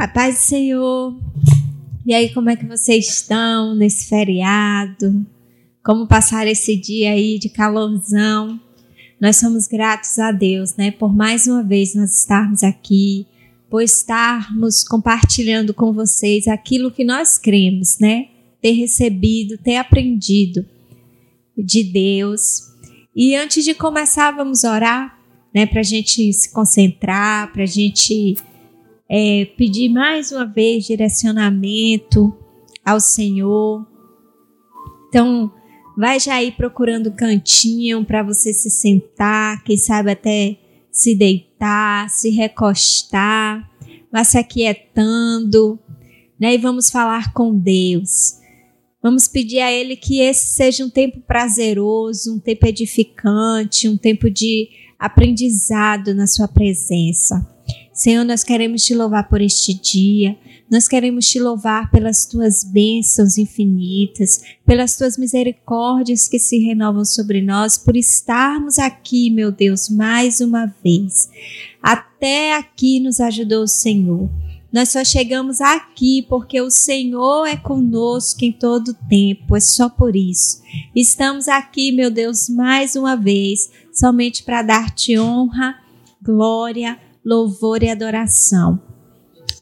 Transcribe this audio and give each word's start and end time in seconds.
A 0.00 0.08
paz 0.08 0.36
do 0.36 0.40
Senhor. 0.40 1.14
E 2.06 2.14
aí, 2.14 2.32
como 2.32 2.48
é 2.48 2.56
que 2.56 2.64
vocês 2.64 3.06
estão 3.06 3.74
nesse 3.74 4.08
feriado? 4.08 5.26
Como 5.84 6.06
passar 6.06 6.46
esse 6.46 6.74
dia 6.74 7.10
aí 7.10 7.38
de 7.38 7.50
calorzão? 7.50 8.58
Nós 9.20 9.36
somos 9.36 9.66
gratos 9.66 10.18
a 10.18 10.32
Deus, 10.32 10.74
né, 10.74 10.90
por 10.90 11.14
mais 11.14 11.46
uma 11.46 11.62
vez 11.62 11.94
nós 11.94 12.18
estarmos 12.18 12.62
aqui, 12.62 13.26
por 13.68 13.82
estarmos 13.82 14.82
compartilhando 14.82 15.74
com 15.74 15.92
vocês 15.92 16.48
aquilo 16.48 16.90
que 16.90 17.04
nós 17.04 17.36
cremos, 17.36 17.98
né? 18.00 18.28
Ter 18.62 18.72
recebido, 18.72 19.58
ter 19.58 19.76
aprendido 19.76 20.64
de 21.58 21.84
Deus. 21.84 22.70
E 23.14 23.36
antes 23.36 23.66
de 23.66 23.74
começar, 23.74 24.30
vamos 24.30 24.64
orar, 24.64 25.20
né, 25.54 25.66
para 25.66 25.80
a 25.80 25.84
gente 25.84 26.32
se 26.32 26.50
concentrar, 26.50 27.52
para 27.52 27.64
a 27.64 27.66
gente 27.66 28.38
é, 29.10 29.44
pedir 29.56 29.88
mais 29.88 30.30
uma 30.30 30.46
vez 30.46 30.84
direcionamento 30.84 32.32
ao 32.84 33.00
Senhor. 33.00 33.84
Então, 35.08 35.52
vai 35.98 36.20
já 36.20 36.40
ir 36.40 36.52
procurando 36.52 37.10
cantinho 37.10 38.04
para 38.04 38.22
você 38.22 38.52
se 38.52 38.70
sentar, 38.70 39.64
quem 39.64 39.76
sabe 39.76 40.12
até 40.12 40.56
se 40.92 41.16
deitar, 41.16 42.08
se 42.08 42.30
recostar, 42.30 43.68
vai 44.12 44.24
se 44.24 44.38
aquietando, 44.38 45.76
né? 46.38 46.54
E 46.54 46.58
vamos 46.58 46.88
falar 46.88 47.32
com 47.32 47.52
Deus. 47.52 48.38
Vamos 49.02 49.26
pedir 49.26 49.58
a 49.60 49.72
Ele 49.72 49.96
que 49.96 50.20
esse 50.20 50.54
seja 50.54 50.84
um 50.84 50.90
tempo 50.90 51.20
prazeroso, 51.20 52.36
um 52.36 52.38
tempo 52.38 52.66
edificante, 52.66 53.88
um 53.88 53.96
tempo 53.96 54.30
de 54.30 54.68
aprendizado 54.98 56.14
na 56.14 56.28
Sua 56.28 56.46
presença. 56.46 57.59
Senhor, 58.00 58.24
nós 58.24 58.42
queremos 58.42 58.82
te 58.82 58.94
louvar 58.94 59.28
por 59.28 59.42
este 59.42 59.74
dia. 59.74 60.34
Nós 60.70 60.88
queremos 60.88 61.26
te 61.26 61.38
louvar 61.38 61.90
pelas 61.90 62.24
tuas 62.24 62.64
bênçãos 62.64 63.36
infinitas, 63.36 64.40
pelas 64.64 64.96
tuas 64.96 65.18
misericórdias 65.18 66.26
que 66.26 66.38
se 66.38 66.56
renovam 66.60 67.04
sobre 67.04 67.42
nós, 67.42 67.76
por 67.76 67.94
estarmos 67.94 68.78
aqui, 68.78 69.28
meu 69.28 69.52
Deus, 69.52 69.90
mais 69.90 70.40
uma 70.40 70.64
vez. 70.82 71.28
Até 71.82 72.56
aqui 72.56 73.00
nos 73.00 73.20
ajudou 73.20 73.64
o 73.64 73.68
Senhor. 73.68 74.30
Nós 74.72 74.88
só 74.88 75.04
chegamos 75.04 75.60
aqui 75.60 76.24
porque 76.26 76.58
o 76.58 76.70
Senhor 76.70 77.44
é 77.44 77.58
conosco 77.58 78.42
em 78.42 78.50
todo 78.50 78.96
tempo, 79.10 79.54
é 79.54 79.60
só 79.60 79.90
por 79.90 80.16
isso. 80.16 80.62
Estamos 80.96 81.48
aqui, 81.48 81.92
meu 81.92 82.10
Deus, 82.10 82.48
mais 82.48 82.96
uma 82.96 83.14
vez, 83.14 83.70
somente 83.92 84.42
para 84.42 84.62
dar-te 84.62 85.18
honra, 85.18 85.76
glória, 86.22 86.98
louvor 87.24 87.82
e 87.82 87.88
adoração. 87.88 88.80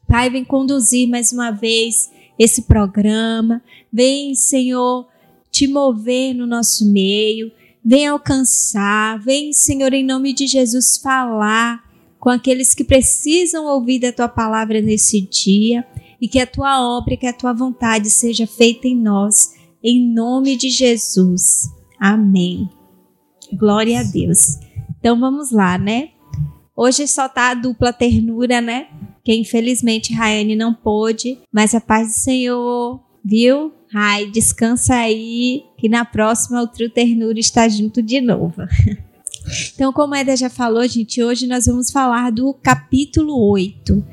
Pai, 0.06 0.30
vem 0.30 0.44
conduzir 0.44 1.08
mais 1.08 1.32
uma 1.32 1.50
vez 1.50 2.10
esse 2.38 2.62
programa. 2.62 3.62
Vem, 3.92 4.34
Senhor, 4.34 5.06
te 5.50 5.66
mover 5.66 6.34
no 6.34 6.46
nosso 6.46 6.90
meio. 6.90 7.50
Vem 7.84 8.06
alcançar. 8.06 9.18
Vem, 9.20 9.52
Senhor, 9.52 9.92
em 9.92 10.04
nome 10.04 10.32
de 10.32 10.46
Jesus, 10.46 10.98
falar 10.98 11.82
com 12.18 12.30
aqueles 12.30 12.74
que 12.74 12.84
precisam 12.84 13.66
ouvir 13.66 14.00
da 14.00 14.12
tua 14.12 14.28
palavra 14.28 14.80
nesse 14.80 15.20
dia. 15.20 15.86
E 16.20 16.26
que 16.26 16.40
a 16.40 16.46
tua 16.46 16.80
obra, 16.80 17.16
que 17.16 17.26
a 17.26 17.32
tua 17.32 17.52
vontade 17.52 18.10
seja 18.10 18.46
feita 18.46 18.88
em 18.88 18.96
nós. 18.96 19.54
Em 19.82 20.12
nome 20.12 20.56
de 20.56 20.70
Jesus. 20.70 21.70
Amém. 21.98 22.68
Glória 23.52 24.00
a 24.00 24.02
Deus. 24.02 24.58
Então 24.98 25.18
vamos 25.18 25.50
lá, 25.50 25.78
né? 25.78 26.10
Hoje 26.80 27.08
só 27.08 27.28
tá 27.28 27.50
a 27.50 27.54
dupla 27.54 27.92
ternura, 27.92 28.60
né? 28.60 28.86
Que 29.24 29.34
infelizmente 29.34 30.14
Rayane 30.14 30.54
não 30.54 30.72
pôde, 30.72 31.36
mas 31.52 31.74
a 31.74 31.80
paz 31.80 32.06
do 32.06 32.14
Senhor, 32.14 33.00
viu? 33.24 33.72
Rai, 33.92 34.26
descansa 34.26 34.94
aí, 34.94 35.64
que 35.76 35.88
na 35.88 36.04
próxima 36.04 36.62
o 36.62 36.68
Trio 36.68 36.88
Ternura 36.88 37.40
está 37.40 37.68
junto 37.68 38.00
de 38.00 38.20
novo. 38.20 38.62
Então, 39.74 39.94
como 39.94 40.14
a 40.14 40.18
Eda 40.18 40.36
já 40.36 40.50
falou, 40.50 40.86
gente, 40.86 41.22
hoje 41.22 41.46
nós 41.46 41.64
vamos 41.64 41.90
falar 41.90 42.30
do 42.30 42.52
capítulo 42.52 43.34
8. 43.50 44.04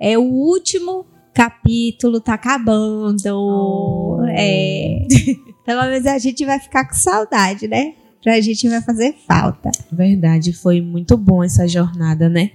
É 0.00 0.16
o 0.16 0.22
último 0.22 1.04
capítulo, 1.34 2.22
tá 2.22 2.32
acabando. 2.32 3.20
Oh. 3.34 4.24
É. 4.30 5.06
Pelo 5.66 5.82
menos 5.82 6.06
a 6.06 6.16
gente 6.16 6.42
vai 6.46 6.58
ficar 6.58 6.88
com 6.88 6.94
saudade, 6.94 7.68
né? 7.68 7.92
Pra 8.22 8.40
gente 8.40 8.68
vai 8.68 8.80
fazer 8.82 9.14
falta. 9.26 9.70
Verdade, 9.90 10.52
foi 10.52 10.80
muito 10.80 11.16
bom 11.16 11.42
essa 11.42 11.66
jornada, 11.66 12.28
né? 12.28 12.50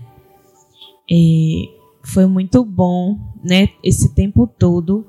Foi 2.04 2.26
muito 2.26 2.64
bom, 2.66 3.18
né? 3.44 3.70
Esse 3.84 4.14
tempo 4.14 4.48
todo. 4.48 5.08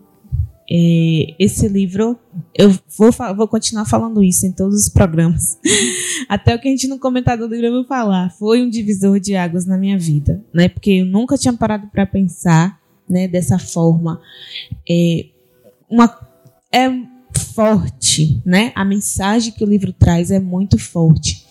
Esse 1.38 1.68
livro, 1.68 2.18
eu 2.54 2.70
vou, 2.96 3.10
vou 3.36 3.46
continuar 3.46 3.84
falando 3.84 4.22
isso 4.24 4.46
em 4.46 4.52
todos 4.52 4.86
os 4.86 4.88
programas. 4.88 5.58
Até 6.28 6.54
o 6.54 6.58
que 6.58 6.68
a 6.68 6.70
gente 6.70 6.88
não 6.88 6.98
comentar 6.98 7.36
do 7.36 7.46
livro 7.46 7.66
eu 7.66 7.72
vou 7.72 7.84
falar. 7.84 8.30
Foi 8.30 8.62
um 8.62 8.70
divisor 8.70 9.20
de 9.20 9.36
águas 9.36 9.66
na 9.66 9.76
minha 9.76 9.98
vida, 9.98 10.42
né? 10.52 10.68
Porque 10.68 10.90
eu 10.90 11.04
nunca 11.04 11.36
tinha 11.36 11.52
parado 11.52 11.88
para 11.88 12.06
pensar, 12.06 12.80
né? 13.08 13.28
Dessa 13.28 13.58
forma. 13.58 14.20
É, 14.88 15.26
uma, 15.88 16.18
é 16.72 16.88
forte, 17.54 18.42
né? 18.44 18.72
A 18.74 18.84
mensagem 18.84 19.52
que 19.52 19.64
o 19.64 19.68
livro 19.68 19.92
traz 19.92 20.30
é 20.30 20.40
muito 20.40 20.78
forte. 20.78 21.44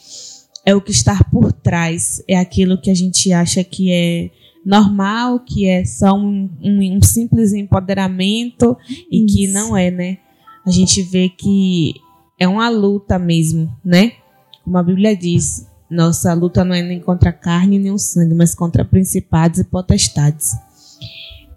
É 0.66 0.74
o 0.74 0.82
que 0.82 0.92
está 0.92 1.24
por 1.26 1.52
trás, 1.52 2.24
é 2.28 2.38
aquilo 2.38 2.80
que 2.80 2.90
a 2.90 2.96
gente 2.96 3.32
acha 3.34 3.64
que 3.64 3.92
é 3.92 4.30
normal, 4.66 5.40
que 5.42 5.68
é 5.68 5.84
só 5.84 6.14
um, 6.14 6.50
um, 6.62 6.98
um 6.98 7.02
simples 7.02 7.54
empoderamento 7.54 8.78
e 9.12 9.26
Isso. 9.26 9.36
que 9.36 9.48
não 9.48 9.76
é, 9.76 9.92
né? 9.92 10.18
A 10.66 10.72
gente 10.72 11.02
vê 11.02 11.28
que 11.28 11.94
é 12.40 12.48
uma 12.48 12.70
luta 12.70 13.20
mesmo, 13.20 13.70
né? 13.84 14.14
Como 14.64 14.78
a 14.78 14.84
Bíblia 14.84 15.16
diz, 15.18 15.68
nossa 15.90 16.34
luta 16.34 16.64
não 16.64 16.74
é 16.74 16.82
nem 16.82 17.00
contra 17.00 17.30
a 17.30 17.34
carne 17.34 17.78
nem 17.78 17.92
o 17.92 18.00
sangue, 18.00 18.34
mas 18.34 18.56
contra 18.56 18.86
principados 18.86 19.60
e 19.60 19.64
potestades. 19.66 20.52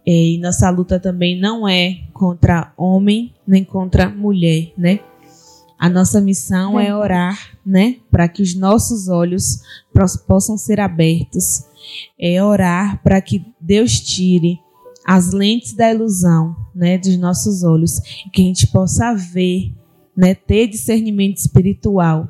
E 0.06 0.38
nossa 0.38 0.70
luta 0.70 1.00
também 1.00 1.38
não 1.38 1.66
é 1.66 2.04
contra 2.12 2.72
homem 2.76 3.34
nem 3.46 3.64
contra 3.64 4.08
mulher, 4.08 4.72
né? 4.78 5.00
A 5.78 5.90
nossa 5.90 6.20
missão 6.20 6.78
é, 6.78 6.86
é 6.86 6.94
orar, 6.94 7.58
né, 7.64 7.96
para 8.10 8.28
que 8.28 8.40
os 8.40 8.54
nossos 8.54 9.08
olhos 9.08 9.60
possam 10.26 10.56
ser 10.56 10.80
abertos. 10.80 11.64
É 12.18 12.42
orar 12.42 13.02
para 13.02 13.20
que 13.20 13.44
Deus 13.60 14.00
tire 14.00 14.58
as 15.04 15.32
lentes 15.32 15.74
da 15.74 15.92
ilusão, 15.92 16.56
né, 16.74 16.96
dos 16.96 17.16
nossos 17.18 17.62
olhos 17.62 17.98
e 18.26 18.30
que 18.30 18.42
a 18.42 18.44
gente 18.44 18.66
possa 18.68 19.12
ver, 19.12 19.72
né, 20.16 20.34
ter 20.34 20.66
discernimento 20.66 21.36
espiritual 21.36 22.28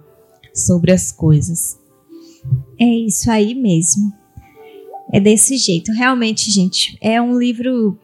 sobre 0.52 0.92
as 0.92 1.12
coisas. 1.12 1.78
É 2.78 2.84
isso 2.84 3.30
aí 3.30 3.54
mesmo. 3.54 4.12
É 5.12 5.20
desse 5.20 5.56
jeito. 5.56 5.92
Realmente, 5.92 6.50
gente, 6.50 6.98
é 7.00 7.20
um 7.20 7.38
livro 7.38 7.98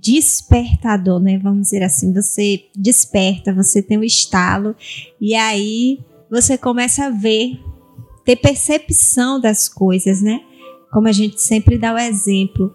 despertador, 0.00 1.20
né? 1.20 1.38
Vamos 1.38 1.62
dizer 1.62 1.82
assim, 1.82 2.12
você 2.12 2.64
desperta, 2.74 3.52
você 3.52 3.82
tem 3.82 3.98
um 3.98 4.04
estalo 4.04 4.74
e 5.20 5.34
aí 5.34 5.98
você 6.30 6.56
começa 6.56 7.06
a 7.06 7.10
ver, 7.10 7.60
ter 8.24 8.36
percepção 8.36 9.38
das 9.38 9.68
coisas, 9.68 10.22
né? 10.22 10.40
Como 10.90 11.08
a 11.08 11.12
gente 11.12 11.40
sempre 11.40 11.76
dá 11.76 11.92
o 11.92 11.98
exemplo, 11.98 12.72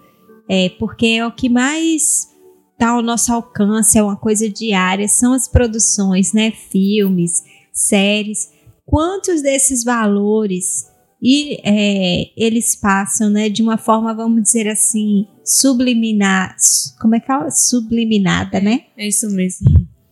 é 0.47 0.69
porque 0.69 1.07
é 1.07 1.25
o 1.25 1.31
que 1.31 1.50
mais 1.50 2.28
está 2.73 2.90
ao 2.90 3.01
nosso 3.01 3.34
alcance, 3.34 3.97
é 3.97 4.03
uma 4.03 4.16
coisa 4.16 4.50
diária, 4.50 5.07
são 5.07 5.34
as 5.34 5.47
produções, 5.47 6.31
né? 6.31 6.51
Filmes, 6.51 7.44
séries. 7.73 8.51
Quantos 8.85 9.41
desses 9.41 9.84
valores 9.84 10.85
e 11.22 11.59
é, 11.63 12.31
eles 12.38 12.75
passam, 12.75 13.30
né, 13.30 13.50
de 13.50 13.62
uma 13.62 13.78
forma, 13.78 14.13
vamos 14.13 14.41
dizer 14.44 14.68
assim, 14.68 15.28
subliminar, 15.44 16.56
como 17.00 17.16
é 17.16 17.19
que 17.19 17.28
fala? 17.28 17.52
Subliminada, 17.52 18.61
né? 18.61 18.84
É 18.97 19.08
isso 19.08 19.29
mesmo. 19.29 19.67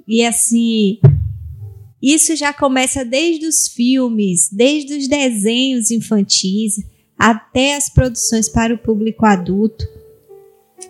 E 0.05 0.25
assim, 0.25 0.99
isso 2.01 2.35
já 2.35 2.51
começa 2.51 3.05
desde 3.05 3.45
os 3.45 3.67
filmes, 3.67 4.49
desde 4.51 4.97
os 4.97 5.07
desenhos 5.07 5.91
infantis 5.91 6.75
até 7.17 7.75
as 7.75 7.89
produções 7.89 8.49
para 8.49 8.73
o 8.73 8.77
público 8.77 9.25
adulto. 9.25 9.85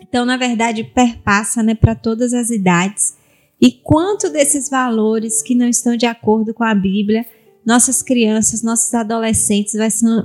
Então, 0.02 0.26
na 0.26 0.36
verdade, 0.36 0.84
perpassa, 0.84 1.62
né, 1.62 1.76
para 1.76 1.96
todas 1.96 2.34
as 2.34 2.50
idades. 2.50 3.16
E 3.62 3.72
quanto 3.72 4.30
desses 4.30 4.70
valores 4.70 5.42
que 5.42 5.56
não 5.56 5.68
estão 5.68 5.96
de 5.96 6.06
acordo 6.06 6.54
com 6.54 6.64
a 6.64 6.76
Bíblia 6.76 7.26
nossas 7.68 8.02
crianças, 8.02 8.64
nossos 8.64 8.94
adolescentes 8.94 9.74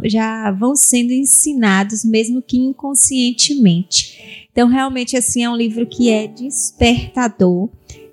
já 0.05 0.53
vão 0.53 0.77
sendo 0.77 1.13
ensinados, 1.13 2.05
mesmo 2.05 2.41
que 2.41 2.57
inconscientemente. 2.57 4.47
Então, 4.53 4.69
realmente, 4.69 5.17
assim, 5.17 5.43
é 5.43 5.51
um 5.51 5.57
livro 5.57 5.85
que 5.85 6.09
é 6.09 6.29
despertador. 6.29 7.69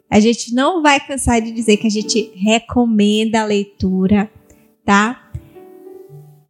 A 0.09 0.19
gente 0.19 0.51
não 0.51 0.81
vai 0.81 0.99
cansar 0.99 1.39
de 1.43 1.51
dizer 1.51 1.77
que 1.77 1.85
a 1.85 1.91
gente 1.91 2.31
recomenda 2.33 3.41
a 3.41 3.45
leitura, 3.45 4.31
tá? 4.83 5.31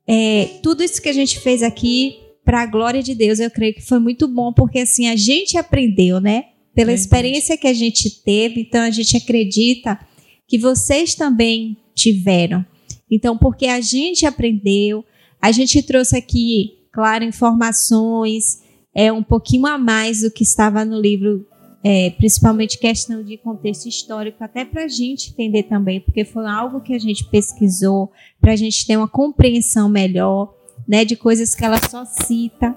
É, 0.08 0.46
tudo 0.64 0.82
isso 0.82 1.02
que 1.02 1.10
a 1.10 1.14
gente 1.14 1.38
fez 1.38 1.62
aqui 1.62 2.18
para 2.46 2.62
a 2.62 2.66
glória 2.66 3.04
de 3.04 3.14
Deus, 3.14 3.42
eu 3.42 3.52
creio 3.52 3.74
que 3.74 3.86
foi 3.86 4.00
muito 4.00 4.26
bom, 4.26 4.54
porque 4.54 4.80
assim, 4.80 5.10
a 5.10 5.18
gente 5.18 5.58
aprendeu, 5.58 6.22
né? 6.22 6.46
Pela 6.74 6.94
experiência 6.94 7.58
que 7.58 7.68
a 7.68 7.74
gente 7.74 8.24
teve, 8.24 8.62
então 8.62 8.84
a 8.84 8.90
gente 8.90 9.18
acredita 9.18 10.00
que 10.48 10.58
vocês 10.58 11.14
também 11.14 11.78
tiveram. 12.00 12.66
Então, 13.10 13.38
porque 13.38 13.66
a 13.66 13.82
gente 13.82 14.26
aprendeu, 14.26 15.04
a 15.42 15.52
gente 15.52 15.82
trouxe 15.82 16.16
aqui, 16.16 16.78
claro, 16.92 17.24
informações, 17.24 18.62
é 18.94 19.12
um 19.12 19.24
pouquinho 19.24 19.66
a 19.66 19.78
mais 19.78 20.22
do 20.22 20.32
que 20.32 20.44
estava 20.44 20.86
no 20.86 21.00
livro, 21.00 21.46
é, 21.84 22.12
principalmente 22.12 22.78
questão 22.78 23.24
de 23.24 23.38
contexto 23.38 23.88
histórico, 23.88 24.44
até 24.44 24.66
para 24.66 24.84
a 24.84 24.88
gente 24.88 25.32
entender 25.32 25.64
também, 25.64 26.00
porque 26.00 26.26
foi 26.26 26.46
algo 26.46 26.82
que 26.82 26.94
a 26.94 27.00
gente 27.00 27.26
pesquisou, 27.26 28.12
para 28.40 28.54
a 28.54 28.56
gente 28.56 28.86
ter 28.86 28.98
uma 28.98 29.08
compreensão 29.08 29.90
melhor, 29.90 30.54
né, 30.88 31.06
de 31.06 31.16
coisas 31.16 31.56
que 31.56 31.64
ela 31.64 31.80
só 31.90 32.06
cita, 32.06 32.76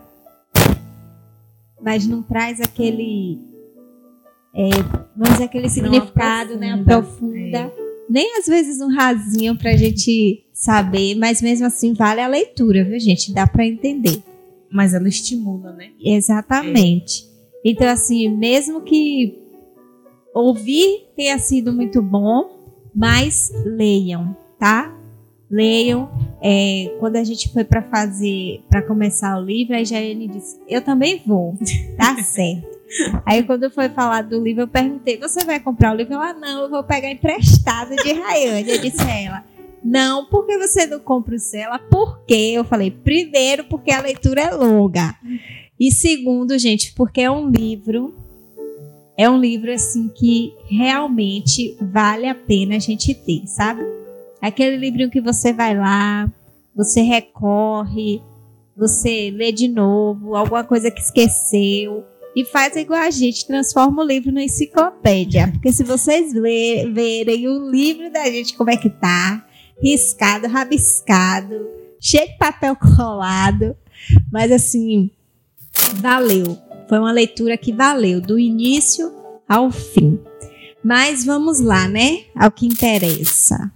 mas 1.81 2.07
não 2.07 2.23
traz 2.23 2.61
aquele, 2.61 3.39
é, 4.55 4.69
vamos 5.17 5.33
dizer, 5.33 5.45
aquele 5.45 5.69
significado, 5.69 6.57
né, 6.57 6.73
aprofunda. 6.73 7.59
É 7.59 7.82
nem 8.13 8.37
às 8.39 8.47
vezes 8.47 8.79
um 8.83 8.95
rasinho 8.95 9.57
para 9.57 9.71
a 9.71 9.77
gente 9.77 10.45
saber, 10.53 11.15
mas 11.15 11.41
mesmo 11.41 11.67
assim 11.67 11.95
vale 11.95 12.21
a 12.21 12.29
leitura, 12.29 12.85
viu, 12.85 13.01
gente? 13.01 13.33
Dá 13.33 13.47
para 13.47 13.67
entender. 13.67 14.23
Mas 14.71 14.93
ela 14.93 15.09
estimula, 15.09 15.73
né? 15.73 15.91
Exatamente. 15.99 17.25
É. 17.25 17.71
Então, 17.71 17.89
assim, 17.89 18.29
mesmo 18.29 18.83
que 18.83 19.39
ouvir 20.35 21.07
tenha 21.17 21.39
sido 21.39 21.73
muito 21.73 22.03
bom, 22.03 22.51
mas 22.95 23.51
leiam, 23.65 24.37
tá? 24.59 24.95
Leiam. 25.51 26.11
É, 26.43 26.95
quando 27.01 27.17
a 27.17 27.25
gente 27.25 27.51
foi 27.51 27.65
para 27.65 27.83
fazer, 27.83 28.63
para 28.69 28.83
começar 28.83 29.39
o 29.39 29.45
livro, 29.45 29.75
a 29.75 29.83
Jaiane 29.83 30.29
disse: 30.29 30.61
Eu 30.69 30.83
também 30.83 31.23
vou, 31.27 31.57
tá 31.97 32.17
certo. 32.23 32.82
Aí 33.25 33.43
quando 33.43 33.71
foi 33.71 33.89
falar 33.89 34.23
do 34.23 34.43
livro, 34.43 34.63
eu 34.63 34.69
perguntei: 34.69 35.19
Você 35.19 35.45
vai 35.45 35.61
comprar 35.61 35.93
o 35.93 35.97
livro? 35.97 36.15
Ela: 36.15 36.35
Não, 36.35 36.65
eu 36.65 36.71
vou 36.71 36.85
pegar 36.85 37.11
emprestado 37.11 37.95
de 37.97 38.13
Rayane. 38.13 38.71
Eu 38.71 38.81
disse 38.81 39.03
a 39.03 39.21
ela: 39.21 39.45
Não, 39.83 40.27
por 40.27 40.47
que 40.47 40.59
você 40.59 40.87
não 40.87 41.01
compra 41.01 41.35
o 41.35 41.39
seu? 41.39 41.71
Por 41.91 42.25
quê? 42.27 42.53
Eu 42.55 42.65
falei: 42.65 42.91
Primeiro, 42.91 43.65
porque 43.65 43.91
a 43.91 44.03
leitura 44.03 44.43
é 44.43 44.51
longa. 44.51 45.15
E 45.79 45.91
segundo, 45.91 46.59
gente, 46.59 46.93
porque 46.95 47.23
é 47.23 47.31
um 47.31 47.49
livro. 47.49 48.15
É 49.17 49.29
um 49.29 49.39
livro 49.39 49.71
assim 49.71 50.09
que 50.09 50.55
realmente 50.69 51.77
vale 51.81 52.27
a 52.27 52.35
pena 52.35 52.77
a 52.77 52.79
gente 52.79 53.15
ter, 53.15 53.47
sabe? 53.47 53.83
Aquele 54.41 54.77
livrinho 54.77 55.11
que 55.11 55.21
você 55.21 55.53
vai 55.53 55.77
lá, 55.77 56.33
você 56.75 57.03
recorre, 57.03 58.23
você 58.75 59.31
lê 59.31 59.53
de 59.53 59.69
novo, 59.69 60.35
alguma 60.35 60.65
coisa 60.65 60.91
que 60.91 61.01
esqueceu 61.01 62.05
e 62.35 62.45
faz 62.45 62.77
igual 62.77 63.01
a 63.01 63.11
gente, 63.11 63.47
transforma 63.47 64.03
o 64.03 64.07
livro 64.07 64.33
na 64.33 64.43
enciclopédia. 64.43 65.49
Porque 65.49 65.73
se 65.73 65.85
vocês 65.85 66.33
verem 66.33 67.49
o 67.49 67.71
livro 67.71 68.11
da 68.11 68.25
gente, 68.25 68.55
como 68.57 68.71
é 68.71 68.77
que 68.77 68.89
tá, 68.89 69.47
riscado, 69.83 70.49
rabiscado, 70.49 71.69
cheio 72.01 72.27
de 72.27 72.39
papel 72.39 72.77
colado, 72.97 73.77
mas 74.31 74.51
assim, 74.51 75.11
valeu. 75.95 76.59
Foi 76.89 76.99
uma 76.99 77.13
leitura 77.13 77.57
que 77.57 77.73
valeu, 77.73 78.21
do 78.21 78.39
início 78.39 79.13
ao 79.49 79.71
fim. 79.71 80.19
Mas 80.85 81.25
vamos 81.25 81.61
lá, 81.61 81.87
né? 81.87 82.25
Ao 82.35 82.51
que 82.51 82.67
interessa. 82.67 83.73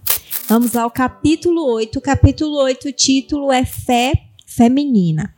Vamos 0.47 0.73
lá 0.73 0.83
ao 0.83 0.91
capítulo 0.91 1.65
8. 1.73 1.97
O 1.97 2.01
capítulo 2.01 2.57
8, 2.63 2.89
o 2.89 2.91
título 2.91 3.51
é 3.51 3.65
Fé 3.65 4.26
feminina. 4.57 5.33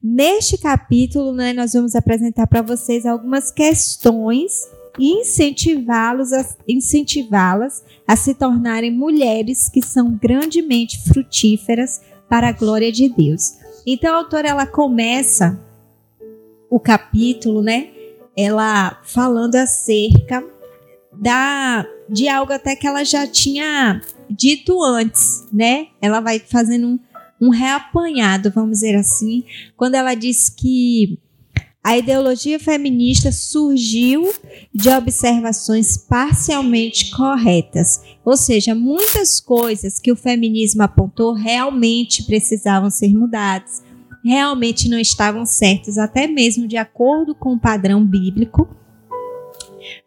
Neste 0.00 0.56
capítulo, 0.56 1.32
né, 1.32 1.52
nós 1.52 1.72
vamos 1.72 1.96
apresentar 1.96 2.46
para 2.46 2.62
vocês 2.62 3.04
algumas 3.04 3.50
questões 3.50 4.68
e 4.98 5.20
incentivá-los 5.20 6.32
a, 6.32 6.46
incentivá-las 6.68 7.84
a 8.06 8.14
se 8.14 8.34
tornarem 8.34 8.92
mulheres 8.92 9.68
que 9.68 9.84
são 9.84 10.16
grandemente 10.16 11.02
frutíferas 11.02 12.00
para 12.28 12.48
a 12.48 12.52
glória 12.52 12.92
de 12.92 13.08
Deus. 13.08 13.56
Então 13.84 14.14
a 14.14 14.18
autora 14.18 14.48
ela 14.48 14.66
começa 14.66 15.58
o 16.68 16.78
capítulo, 16.78 17.62
né? 17.62 17.88
Ela 18.36 19.00
falando 19.02 19.56
acerca 19.56 20.44
da 21.12 21.84
de 22.08 22.28
algo 22.28 22.52
até 22.52 22.74
que 22.76 22.86
ela 22.86 23.04
já 23.04 23.26
tinha 23.26 24.00
dito 24.28 24.82
antes, 24.82 25.46
né? 25.52 25.88
Ela 26.00 26.20
vai 26.20 26.38
fazendo 26.38 26.86
um 26.86 26.98
um 27.40 27.48
reapanhado, 27.50 28.50
vamos 28.50 28.72
dizer 28.80 28.96
assim, 28.96 29.44
quando 29.76 29.94
ela 29.94 30.14
diz 30.14 30.48
que 30.48 31.18
a 31.82 31.96
ideologia 31.96 32.60
feminista 32.60 33.32
surgiu 33.32 34.30
de 34.72 34.90
observações 34.90 35.96
parcialmente 35.96 37.10
corretas, 37.10 38.02
ou 38.22 38.36
seja, 38.36 38.74
muitas 38.74 39.40
coisas 39.40 39.98
que 39.98 40.12
o 40.12 40.16
feminismo 40.16 40.82
apontou 40.82 41.32
realmente 41.32 42.24
precisavam 42.24 42.90
ser 42.90 43.14
mudadas, 43.14 43.82
realmente 44.22 44.90
não 44.90 44.98
estavam 44.98 45.46
certas, 45.46 45.96
até 45.96 46.26
mesmo 46.26 46.68
de 46.68 46.76
acordo 46.76 47.34
com 47.34 47.54
o 47.54 47.58
padrão 47.58 48.04
bíblico. 48.04 48.68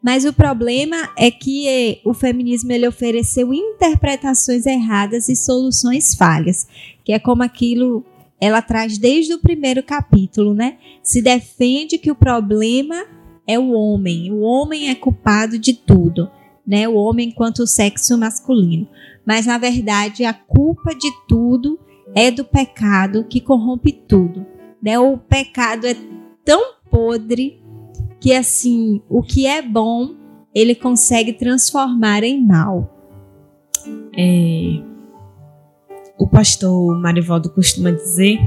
Mas 0.01 0.25
o 0.25 0.33
problema 0.33 1.09
é 1.17 1.31
que 1.31 1.67
eh, 1.67 1.99
o 2.05 2.13
feminismo 2.13 2.71
ele 2.71 2.87
ofereceu 2.87 3.53
interpretações 3.53 4.65
erradas 4.65 5.29
e 5.29 5.35
soluções 5.35 6.15
falhas 6.15 6.67
que 7.03 7.11
é 7.11 7.19
como 7.19 7.43
aquilo 7.43 8.03
ela 8.39 8.61
traz 8.61 8.97
desde 8.97 9.33
o 9.33 9.39
primeiro 9.39 9.81
capítulo, 9.81 10.53
né? 10.53 10.77
Se 11.01 11.21
defende 11.21 11.97
que 11.97 12.11
o 12.11 12.15
problema 12.15 13.05
é 13.47 13.57
o 13.57 13.71
homem, 13.71 14.31
o 14.31 14.41
homem 14.41 14.89
é 14.89 14.95
culpado 14.95 15.57
de 15.57 15.73
tudo, 15.73 16.29
né? 16.65 16.87
O 16.87 16.95
homem 16.95 17.29
enquanto 17.29 17.65
sexo 17.67 18.17
masculino. 18.17 18.87
Mas 19.25 19.45
na 19.45 19.57
verdade 19.57 20.25
a 20.25 20.33
culpa 20.33 20.93
de 20.93 21.09
tudo 21.27 21.79
é 22.13 22.29
do 22.29 22.43
pecado 22.43 23.23
que 23.23 23.39
corrompe 23.39 23.93
tudo, 23.93 24.45
né? 24.81 24.99
O 24.99 25.17
pecado 25.17 25.87
é 25.87 25.95
tão 26.43 26.73
podre 26.89 27.62
que 28.23 28.33
assim, 28.33 29.01
o 29.09 29.21
que 29.21 29.45
é 29.45 29.61
bom, 29.61 30.15
ele 30.55 30.73
consegue 30.73 31.33
transformar 31.33 32.23
em 32.23 32.41
mal. 32.41 32.89
É, 34.17 34.81
o 36.17 36.25
pastor 36.25 36.97
Marivaldo 37.01 37.49
costuma 37.49 37.91
dizer. 37.91 38.39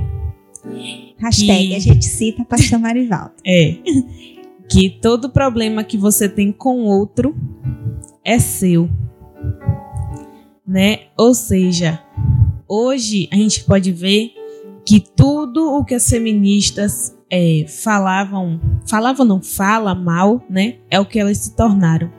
Hashtag, 1.19 1.69
que, 1.69 1.75
a 1.75 1.79
gente 1.79 2.07
cita 2.07 2.43
pastor 2.43 2.79
Marivaldo. 2.79 3.35
É. 3.47 3.77
Que 4.67 4.89
todo 4.89 5.29
problema 5.29 5.85
que 5.85 5.99
você 5.99 6.27
tem 6.27 6.51
com 6.51 6.85
outro 6.85 7.37
é 8.25 8.39
seu. 8.39 8.89
Né? 10.67 11.01
Ou 11.19 11.35
seja, 11.35 12.03
hoje 12.67 13.29
a 13.31 13.37
gente 13.37 13.63
pode 13.65 13.93
ver 13.93 14.33
que 14.87 15.01
tudo 15.01 15.77
o 15.77 15.85
que 15.85 15.95
as 15.95 16.09
feministas 16.09 17.16
é, 17.37 17.67
falavam, 17.69 18.59
falavam 18.89 19.27
não, 19.27 19.43
fala 19.43 19.95
mal, 19.95 20.43
né? 20.49 20.77
É 20.91 20.99
o 20.99 21.05
que 21.05 21.19
elas 21.19 21.37
se 21.37 21.55
tornaram. 21.55 22.11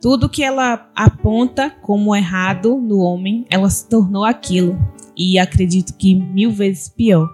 Tudo 0.00 0.28
que 0.28 0.42
ela 0.42 0.90
aponta 0.94 1.70
como 1.70 2.14
errado 2.14 2.78
no 2.78 2.98
homem, 2.98 3.46
ela 3.48 3.70
se 3.70 3.88
tornou 3.88 4.24
aquilo. 4.24 4.78
E 5.16 5.38
acredito 5.38 5.96
que 5.96 6.14
mil 6.14 6.50
vezes 6.50 6.88
pior. 6.88 7.28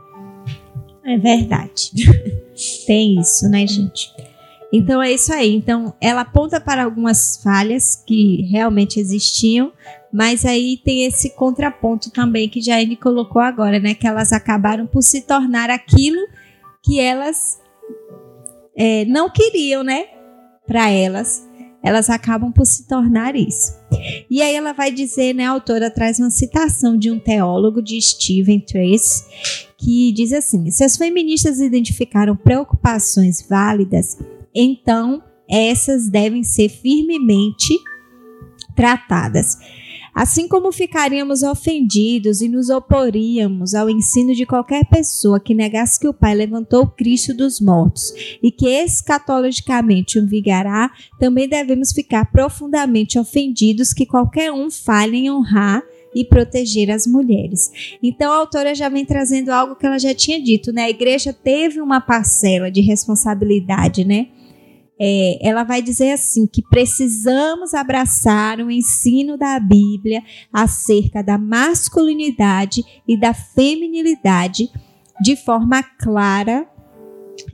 É 1.04 1.18
verdade. 1.18 1.90
Tem 2.86 3.18
isso, 3.18 3.48
né, 3.48 3.66
gente? 3.66 4.12
Então 4.72 5.02
é 5.02 5.12
isso 5.12 5.32
aí. 5.32 5.56
Então 5.56 5.92
ela 6.00 6.20
aponta 6.20 6.60
para 6.60 6.84
algumas 6.84 7.40
falhas 7.42 8.02
que 8.06 8.42
realmente 8.42 9.00
existiam, 9.00 9.72
mas 10.12 10.44
aí 10.44 10.80
tem 10.84 11.04
esse 11.04 11.30
contraponto 11.36 12.10
também 12.10 12.48
que 12.48 12.60
Jaine 12.60 12.96
colocou 12.96 13.40
agora, 13.40 13.78
né? 13.78 13.94
Que 13.94 14.06
elas 14.06 14.32
acabaram 14.32 14.86
por 14.86 15.02
se 15.02 15.22
tornar 15.22 15.70
aquilo 15.70 16.20
que 16.86 17.00
elas 17.00 17.60
é, 18.78 19.04
não 19.06 19.28
queriam, 19.28 19.82
né? 19.82 20.06
Para 20.66 20.88
elas 20.90 21.46
elas 21.86 22.10
acabam 22.10 22.50
por 22.50 22.66
se 22.66 22.88
tornar 22.88 23.36
isso. 23.36 23.72
E 24.28 24.42
aí 24.42 24.56
ela 24.56 24.72
vai 24.72 24.90
dizer, 24.90 25.32
né, 25.32 25.46
a 25.46 25.50
autora 25.50 25.88
traz 25.88 26.18
uma 26.18 26.30
citação 26.30 26.98
de 26.98 27.12
um 27.12 27.18
teólogo 27.20 27.80
de 27.80 28.02
Stephen 28.02 28.58
Trace, 28.58 29.24
que 29.78 30.10
diz 30.10 30.32
assim: 30.32 30.68
se 30.68 30.82
as 30.82 30.96
feministas 30.96 31.60
identificaram 31.60 32.34
preocupações 32.34 33.46
válidas, 33.48 34.18
então 34.52 35.22
essas 35.48 36.10
devem 36.10 36.42
ser 36.42 36.68
firmemente 36.68 37.72
tratadas. 38.74 39.56
Assim 40.16 40.48
como 40.48 40.72
ficaríamos 40.72 41.42
ofendidos 41.42 42.40
e 42.40 42.48
nos 42.48 42.70
oporíamos 42.70 43.74
ao 43.74 43.90
ensino 43.90 44.34
de 44.34 44.46
qualquer 44.46 44.86
pessoa 44.86 45.38
que 45.38 45.54
negasse 45.54 46.00
que 46.00 46.08
o 46.08 46.14
Pai 46.14 46.34
levantou 46.34 46.86
Cristo 46.86 47.34
dos 47.34 47.60
mortos 47.60 48.14
e 48.42 48.50
que 48.50 48.66
escatologicamente 48.66 50.18
o 50.18 50.26
vigará, 50.26 50.90
também 51.20 51.46
devemos 51.46 51.92
ficar 51.92 52.32
profundamente 52.32 53.18
ofendidos 53.18 53.92
que 53.92 54.06
qualquer 54.06 54.50
um 54.50 54.70
falhe 54.70 55.18
em 55.18 55.30
honrar 55.30 55.82
e 56.14 56.24
proteger 56.24 56.90
as 56.90 57.06
mulheres. 57.06 57.98
Então 58.02 58.32
a 58.32 58.36
autora 58.36 58.74
já 58.74 58.88
vem 58.88 59.04
trazendo 59.04 59.50
algo 59.50 59.76
que 59.76 59.84
ela 59.84 59.98
já 59.98 60.14
tinha 60.14 60.42
dito, 60.42 60.72
né? 60.72 60.84
A 60.84 60.90
igreja 60.90 61.30
teve 61.30 61.78
uma 61.78 62.00
parcela 62.00 62.70
de 62.70 62.80
responsabilidade, 62.80 64.02
né? 64.02 64.28
É, 64.98 65.38
ela 65.46 65.62
vai 65.62 65.82
dizer 65.82 66.12
assim 66.12 66.46
que 66.46 66.62
precisamos 66.62 67.74
abraçar 67.74 68.60
o 68.60 68.70
ensino 68.70 69.36
da 69.36 69.60
Bíblia 69.60 70.22
acerca 70.52 71.22
da 71.22 71.36
masculinidade 71.36 72.82
e 73.06 73.18
da 73.18 73.34
feminilidade 73.34 74.70
de 75.22 75.36
forma 75.36 75.82
clara 75.82 76.66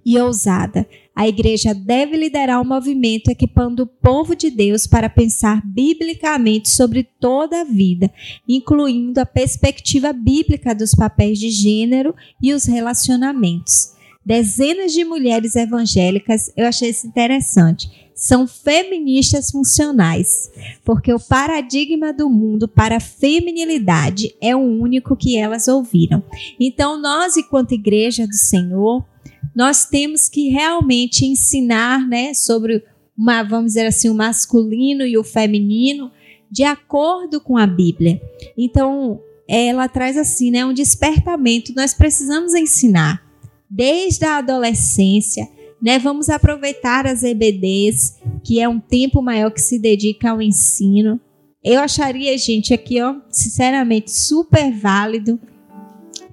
e 0.05 0.19
ousada. 0.19 0.87
A 1.15 1.29
igreja 1.29 1.75
deve 1.75 2.17
liderar 2.17 2.59
o 2.59 2.63
um 2.63 2.69
movimento 2.69 3.29
equipando 3.29 3.83
o 3.83 3.87
povo 3.87 4.35
de 4.35 4.51
Deus 4.51 4.87
para 4.87 5.11
pensar 5.11 5.61
biblicamente 5.65 6.71
sobre 6.71 7.03
toda 7.21 7.61
a 7.61 7.65
vida, 7.65 8.11
incluindo 8.49 9.21
a 9.21 9.27
perspectiva 9.27 10.13
bíblica 10.13 10.75
dos 10.75 10.95
papéis 10.95 11.39
de 11.39 11.51
gênero 11.51 12.15
e 12.41 12.55
os 12.55 12.65
relacionamentos. 12.65 13.92
Dezenas 14.25 14.93
de 14.93 15.05
mulheres 15.05 15.57
evangélicas, 15.57 16.53
eu 16.57 16.67
achei 16.67 16.91
isso 16.91 17.07
interessante, 17.07 17.91
são 18.15 18.47
feministas 18.47 19.51
funcionais, 19.51 20.49
porque 20.85 21.13
o 21.13 21.19
paradigma 21.19 22.13
do 22.13 22.31
mundo 22.31 22.69
para 22.69 22.99
a 22.99 23.01
feminilidade 23.01 24.33
é 24.41 24.55
o 24.55 24.61
único 24.61 25.17
que 25.17 25.37
elas 25.37 25.67
ouviram. 25.67 26.23
Então, 26.61 27.01
nós, 27.01 27.37
enquanto 27.37 27.73
igreja 27.73 28.25
do 28.25 28.35
Senhor, 28.35 29.05
nós 29.53 29.87
temos 29.87 30.29
que 30.29 30.51
realmente 30.51 31.27
ensinar, 31.27 32.07
né, 32.09 32.33
sobre 32.33 32.85
uma, 33.19 33.43
vamos 33.43 33.73
dizer 33.73 33.87
assim, 33.87 34.09
o 34.09 34.15
masculino 34.15 35.05
e 35.05 35.19
o 35.19 35.25
feminino 35.25 36.13
de 36.49 36.63
acordo 36.63 37.41
com 37.41 37.57
a 37.57 37.67
Bíblia. 37.67 38.21
Então, 38.57 39.21
ela 39.49 39.89
traz 39.89 40.17
assim, 40.17 40.53
né, 40.53 40.65
um 40.65 40.73
despertamento. 40.73 41.75
Nós 41.75 41.93
precisamos 41.93 42.55
ensinar 42.55 43.32
desde 43.73 44.27
a 44.27 44.37
adolescência, 44.37 45.49
né? 45.81 45.99
Vamos 45.99 46.29
aproveitar 46.29 47.07
as 47.07 47.23
EBDs, 47.23 48.19
que 48.45 48.61
é 48.61 48.69
um 48.69 48.79
tempo 48.79 49.23
maior 49.23 49.51
que 49.51 49.61
se 49.61 49.79
dedica 49.79 50.31
ao 50.31 50.43
ensino. 50.43 51.19
Eu 51.65 51.81
acharia, 51.81 52.37
gente, 52.37 52.75
aqui, 52.75 53.01
ó, 53.01 53.17
sinceramente, 53.31 54.11
super 54.11 54.71
válido 54.71 55.41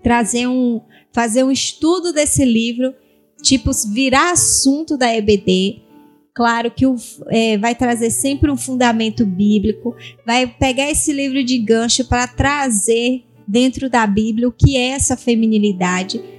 trazer 0.03 0.47
um, 0.47 0.81
fazer 1.13 1.43
um 1.43 1.51
estudo 1.51 2.11
desse 2.11 2.43
livro 2.43 2.93
tipo, 3.41 3.71
virar 3.87 4.31
assunto 4.31 4.97
da 4.97 5.15
EBD. 5.15 5.81
Claro 6.33 6.69
que 6.69 6.85
o, 6.85 6.95
é, 7.27 7.57
vai 7.57 7.73
trazer 7.73 8.11
sempre 8.11 8.51
um 8.51 8.57
fundamento 8.57 9.25
bíblico, 9.25 9.95
vai 10.25 10.45
pegar 10.45 10.89
esse 10.89 11.13
livro 11.13 11.41
de 11.43 11.57
gancho 11.57 12.05
para 12.05 12.27
trazer 12.27 13.23
dentro 13.47 13.89
da 13.89 14.05
Bíblia 14.05 14.47
o 14.47 14.51
que 14.51 14.75
é 14.75 14.89
essa 14.89 15.15
feminilidade 15.15 16.38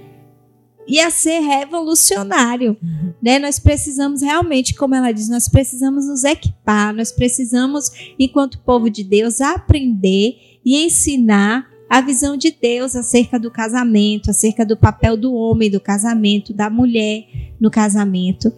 e 0.87 0.99
a 0.99 1.09
ser 1.09 1.39
revolucionário, 1.39 2.75
né? 3.21 3.39
Nós 3.39 3.59
precisamos 3.59 4.21
realmente, 4.21 4.73
como 4.73 4.95
ela 4.95 5.11
diz, 5.11 5.29
nós 5.29 5.47
precisamos 5.47 6.07
nos 6.07 6.23
equipar, 6.23 6.93
nós 6.93 7.11
precisamos, 7.11 7.91
enquanto 8.19 8.59
povo 8.59 8.89
de 8.89 9.03
Deus, 9.03 9.41
aprender 9.41 10.59
e 10.65 10.83
ensinar 10.83 11.69
a 11.89 12.01
visão 12.01 12.37
de 12.37 12.51
Deus 12.51 12.95
acerca 12.95 13.37
do 13.37 13.51
casamento, 13.51 14.31
acerca 14.31 14.65
do 14.65 14.77
papel 14.77 15.17
do 15.17 15.33
homem 15.33 15.69
do 15.69 15.79
casamento, 15.79 16.53
da 16.53 16.69
mulher 16.69 17.25
no 17.59 17.69
casamento. 17.69 18.51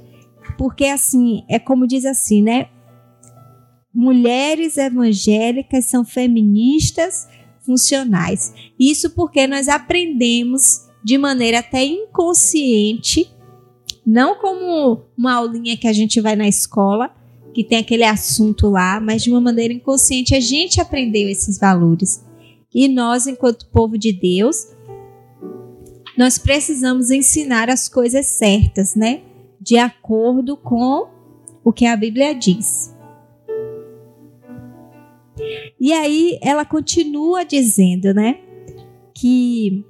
Porque 0.58 0.86
assim, 0.86 1.44
é 1.50 1.58
como 1.58 1.88
diz 1.88 2.06
assim, 2.06 2.42
né? 2.42 2.70
Mulheres 3.94 4.77
evangélicas 4.77 5.86
são 5.86 6.06
feministas 6.06 7.27
funcionais. 7.65 8.53
Isso 8.80 9.10
porque 9.12 9.48
nós 9.48 9.68
aprendemos 9.68 10.88
de 11.03 11.17
maneira 11.17 11.60
até 11.60 11.83
inconsciente, 11.83 13.29
não 14.05 14.36
como 14.36 15.01
uma 15.17 15.33
aulinha 15.33 15.77
que 15.77 15.88
a 15.88 15.93
gente 15.93 16.22
vai 16.22 16.36
na 16.36 16.48
escola, 16.48 17.13
que 17.53 17.63
tem 17.63 17.79
aquele 17.79 18.03
assunto 18.03 18.69
lá, 18.69 19.00
mas 19.00 19.24
de 19.24 19.29
uma 19.29 19.41
maneira 19.41 19.74
inconsciente 19.74 20.33
a 20.33 20.39
gente 20.39 20.81
aprendeu 20.81 21.29
esses 21.29 21.60
valores. 21.60 22.24
E 22.74 22.88
nós, 22.88 23.27
enquanto 23.27 23.69
povo 23.69 23.98
de 23.98 24.12
Deus, 24.12 24.67
nós 26.17 26.38
precisamos 26.38 27.12
ensinar 27.12 27.69
as 27.69 27.88
coisas 27.88 28.25
certas, 28.25 28.95
né? 28.95 29.22
De 29.62 29.77
acordo 29.77 30.57
com 30.57 31.07
o 31.63 31.72
que 31.72 31.86
a 31.86 31.95
Bíblia 31.95 32.33
diz. 32.33 32.93
E 35.79 35.91
aí 35.91 36.39
ela 36.41 36.65
continua 36.65 37.43
dizendo, 37.43 38.13
né, 38.13 38.39
que 39.13 39.83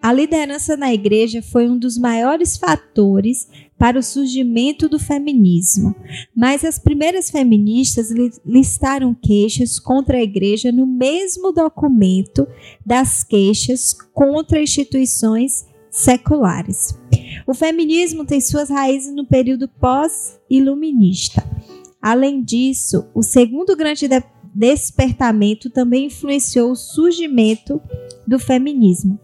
a 0.00 0.12
liderança 0.12 0.76
na 0.76 0.94
igreja 0.94 1.42
foi 1.42 1.68
um 1.68 1.76
dos 1.76 1.98
maiores 1.98 2.56
fatores 2.56 3.48
para 3.76 3.98
o 3.98 4.02
surgimento 4.02 4.88
do 4.88 4.98
feminismo, 4.98 5.94
mas 6.34 6.64
as 6.64 6.78
primeiras 6.78 7.30
feministas 7.30 8.08
listaram 8.46 9.12
queixas 9.14 9.78
contra 9.78 10.18
a 10.18 10.22
igreja 10.22 10.70
no 10.70 10.86
mesmo 10.86 11.52
documento 11.52 12.46
das 12.86 13.24
queixas 13.24 13.92
contra 14.12 14.62
instituições 14.62 15.66
seculares. 15.90 16.96
O 17.46 17.52
feminismo 17.52 18.24
tem 18.24 18.40
suas 18.40 18.70
raízes 18.70 19.12
no 19.12 19.26
período 19.26 19.68
pós-iluminista. 19.68 21.44
Além 22.00 22.42
disso, 22.42 23.06
o 23.14 23.22
segundo 23.22 23.76
grande 23.76 24.08
despertamento 24.54 25.70
também 25.70 26.06
influenciou 26.06 26.70
o 26.70 26.76
surgimento 26.76 27.80
do 28.26 28.38
feminismo. 28.38 29.18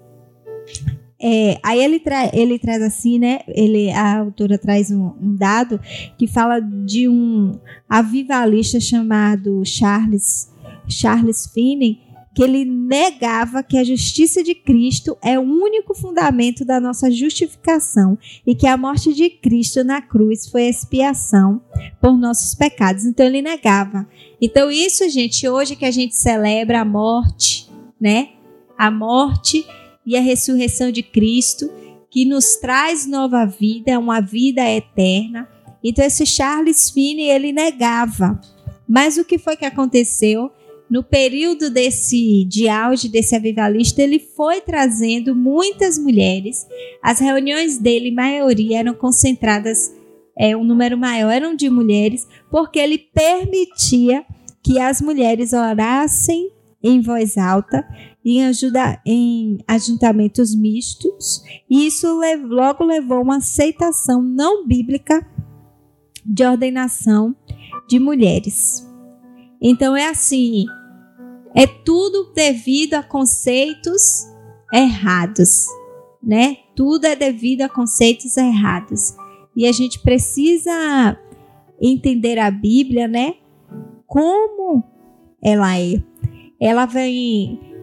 É, 1.27 1.59
aí 1.63 1.83
ele, 1.83 2.01
tra 2.01 2.31
ele 2.35 2.59
traz 2.59 2.83
assim, 2.83 3.19
né? 3.19 3.41
Ele, 3.49 3.91
a 3.91 4.19
autora 4.19 4.59
traz 4.59 4.91
um, 4.91 5.13
um, 5.21 5.35
dado 5.35 5.81
que 6.19 6.27
fala 6.27 6.61
de 6.61 7.09
um 7.09 7.59
avivalista 7.89 8.79
chamado 8.79 9.65
Charles, 9.65 10.53
Charles 10.87 11.47
Finney, 11.47 12.01
que 12.35 12.43
ele 12.43 12.65
negava 12.65 13.63
que 13.63 13.79
a 13.79 13.85
justiça 13.85 14.43
de 14.43 14.55
Cristo 14.55 15.17
é 15.23 15.39
o 15.39 15.43
único 15.43 15.95
fundamento 15.95 16.65
da 16.65 16.81
nossa 16.81 17.11
justificação 17.11 18.19
e 18.47 18.55
que 18.55 18.67
a 18.67 18.77
morte 18.77 19.15
de 19.15 19.31
Cristo 19.31 19.85
na 19.85 20.03
cruz 20.03 20.49
foi 20.49 20.65
expiação 20.65 21.63
por 22.03 22.19
nossos 22.19 22.55
pecados. 22.55 23.05
Então 23.07 23.25
ele 23.25 23.41
negava. 23.41 24.07
Então 24.43 24.71
isso, 24.71 25.09
gente, 25.09 25.49
hoje 25.49 25.77
que 25.77 25.85
a 25.85 25.91
gente 25.93 26.17
celebra 26.17 26.81
a 26.81 26.85
morte, 26.85 27.71
né? 28.01 28.31
A 28.77 28.91
morte 28.91 29.65
e 30.07 30.17
a 30.17 30.21
ressurreição 30.21 30.91
de 30.91 31.03
Cristo, 31.03 31.71
que 32.11 32.25
nos 32.25 32.57
traz 32.57 33.07
nova 33.07 33.45
vida, 33.45 33.99
uma 33.99 34.21
vida 34.21 34.63
eterna. 34.69 35.49
Então 35.83 36.05
esse 36.05 36.25
Charles 36.25 36.91
Finney, 36.91 37.29
ele 37.29 37.53
negava. 37.53 38.41
Mas 38.89 39.17
o 39.17 39.25
que 39.25 39.39
foi 39.39 39.57
que 39.57 39.65
aconteceu? 39.65 40.51
No 40.89 41.03
período 41.03 41.71
desse 41.71 42.45
de 42.45 42.69
auge 42.69 43.09
desse 43.09 43.35
avivalista, 43.35 44.03
ele 44.03 44.19
foi 44.19 44.61
trazendo 44.61 45.35
muitas 45.35 45.99
mulheres. 45.99 46.67
As 47.03 47.19
reuniões 47.19 47.79
dele, 47.79 48.11
maioria 48.11 48.81
eram 48.81 48.95
concentradas, 48.95 49.93
é, 50.39 50.57
um 50.57 50.63
número 50.63 50.97
maior 50.97 51.31
eram 51.31 51.57
de 51.57 51.69
mulheres, 51.71 52.29
porque 52.51 52.79
ele 52.79 52.99
permitia 52.99 54.25
que 54.63 54.79
as 54.79 55.01
mulheres 55.01 55.53
orassem 55.53 56.51
em 56.83 57.01
voz 57.01 57.39
alta 57.39 57.85
em, 58.25 58.45
ajuda, 58.45 59.01
em 59.05 59.59
ajuntamentos 59.69 60.55
mistos, 60.55 61.43
e 61.69 61.87
isso 61.87 62.07
logo 62.47 62.85
levou 62.85 63.19
a 63.19 63.23
uma 63.23 63.37
aceitação 63.37 64.23
não 64.23 64.67
bíblica 64.67 65.27
de 66.25 66.45
ordenação 66.45 67.37
de 67.89 67.99
mulheres. 67.99 68.89
Então 69.61 69.97
é 69.97 70.09
assim, 70.09 70.65
é 71.55 71.67
tudo 71.67 72.33
devido 72.35 72.95
a 72.95 73.03
conceitos 73.03 74.27
errados, 74.73 75.67
né? 76.23 76.57
Tudo 76.75 77.05
é 77.05 77.15
devido 77.15 77.63
a 77.63 77.69
conceitos 77.69 78.37
errados. 78.37 79.15
E 79.57 79.67
a 79.67 79.73
gente 79.73 80.01
precisa 80.01 81.17
entender 81.81 82.39
a 82.39 82.51
Bíblia, 82.51 83.07
né? 83.07 83.35
Como 84.07 84.83
ela 85.43 85.79
é. 85.79 86.03
Ela 86.61 86.87
vem 86.87 87.74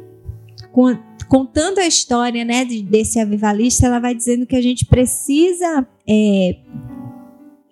contando 1.27 1.79
a 1.79 1.85
história 1.85 2.45
né, 2.45 2.65
desse 2.65 3.19
avivalista, 3.19 3.85
ela 3.85 3.99
vai 3.99 4.15
dizendo 4.15 4.45
que 4.45 4.55
a 4.55 4.61
gente 4.61 4.85
precisa 4.85 5.87
é, 6.07 6.57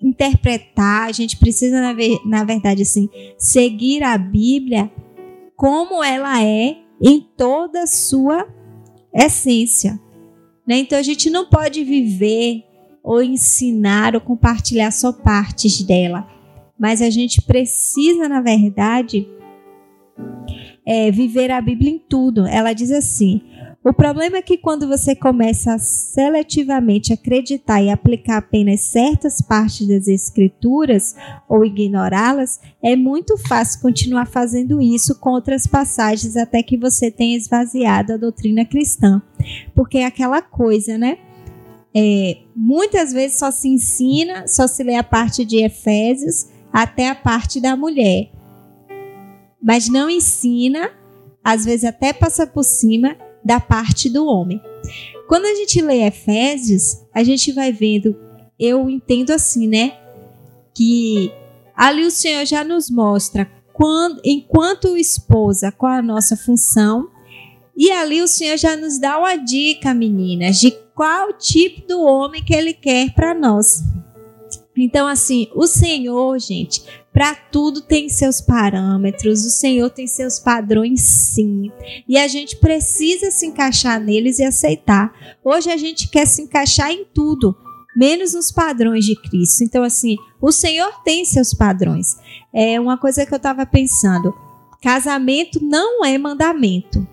interpretar, 0.01 1.07
a 1.07 1.11
gente 1.11 1.37
precisa, 1.37 1.81
na, 1.81 1.93
ver, 1.93 2.19
na 2.25 2.43
verdade, 2.43 2.81
assim, 2.81 3.09
seguir 3.37 4.03
a 4.03 4.17
Bíblia 4.17 4.91
como 5.55 6.03
ela 6.03 6.41
é 6.43 6.77
em 7.01 7.19
toda 7.35 7.83
a 7.83 7.87
sua 7.87 8.47
essência. 9.13 9.99
Né? 10.65 10.79
Então 10.79 10.97
a 10.97 11.01
gente 11.01 11.29
não 11.29 11.49
pode 11.49 11.83
viver 11.83 12.63
ou 13.03 13.21
ensinar 13.23 14.15
ou 14.15 14.21
compartilhar 14.21 14.91
só 14.91 15.11
partes 15.11 15.81
dela, 15.81 16.27
mas 16.77 17.01
a 17.01 17.09
gente 17.09 17.41
precisa, 17.41 18.29
na 18.29 18.41
verdade, 18.41 19.27
é, 20.85 21.11
viver 21.11 21.51
a 21.51 21.61
Bíblia 21.61 21.91
em 21.91 21.99
tudo. 21.99 22.45
Ela 22.45 22.73
diz 22.73 22.91
assim: 22.91 23.41
o 23.81 23.93
problema 23.93 24.37
é 24.37 24.41
que 24.41 24.57
quando 24.57 24.87
você 24.87 25.15
começa 25.15 25.73
a 25.73 25.79
seletivamente 25.79 27.13
acreditar 27.13 27.81
e 27.81 27.89
aplicar 27.89 28.37
apenas 28.37 28.81
certas 28.81 29.41
partes 29.41 29.87
das 29.87 30.07
escrituras 30.07 31.15
ou 31.47 31.63
ignorá-las, 31.63 32.59
é 32.83 32.95
muito 32.97 33.37
fácil 33.37 33.81
continuar 33.81 34.25
fazendo 34.25 34.81
isso 34.81 35.17
com 35.19 35.29
outras 35.29 35.65
passagens 35.65 36.35
até 36.35 36.61
que 36.61 36.75
você 36.75 37.09
tenha 37.09 37.37
esvaziado 37.37 38.13
a 38.13 38.17
doutrina 38.17 38.65
cristã. 38.65 39.21
Porque 39.73 39.99
é 39.99 40.05
aquela 40.05 40.41
coisa, 40.41 40.97
né? 40.97 41.17
É, 41.95 42.37
muitas 42.53 43.13
vezes 43.13 43.39
só 43.39 43.49
se 43.49 43.69
ensina, 43.69 44.45
só 44.45 44.67
se 44.67 44.83
lê 44.83 44.95
a 44.95 45.03
parte 45.03 45.45
de 45.45 45.63
Efésios 45.63 46.47
até 46.71 47.09
a 47.09 47.15
parte 47.15 47.61
da 47.61 47.77
mulher. 47.77 48.29
Mas 49.61 49.89
não 49.89 50.09
ensina, 50.09 50.91
às 51.43 51.65
vezes 51.65 51.85
até 51.85 52.13
passa 52.13 52.47
por 52.47 52.63
cima 52.63 53.15
da 53.43 53.59
parte 53.59 54.09
do 54.09 54.25
homem. 54.25 54.61
Quando 55.27 55.45
a 55.45 55.53
gente 55.53 55.81
lê 55.81 56.07
Efésios, 56.07 57.03
a 57.13 57.23
gente 57.23 57.51
vai 57.51 57.71
vendo, 57.71 58.15
eu 58.59 58.89
entendo 58.89 59.31
assim, 59.31 59.67
né? 59.67 59.97
Que 60.73 61.31
ali 61.75 62.05
o 62.05 62.11
Senhor 62.11 62.45
já 62.45 62.63
nos 62.63 62.89
mostra 62.89 63.49
quando, 63.73 64.19
enquanto 64.25 64.97
esposa 64.97 65.71
qual 65.71 65.93
a 65.93 66.01
nossa 66.01 66.35
função. 66.35 67.09
E 67.77 67.91
ali 67.91 68.21
o 68.21 68.27
Senhor 68.27 68.57
já 68.57 68.75
nos 68.75 68.99
dá 68.99 69.17
uma 69.17 69.37
dica, 69.37 69.93
meninas, 69.93 70.59
de 70.59 70.71
qual 70.93 71.31
tipo 71.33 71.87
do 71.87 72.01
homem 72.01 72.43
que 72.43 72.53
ele 72.53 72.73
quer 72.73 73.13
para 73.13 73.33
nós. 73.33 73.81
Então, 74.75 75.07
assim, 75.07 75.47
o 75.55 75.65
Senhor, 75.65 76.37
gente, 76.39 76.83
para 77.19 77.35
tudo 77.35 77.81
tem 77.81 78.07
seus 78.07 78.39
parâmetros, 78.39 79.43
o 79.43 79.49
Senhor 79.49 79.89
tem 79.89 80.07
seus 80.07 80.39
padrões, 80.39 81.01
sim. 81.01 81.69
E 82.07 82.17
a 82.17 82.29
gente 82.29 82.55
precisa 82.55 83.29
se 83.29 83.45
encaixar 83.45 83.99
neles 83.99 84.39
e 84.39 84.45
aceitar. 84.45 85.13
Hoje 85.43 85.69
a 85.69 85.75
gente 85.75 86.07
quer 86.07 86.25
se 86.25 86.41
encaixar 86.41 86.91
em 86.91 87.03
tudo, 87.03 87.53
menos 87.93 88.33
nos 88.33 88.53
padrões 88.53 89.03
de 89.03 89.17
Cristo. 89.21 89.65
Então, 89.65 89.83
assim, 89.83 90.15
o 90.41 90.49
Senhor 90.49 91.03
tem 91.03 91.25
seus 91.25 91.53
padrões. 91.53 92.15
É 92.53 92.79
uma 92.79 92.97
coisa 92.97 93.25
que 93.25 93.33
eu 93.33 93.37
estava 93.37 93.65
pensando: 93.65 94.33
casamento 94.81 95.61
não 95.61 96.05
é 96.05 96.17
mandamento, 96.17 97.05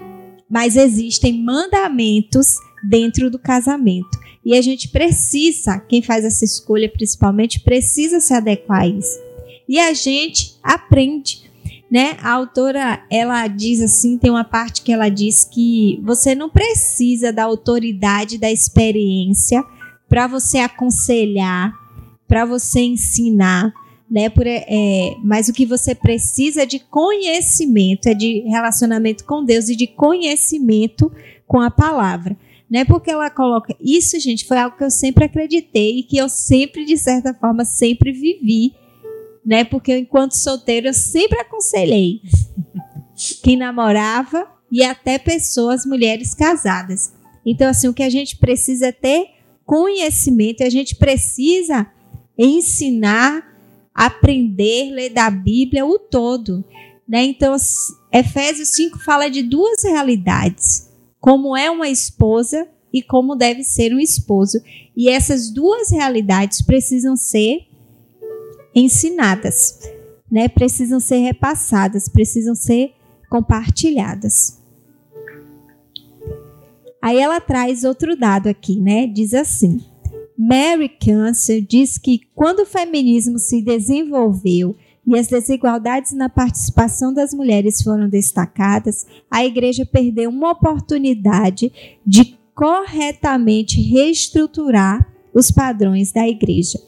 mas 0.49 0.77
existem 0.77 1.43
mandamentos 1.43 2.59
dentro 2.89 3.29
do 3.29 3.41
casamento. 3.41 4.21
E 4.45 4.57
a 4.57 4.63
gente 4.63 4.89
precisa, 4.91 5.81
quem 5.81 6.01
faz 6.01 6.25
essa 6.25 6.45
escolha 6.45 6.89
principalmente, 6.89 7.59
precisa 7.59 8.21
se 8.21 8.33
adequar 8.33 8.83
a 8.83 8.87
isso. 8.87 9.26
E 9.69 9.79
a 9.79 9.93
gente 9.93 10.57
aprende, 10.63 11.51
né? 11.91 12.17
A 12.21 12.33
autora, 12.33 13.05
ela 13.11 13.47
diz 13.49 13.81
assim, 13.81 14.19
tem 14.19 14.31
uma 14.31 14.45
parte 14.45 14.83
que 14.83 14.93
ela 14.93 15.09
diz 15.09 15.45
que 15.45 16.01
você 16.03 16.35
não 16.35 16.49
precisa 16.49 17.33
da 17.33 17.45
autoridade, 17.45 18.39
da 18.39 18.51
experiência 18.51 19.65
para 20.09 20.27
você 20.27 20.59
aconselhar, 20.59 21.73
para 22.29 22.45
você 22.45 22.81
ensinar, 22.81 23.73
né? 24.11 24.29
Por, 24.29 24.47
é, 24.47 25.17
mas 25.25 25.49
o 25.49 25.53
que 25.53 25.67
você 25.67 25.95
precisa 25.95 26.63
é 26.63 26.67
de 26.67 26.79
conhecimento, 26.79 28.09
é 28.09 28.15
de 28.15 28.41
relacionamento 28.49 29.25
com 29.25 29.45
Deus 29.45 29.69
e 29.69 29.77
de 29.77 29.87
conhecimento 29.87 31.11
com 31.47 31.61
a 31.61 31.71
palavra 31.71 32.37
né? 32.71 32.85
Porque 32.85 33.11
ela 33.11 33.31
coloca 33.31 33.75
isso, 33.81 34.19
gente, 34.19 34.45
foi 34.45 34.59
algo 34.59 34.77
que 34.77 34.85
eu 34.85 34.91
sempre 34.91 35.25
acreditei 35.25 36.01
e 36.01 36.03
que 36.03 36.17
eu 36.17 36.29
sempre, 36.29 36.85
de 36.85 36.97
certa 36.97 37.33
forma, 37.33 37.65
sempre 37.65 38.13
vivi, 38.13 38.75
né? 39.47 39.65
Porque 39.65 39.93
eu, 39.93 39.99
enquanto 39.99 40.33
solteiro, 40.33 40.89
eu 40.89 40.95
sempre 40.95 41.39
aconselhei 41.39 42.21
quem 43.45 43.57
namorava 43.57 44.47
e 44.71 44.83
até 44.85 45.19
pessoas, 45.19 45.87
mulheres 45.87 46.35
casadas. 46.35 47.13
Então, 47.45 47.69
assim, 47.69 47.87
o 47.87 47.95
que 47.95 48.03
a 48.03 48.11
gente 48.11 48.37
precisa 48.37 48.89
é 48.89 48.93
ter 48.93 49.29
conhecimento, 49.65 50.65
a 50.65 50.69
gente 50.69 50.97
precisa 50.97 51.87
ensinar, 52.37 53.43
aprender, 53.95 54.91
ler 54.91 55.11
da 55.11 55.31
Bíblia 55.31 55.87
o 55.87 55.99
todo. 55.99 56.65
Né? 57.09 57.25
Então, 57.25 57.55
Efésios 58.13 58.71
5 58.71 58.99
fala 58.99 59.29
de 59.29 59.43
duas 59.43 59.85
realidades 59.85 60.91
como 61.21 61.57
é 61.57 61.71
uma 61.71 61.89
esposa 61.89 62.69
e 62.93 63.03
como 63.03 63.37
deve 63.37 63.63
ser 63.63 63.93
um 63.93 63.99
esposo. 63.99 64.61
E 64.97 65.09
essas 65.09 65.51
duas 65.51 65.91
realidades 65.91 66.63
precisam 66.63 67.17
ser 67.17 67.66
ensinadas, 68.77 69.81
né? 70.31 70.49
Precisam 70.49 71.01
ser 71.01 71.19
repassadas, 71.19 72.09
precisam 72.09 72.55
ser 72.55 72.93
compartilhadas. 73.31 74.61
Aí 77.01 77.19
ela 77.19 77.41
traz 77.41 77.85
outro 77.85 78.17
dado 78.17 78.49
aqui, 78.49 78.79
né? 78.79 79.07
Diz 79.07 79.33
assim: 79.33 79.81
Mary 80.37 80.89
Cancer 80.89 81.65
diz 81.65 81.97
que 81.97 82.21
quando 82.35 82.61
o 82.61 82.67
feminismo 82.67 83.39
se 83.39 83.63
desenvolveu 83.63 84.77
e 85.07 85.17
as 85.17 85.29
desigualdades 85.29 86.13
na 86.13 86.29
participação 86.29 87.15
das 87.15 87.33
mulheres 87.33 87.81
foram 87.81 88.09
destacadas, 88.09 89.07
a 89.31 89.45
igreja 89.45 89.87
perdeu 89.87 90.29
uma 90.29 90.51
oportunidade 90.51 91.73
de 92.05 92.37
corretamente 92.55 93.81
reestruturar 93.81 95.16
os 95.37 95.51
padrões 95.51 96.11
da 96.13 96.27
igreja. 96.27 96.79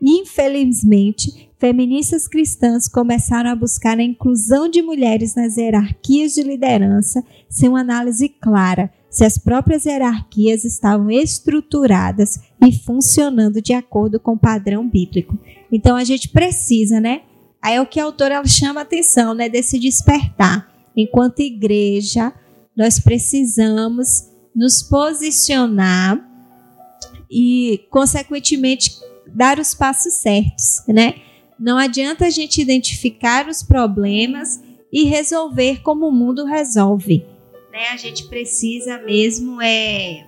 Infelizmente, 0.00 1.50
feministas 1.58 2.28
cristãs 2.28 2.88
começaram 2.88 3.50
a 3.50 3.56
buscar 3.56 3.98
a 3.98 4.02
inclusão 4.02 4.68
de 4.68 4.80
mulheres 4.80 5.34
nas 5.34 5.56
hierarquias 5.56 6.32
de 6.32 6.42
liderança 6.42 7.22
sem 7.48 7.68
uma 7.68 7.80
análise 7.80 8.28
clara 8.28 8.90
se 9.10 9.24
as 9.24 9.38
próprias 9.38 9.86
hierarquias 9.86 10.64
estavam 10.64 11.10
estruturadas 11.10 12.38
e 12.66 12.70
funcionando 12.70 13.62
de 13.62 13.72
acordo 13.72 14.20
com 14.20 14.32
o 14.32 14.38
padrão 14.38 14.86
bíblico. 14.86 15.38
Então 15.72 15.96
a 15.96 16.04
gente 16.04 16.28
precisa, 16.28 17.00
né, 17.00 17.22
Aí 17.66 17.74
é 17.74 17.80
o 17.80 17.86
que 17.86 17.98
a 17.98 18.04
autora 18.04 18.40
chama 18.46 18.80
a 18.80 18.82
atenção, 18.82 19.34
né, 19.34 19.48
desse 19.48 19.76
despertar. 19.78 20.70
Enquanto 20.96 21.40
igreja, 21.40 22.32
nós 22.76 23.00
precisamos 23.00 24.28
nos 24.54 24.84
posicionar 24.84 26.25
e, 27.30 27.86
consequentemente, 27.90 28.92
dar 29.26 29.58
os 29.58 29.74
passos 29.74 30.14
certos, 30.14 30.82
né? 30.88 31.14
Não 31.58 31.78
adianta 31.78 32.26
a 32.26 32.30
gente 32.30 32.60
identificar 32.60 33.48
os 33.48 33.62
problemas 33.62 34.62
e 34.92 35.04
resolver 35.04 35.82
como 35.82 36.08
o 36.08 36.12
mundo 36.12 36.44
resolve, 36.44 37.24
né? 37.72 37.88
A 37.92 37.96
gente 37.96 38.28
precisa 38.28 38.98
mesmo 38.98 39.60
é 39.60 40.26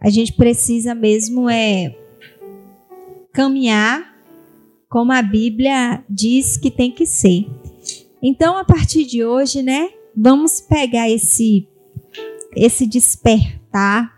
a 0.00 0.10
gente 0.10 0.34
precisa 0.34 0.94
mesmo 0.94 1.48
é 1.48 1.96
caminhar 3.32 4.14
como 4.88 5.10
a 5.12 5.22
Bíblia 5.22 6.04
diz 6.08 6.56
que 6.56 6.70
tem 6.70 6.92
que 6.92 7.06
ser. 7.06 7.46
Então, 8.22 8.56
a 8.56 8.64
partir 8.64 9.04
de 9.04 9.24
hoje, 9.24 9.62
né, 9.62 9.90
vamos 10.16 10.60
pegar 10.60 11.10
esse 11.10 11.66
esse 12.54 12.86
despertar 12.86 14.13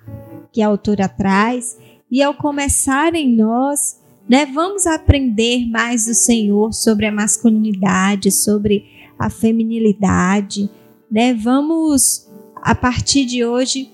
que 0.57 0.63
a 0.63 0.69
autora 0.69 1.07
traz 1.07 1.77
e 2.11 2.23
ao 2.23 2.33
começar 2.33 3.15
em 3.15 3.31
nós, 3.37 4.01
né, 4.27 4.47
vamos 4.47 4.87
aprender 4.87 5.69
mais 5.69 6.07
do 6.07 6.15
Senhor 6.15 6.73
sobre 6.73 7.05
a 7.05 7.13
masculinidade, 7.13 8.33
sobre 8.33 8.87
a 9.19 9.29
feminilidade, 9.29 10.71
né? 11.11 11.35
Vamos 11.35 12.27
a 12.63 12.75
partir 12.75 13.27
de 13.27 13.45
hoje 13.45 13.91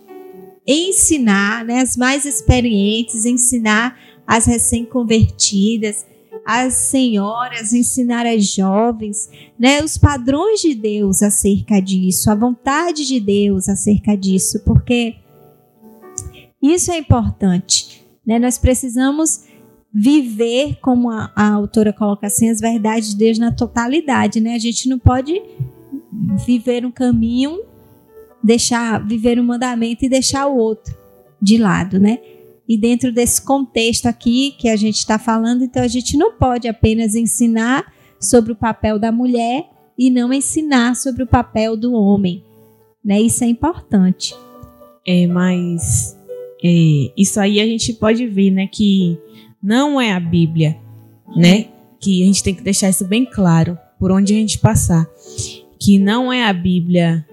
ensinar, 0.65 1.65
né, 1.65 1.81
as 1.81 1.97
mais 1.97 2.25
experientes, 2.25 3.27
ensinar 3.27 3.99
as 4.25 4.47
recém-convertidas, 4.47 6.07
as 6.47 6.75
senhoras, 6.75 7.73
ensinar 7.73 8.25
as 8.25 8.47
jovens, 8.47 9.29
né, 9.59 9.83
os 9.83 9.99
padrões 9.99 10.61
de 10.61 10.77
Deus 10.77 11.23
acerca 11.23 11.81
disso, 11.81 12.31
a 12.31 12.37
vontade 12.37 13.05
de 13.05 13.19
Deus 13.19 13.69
acerca 13.69 14.17
disso, 14.17 14.63
porque 14.65 15.17
isso 16.63 16.93
é 16.93 16.99
importante, 16.99 18.05
né? 18.27 18.39
Nós 18.39 18.59
precisamos 18.59 19.45
viver, 19.93 20.79
como 20.81 21.11
a, 21.11 21.31
a 21.35 21.53
autora 21.53 21.93
coloca 21.93 22.27
assim, 22.27 22.49
as 22.49 22.61
verdades 22.61 23.11
de 23.11 23.17
Deus 23.17 23.39
na 23.39 23.53
totalidade, 23.53 24.41
né? 24.41 24.55
A 24.55 24.59
gente 24.59 24.89
não 24.89 24.99
pode 24.99 25.43
viver 26.47 26.87
um 26.87 26.91
caminho, 26.91 27.61
deixar 28.43 29.05
viver 29.05 29.39
um 29.39 29.45
mandamento 29.45 30.05
e 30.05 30.09
deixar 30.09 30.47
o 30.47 30.57
outro 30.57 30.97
de 31.41 31.59
lado, 31.59 31.99
né? 31.99 32.21
E 32.69 32.79
dentro 32.79 33.13
desse 33.13 33.43
contexto 33.43 34.07
aqui 34.07 34.55
que 34.59 34.69
a 34.69 34.77
gente 34.77 34.99
está 34.99 35.19
falando, 35.19 35.65
então 35.65 35.83
a 35.83 35.89
gente 35.89 36.17
não 36.17 36.33
pode 36.33 36.69
apenas 36.69 37.15
ensinar 37.15 37.93
sobre 38.21 38.53
o 38.53 38.57
papel 38.57 38.99
da 38.99 39.11
mulher 39.11 39.69
e 39.99 40.09
não 40.09 40.33
ensinar 40.33 40.97
sobre 40.97 41.25
o 41.25 41.27
papel 41.27 41.77
do 41.77 41.93
homem. 41.93 42.43
Né? 43.05 43.21
Isso 43.21 43.43
é 43.43 43.49
importante. 43.49 44.35
É, 45.07 45.27
mas 45.27 46.17
é, 46.63 47.13
isso 47.17 47.41
aí 47.41 47.61
a 47.61 47.67
gente 47.67 47.93
pode 47.95 48.27
ver, 48.27 48.51
né, 48.51 48.67
que 48.67 49.19
não 49.63 50.01
é 50.01 50.13
a 50.13 50.21
Bíblia, 50.21 50.77
né? 51.37 51.67
Que 52.01 52.23
a 52.23 52.27
gente 52.27 52.43
tem 52.43 52.55
que 52.55 52.63
deixar 52.63 52.91
isso 52.91 53.07
bem 53.07 53.25
claro 53.25 53.79
por 53.99 54.11
onde 54.11 54.33
a 54.33 54.37
gente 54.37 54.59
passar. 54.59 55.09
que 55.79 55.99
não 55.99 56.33
é 56.33 56.45
a 56.45 56.53
Bíblia 56.53 57.27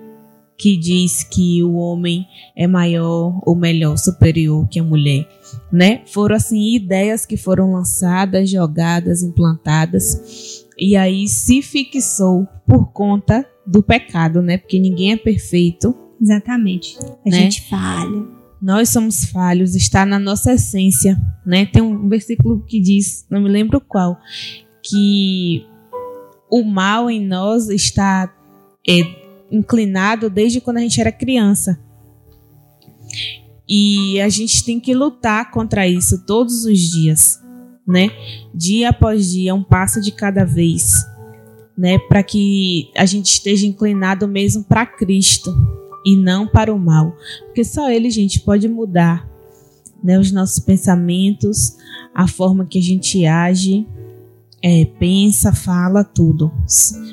que 0.57 0.75
diz 0.75 1.23
que 1.23 1.63
o 1.63 1.75
homem 1.75 2.25
é 2.55 2.67
maior 2.67 3.39
ou 3.45 3.55
melhor, 3.55 3.97
superior 3.97 4.67
que 4.67 4.79
a 4.79 4.83
mulher, 4.83 5.27
né? 5.71 6.01
Foram 6.05 6.35
assim 6.35 6.75
ideias 6.75 7.25
que 7.25 7.37
foram 7.37 7.73
lançadas, 7.73 8.49
jogadas, 8.49 9.23
implantadas 9.23 10.65
e 10.77 10.95
aí 10.95 11.27
se 11.27 11.61
fixou 11.61 12.47
por 12.67 12.91
conta 12.91 13.45
do 13.65 13.83
pecado, 13.83 14.41
né? 14.41 14.57
Porque 14.57 14.79
ninguém 14.79 15.13
é 15.13 15.17
perfeito. 15.17 15.95
Exatamente. 16.19 16.97
A 17.25 17.29
né? 17.29 17.41
gente 17.41 17.69
falha. 17.69 18.38
Nós 18.61 18.89
somos 18.89 19.25
falhos, 19.25 19.73
está 19.73 20.05
na 20.05 20.19
nossa 20.19 20.53
essência, 20.53 21.19
né? 21.45 21.65
Tem 21.65 21.81
um 21.81 22.09
versículo 22.09 22.63
que 22.65 22.81
diz, 22.81 23.25
não 23.29 23.41
me 23.41 23.49
lembro 23.49 23.79
qual, 23.79 24.17
que 24.83 25.65
o 26.51 26.63
mal 26.63 27.09
em 27.09 27.25
nós 27.25 27.69
está 27.69 28.33
é, 28.87 29.01
inclinado 29.51 30.29
desde 30.29 30.59
quando 30.59 30.77
a 30.77 30.81
gente 30.81 30.99
era 30.99 31.11
criança. 31.11 31.79
E 33.67 34.19
a 34.19 34.27
gente 34.27 34.65
tem 34.65 34.79
que 34.79 34.93
lutar 34.93 35.51
contra 35.51 35.87
isso 35.87 36.25
todos 36.25 36.65
os 36.65 36.79
dias, 36.79 37.39
né? 37.87 38.09
Dia 38.53 38.89
após 38.89 39.31
dia, 39.31 39.55
um 39.55 39.63
passo 39.63 40.01
de 40.01 40.11
cada 40.11 40.43
vez, 40.43 40.91
né? 41.77 41.97
Para 41.97 42.23
que 42.23 42.91
a 42.97 43.05
gente 43.05 43.27
esteja 43.27 43.65
inclinado 43.65 44.27
mesmo 44.27 44.63
para 44.63 44.85
Cristo 44.85 45.53
e 46.05 46.15
não 46.15 46.47
para 46.47 46.73
o 46.73 46.79
mal, 46.79 47.15
porque 47.45 47.63
só 47.63 47.89
Ele, 47.89 48.09
gente, 48.09 48.39
pode 48.39 48.67
mudar, 48.67 49.27
né? 50.03 50.17
Os 50.19 50.31
nossos 50.31 50.59
pensamentos, 50.59 51.77
a 52.13 52.27
forma 52.27 52.65
que 52.65 52.79
a 52.79 52.81
gente 52.81 53.25
age, 53.25 53.85
é, 54.61 54.85
pensa, 54.99 55.53
fala, 55.53 56.03
tudo. 56.03 56.51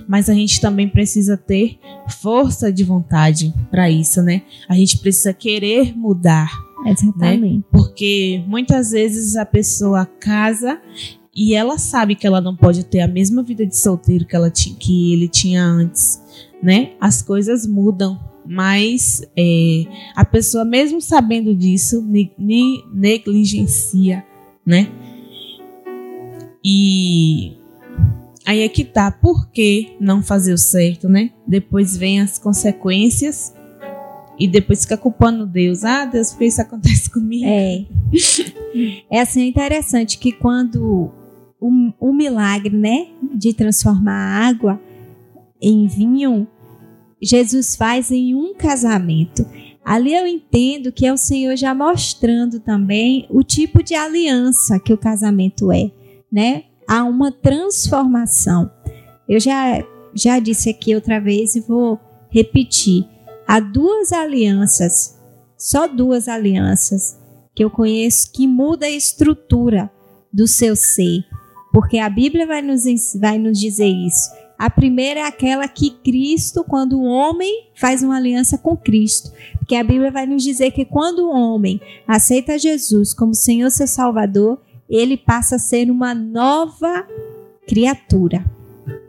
Mas 0.09 0.29
a 0.29 0.35
gente 0.35 0.61
também 0.61 0.88
precisa 0.88 1.37
ter 1.37 1.79
força 2.20 2.72
de 2.72 2.85
vontade 2.85 3.53
para 3.70 3.90
isso, 3.90 4.22
né? 4.22 4.42
A 4.68 4.75
gente 4.75 4.99
precisa 4.99 5.33
querer 5.33 5.96
mudar. 5.96 6.51
Né? 6.85 6.92
Exatamente. 6.92 7.57
Né? 7.59 7.64
Porque 7.70 8.42
muitas 8.46 8.90
vezes 8.90 9.37
a 9.37 9.44
pessoa 9.44 10.07
casa 10.07 10.81
e 11.35 11.55
ela 11.55 11.79
sabe 11.79 12.14
que 12.14 12.27
ela 12.27 12.40
não 12.40 12.57
pode 12.57 12.85
ter 12.85 13.01
a 13.01 13.09
mesma 13.09 13.42
vida 13.42 13.66
de 13.66 13.77
solteiro 13.77 14.25
que, 14.25 14.35
ela 14.35 14.51
tinha, 14.51 14.75
que 14.75 15.12
ele 15.12 15.29
tinha 15.29 15.62
antes, 15.62 16.20
né? 16.62 16.92
As 17.01 17.20
coisas 17.20 17.66
mudam, 17.66 18.18
mas 18.49 19.23
é, 19.37 19.85
a 20.15 20.25
pessoa 20.25 20.65
mesmo 20.65 21.01
sabendo 21.01 21.55
disso 21.55 22.05
negligencia, 22.93 24.25
né? 24.65 24.89
E 26.65 27.57
aí 28.45 28.61
é 28.63 28.69
que 28.69 28.85
tá, 28.85 29.11
por 29.11 29.51
que 29.51 29.97
não 30.01 30.23
fazer 30.23 30.53
o 30.53 30.59
certo, 30.59 31.09
né? 31.09 31.31
Depois 31.47 31.97
vem 31.97 32.21
as 32.21 32.39
consequências 32.39 33.55
e 34.39 34.47
depois 34.47 34.83
fica 34.83 34.97
culpando 34.97 35.47
Deus. 35.47 35.85
Ah, 35.85 36.05
Deus, 36.05 36.31
por 36.33 36.39
que 36.39 36.47
isso 36.47 36.61
acontece 36.61 37.09
comigo? 37.11 37.47
É. 37.47 37.85
É 39.11 39.21
assim, 39.21 39.43
é 39.43 39.47
interessante 39.47 40.19
que 40.19 40.33
quando 40.33 41.11
o, 41.61 41.93
o 41.99 42.13
milagre, 42.13 42.77
né, 42.77 43.09
de 43.35 43.55
transformar 43.55 44.13
a 44.13 44.49
água 44.49 44.81
em 45.61 45.87
vinho, 45.87 46.47
Jesus 47.23 47.77
faz 47.77 48.11
em 48.11 48.35
um 48.35 48.55
casamento. 48.55 49.45
Ali 49.85 50.15
eu 50.15 50.27
entendo 50.27 50.93
que 50.93 51.07
é 51.07 51.13
o 51.13 51.17
Senhor 51.17 51.57
já 51.57 51.75
mostrando 51.75 52.61
também 52.61 53.27
o 53.31 53.43
tipo 53.43 53.83
de 53.83 53.95
aliança 53.95 54.81
que 54.81 54.93
o 54.93 54.99
casamento 54.99 55.71
é 55.71 55.91
né? 56.31 56.65
Há 56.87 57.05
uma 57.05 57.33
transformação. 57.33 58.71
Eu 59.29 59.41
já 59.41 59.83
já 60.15 60.39
disse 60.39 60.71
aqui 60.71 60.95
outra 60.95 61.21
vez 61.21 61.57
e 61.57 61.61
vou 61.61 62.01
repetir. 62.31 63.07
Há 63.47 63.61
duas 63.61 64.13
alianças, 64.13 65.19
só 65.59 65.87
duas 65.87 66.27
alianças 66.27 67.19
que 67.55 67.63
eu 67.63 67.71
conheço 67.71 68.33
que 68.33 68.47
muda 68.47 68.87
a 68.87 68.91
estrutura 68.91 69.91
do 70.33 70.47
seu 70.47 70.77
ser, 70.77 71.25
porque 71.73 71.99
a 71.99 72.09
Bíblia 72.09 72.47
vai 72.47 72.63
nos 72.63 72.85
vai 73.19 73.39
nos 73.39 73.59
dizer 73.59 73.89
isso. 73.89 74.31
A 74.59 74.71
primeira 74.71 75.21
é 75.21 75.23
aquela 75.25 75.69
que 75.69 75.90
Cristo, 75.90 76.64
quando 76.64 76.99
o 76.99 77.05
homem 77.05 77.69
faz 77.75 78.03
uma 78.03 78.16
aliança 78.16 78.57
com 78.57 78.77
Cristo. 78.77 79.31
Porque 79.59 79.75
a 79.75 79.85
Bíblia 79.85 80.11
vai 80.11 80.27
nos 80.27 80.42
dizer 80.42 80.71
que 80.71 80.85
quando 80.85 81.27
o 81.27 81.31
homem 81.31 81.81
aceita 82.07 82.59
Jesus 82.59 83.12
como 83.12 83.35
Senhor 83.35 83.71
seu 83.71 83.87
Salvador, 83.87 84.59
ele 84.88 85.16
passa 85.16 85.57
a 85.57 85.59
ser 85.59 85.90
uma 85.90 86.14
nova 86.14 87.07
criatura. 87.66 88.45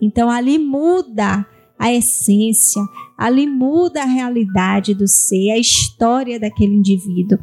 Então 0.01 0.29
ali 0.29 0.57
muda 0.57 1.45
a 1.79 1.93
essência, 1.93 2.81
ali 3.17 3.47
muda 3.47 4.01
a 4.01 4.05
realidade 4.05 4.93
do 4.93 5.07
ser, 5.07 5.51
a 5.51 5.57
história 5.57 6.39
daquele 6.39 6.73
indivíduo. 6.73 7.37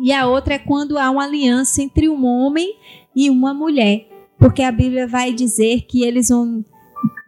E 0.00 0.12
a 0.12 0.26
outra 0.26 0.54
é 0.54 0.58
quando 0.58 0.98
há 0.98 1.10
uma 1.10 1.24
aliança 1.24 1.80
entre 1.80 2.08
um 2.08 2.26
homem 2.26 2.74
e 3.14 3.30
uma 3.30 3.54
mulher, 3.54 4.06
porque 4.38 4.62
a 4.62 4.72
Bíblia 4.72 5.06
vai 5.06 5.32
dizer 5.32 5.82
que 5.82 6.02
eles 6.02 6.28
vão 6.28 6.62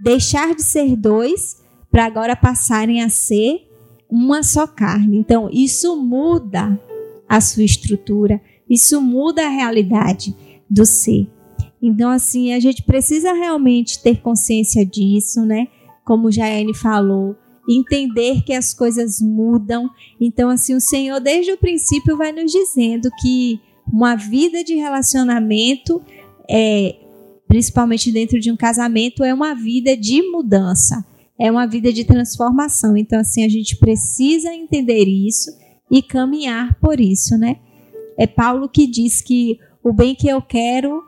deixar 0.01 0.55
de 0.55 0.63
ser 0.63 0.97
dois 0.97 1.63
para 1.91 2.05
agora 2.05 2.37
passarem 2.37 3.03
a 3.03 3.09
ser 3.09 3.67
uma 4.09 4.43
só 4.43 4.67
carne. 4.67 5.19
Então, 5.19 5.49
isso 5.53 5.97
muda 5.97 6.81
a 7.29 7.41
sua 7.41 7.63
estrutura, 7.63 8.41
isso 8.69 9.01
muda 9.01 9.45
a 9.47 9.51
realidade 9.51 10.35
do 10.69 10.87
ser. 10.87 11.29
Então, 11.81 12.11
assim, 12.11 12.53
a 12.53 12.61
gente 12.61 12.83
precisa 12.83 13.33
realmente 13.33 14.03
ter 14.03 14.21
consciência 14.21 14.85
disso, 14.85 15.45
né? 15.45 15.69
Como 16.05 16.33
Jaiane 16.33 16.75
falou, 16.75 17.37
entender 17.69 18.43
que 18.43 18.53
as 18.53 18.73
coisas 18.75 19.21
mudam. 19.21 19.89
Então, 20.21 20.49
assim, 20.49 20.75
o 20.75 20.81
Senhor, 20.81 21.21
desde 21.21 21.53
o 21.53 21.59
princípio, 21.59 22.17
vai 22.17 22.33
nos 22.33 22.51
dizendo 22.51 23.11
que 23.21 23.61
uma 23.91 24.17
vida 24.17 24.65
de 24.65 24.75
relacionamento, 24.75 26.03
é, 26.49 26.97
principalmente 27.49 28.13
dentro 28.13 28.39
de 28.39 28.53
um 28.53 28.57
casamento, 28.57 29.25
é 29.25 29.33
uma 29.33 29.55
vida 29.55 29.97
de 29.97 30.23
mudança, 30.23 31.05
é 31.41 31.51
uma 31.51 31.67
vida 31.67 31.93
de 31.93 32.05
transformação. 32.05 32.97
Então, 32.97 33.19
assim, 33.19 33.43
a 33.45 33.49
gente 33.49 33.77
precisa 33.77 34.55
entender 34.55 35.05
isso 35.05 35.51
e 35.91 36.03
caminhar 36.03 36.79
por 36.79 37.01
isso, 37.01 37.37
né? 37.39 37.57
É 38.19 38.27
Paulo 38.27 38.69
que 38.69 38.87
diz 38.87 39.23
que 39.23 39.59
o 39.83 39.93
bem 39.93 40.15
que 40.15 40.29
eu 40.29 40.43
quero 40.43 41.03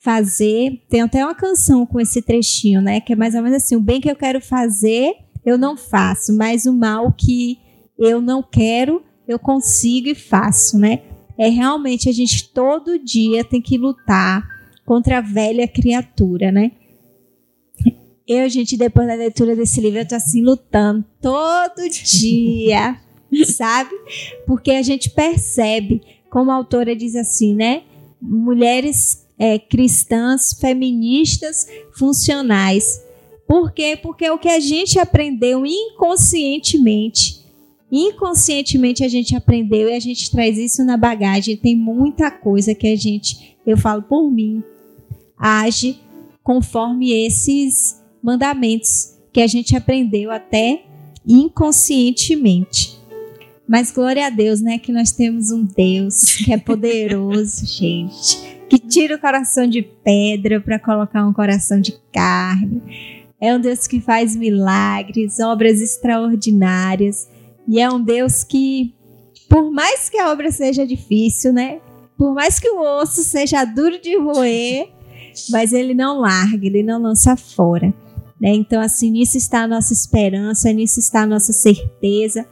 fazer, 0.00 0.84
tem 0.88 1.00
até 1.00 1.24
uma 1.24 1.34
canção 1.34 1.84
com 1.84 2.00
esse 2.00 2.22
trechinho, 2.22 2.80
né? 2.80 3.00
Que 3.00 3.12
é 3.12 3.16
mais 3.16 3.34
ou 3.34 3.42
menos 3.42 3.62
assim: 3.62 3.76
o 3.76 3.80
bem 3.80 4.00
que 4.00 4.10
eu 4.10 4.16
quero 4.16 4.40
fazer, 4.40 5.12
eu 5.44 5.58
não 5.58 5.76
faço, 5.76 6.36
mas 6.36 6.64
o 6.66 6.72
mal 6.72 7.12
que 7.12 7.58
eu 7.98 8.20
não 8.20 8.42
quero, 8.42 9.02
eu 9.26 9.38
consigo 9.38 10.08
e 10.08 10.14
faço, 10.14 10.78
né? 10.78 11.02
É 11.38 11.48
realmente 11.48 12.08
a 12.08 12.12
gente 12.12 12.52
todo 12.52 12.98
dia 12.98 13.44
tem 13.44 13.60
que 13.60 13.76
lutar 13.76 14.55
contra 14.86 15.18
a 15.18 15.20
velha 15.20 15.66
criatura, 15.66 16.52
né? 16.52 16.70
Eu, 18.26 18.48
gente, 18.48 18.76
depois 18.76 19.06
da 19.06 19.14
leitura 19.14 19.54
desse 19.54 19.80
livro, 19.80 19.98
eu 19.98 20.08
tô 20.08 20.14
assim 20.14 20.42
lutando 20.42 21.04
todo 21.20 21.88
dia, 21.88 22.98
sabe? 23.54 23.94
Porque 24.46 24.70
a 24.70 24.82
gente 24.82 25.10
percebe 25.10 26.00
como 26.30 26.50
a 26.50 26.54
autora 26.54 26.96
diz 26.96 27.14
assim, 27.14 27.54
né? 27.54 27.82
Mulheres 28.20 29.26
é, 29.38 29.58
cristãs, 29.58 30.54
feministas, 30.54 31.66
funcionais. 31.96 33.04
Por 33.46 33.72
quê? 33.72 33.98
Porque 34.00 34.24
é 34.24 34.32
o 34.32 34.38
que 34.38 34.48
a 34.48 34.58
gente 34.58 34.98
aprendeu 34.98 35.64
inconscientemente. 35.64 37.44
Inconscientemente 37.90 39.04
a 39.04 39.08
gente 39.08 39.36
aprendeu 39.36 39.88
e 39.88 39.94
a 39.94 40.00
gente 40.00 40.30
traz 40.32 40.58
isso 40.58 40.84
na 40.84 40.96
bagagem. 40.96 41.56
Tem 41.56 41.76
muita 41.76 42.28
coisa 42.28 42.74
que 42.74 42.88
a 42.88 42.96
gente, 42.96 43.56
eu 43.64 43.76
falo 43.76 44.02
por 44.02 44.28
mim, 44.28 44.64
age 45.38 46.00
conforme 46.42 47.12
esses 47.12 48.00
mandamentos 48.22 49.16
que 49.32 49.40
a 49.40 49.46
gente 49.46 49.76
aprendeu 49.76 50.30
até 50.30 50.84
inconscientemente. 51.26 52.96
Mas 53.68 53.90
glória 53.90 54.26
a 54.26 54.30
Deus, 54.30 54.60
né? 54.60 54.78
Que 54.78 54.92
nós 54.92 55.10
temos 55.10 55.50
um 55.50 55.64
Deus 55.64 56.36
que 56.36 56.52
é 56.52 56.56
poderoso, 56.56 57.66
gente. 57.66 58.56
Que 58.68 58.78
tira 58.78 59.16
o 59.16 59.20
coração 59.20 59.66
de 59.66 59.82
pedra 59.82 60.60
para 60.60 60.78
colocar 60.78 61.26
um 61.26 61.32
coração 61.32 61.80
de 61.80 61.92
carne. 62.12 62.80
É 63.40 63.54
um 63.54 63.60
Deus 63.60 63.86
que 63.86 64.00
faz 64.00 64.34
milagres, 64.34 65.40
obras 65.40 65.80
extraordinárias. 65.80 67.28
E 67.68 67.80
é 67.80 67.90
um 67.90 68.00
Deus 68.00 68.44
que, 68.44 68.94
por 69.48 69.70
mais 69.70 70.08
que 70.08 70.18
a 70.18 70.30
obra 70.30 70.50
seja 70.50 70.86
difícil, 70.86 71.52
né? 71.52 71.80
Por 72.16 72.32
mais 72.32 72.58
que 72.58 72.68
o 72.70 72.80
osso 72.80 73.22
seja 73.22 73.64
duro 73.64 74.00
de 74.00 74.16
roer, 74.16 74.88
mas 75.50 75.72
ele 75.72 75.94
não 75.94 76.20
larga, 76.20 76.66
ele 76.66 76.82
não 76.82 77.00
lança 77.00 77.36
fora. 77.36 77.92
Né? 78.40 78.54
Então, 78.54 78.80
assim, 78.80 79.10
nisso 79.10 79.36
está 79.36 79.62
a 79.62 79.68
nossa 79.68 79.92
esperança, 79.92 80.72
nisso 80.72 81.00
está 81.00 81.22
a 81.22 81.26
nossa 81.26 81.52
certeza 81.52 82.46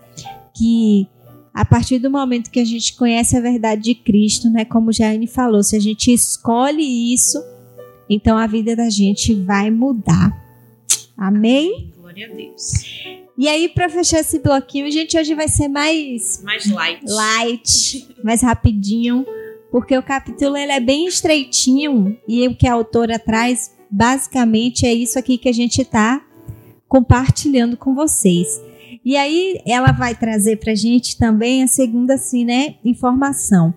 que 0.57 1.09
a 1.53 1.65
partir 1.65 1.99
do 1.99 2.11
momento 2.11 2.51
que 2.51 2.59
a 2.59 2.65
gente 2.65 2.97
conhece 2.97 3.37
a 3.37 3.41
verdade 3.41 3.83
de 3.83 3.95
Cristo, 3.95 4.51
né, 4.51 4.65
como 4.65 4.93
Jaine 4.93 5.27
falou, 5.27 5.63
se 5.63 5.77
a 5.77 5.81
gente 5.81 6.13
escolhe 6.13 7.15
isso, 7.15 7.41
então 8.11 8.37
a 8.37 8.47
vida 8.47 8.75
da 8.75 8.91
gente 8.91 9.33
vai 9.35 9.71
mudar. 9.71 10.33
Amém? 11.17 11.93
Glória 11.97 12.29
a 12.29 12.35
Deus. 12.35 13.05
E 13.39 13.49
aí, 13.49 13.69
para 13.69 13.89
fechar 13.89 14.21
esse 14.21 14.39
bloquinho, 14.41 14.91
gente 14.91 15.17
hoje 15.17 15.35
vai 15.35 15.49
ser 15.49 15.69
mais. 15.69 16.41
Mais 16.43 16.67
light. 16.67 17.05
Light, 17.05 18.09
mais 18.23 18.43
rapidinho, 18.43 19.25
porque 19.75 19.99
o 19.99 20.03
capítulo 20.05 20.57
ele 20.57 20.71
é 20.71 20.79
bem 20.79 21.09
estreitinho 21.09 22.17
e 22.29 22.47
o 22.47 22.55
que 22.55 22.69
a 22.69 22.75
autora 22.75 23.19
traz, 23.19 23.75
basicamente, 23.91 24.87
é 24.87 24.95
isso 24.95 25.19
aqui 25.19 25.37
que 25.37 25.49
a 25.49 25.53
gente 25.53 25.83
está 25.83 26.25
compartilhando 26.87 27.77
com 27.77 27.93
vocês. 27.93 28.63
E 29.05 29.17
aí, 29.17 29.61
ela 29.67 29.91
vai 29.91 30.15
trazer 30.15 30.59
para 30.59 30.71
a 30.71 30.77
gente 30.77 31.19
também 31.19 31.65
a 31.65 31.67
segunda, 31.67 32.15
assim, 32.15 32.45
né, 32.45 32.77
informação. 32.85 33.75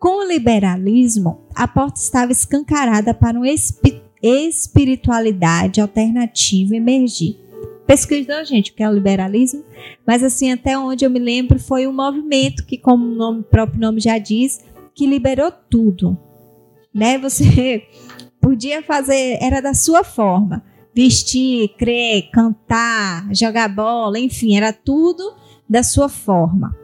Com 0.00 0.24
o 0.24 0.26
liberalismo, 0.26 1.42
a 1.54 1.68
porta 1.68 2.00
estava 2.00 2.32
escancarada 2.32 3.12
para 3.12 3.36
uma 3.36 3.50
espiritualidade 4.22 5.78
alternativa 5.78 6.74
emergir 6.74 7.44
pesquisou, 7.86 8.42
gente, 8.44 8.70
o 8.70 8.74
que 8.74 8.82
é 8.82 8.88
o 8.88 8.94
liberalismo, 8.94 9.62
mas 10.06 10.22
assim, 10.22 10.50
até 10.50 10.76
onde 10.78 11.04
eu 11.04 11.10
me 11.10 11.18
lembro, 11.18 11.58
foi 11.58 11.86
um 11.86 11.92
movimento 11.92 12.64
que, 12.64 12.78
como 12.78 13.04
o 13.04 13.14
nome, 13.14 13.42
próprio 13.42 13.78
nome 13.78 14.00
já 14.00 14.16
diz, 14.18 14.64
que 14.94 15.06
liberou 15.06 15.50
tudo. 15.50 16.16
Né? 16.92 17.18
Você 17.18 17.82
podia 18.40 18.82
fazer, 18.82 19.38
era 19.40 19.60
da 19.60 19.74
sua 19.74 20.04
forma. 20.04 20.64
Vestir, 20.94 21.74
crer, 21.76 22.30
cantar, 22.30 23.28
jogar 23.34 23.68
bola, 23.68 24.18
enfim, 24.18 24.56
era 24.56 24.72
tudo 24.72 25.34
da 25.68 25.82
sua 25.82 26.08
forma. 26.08 26.76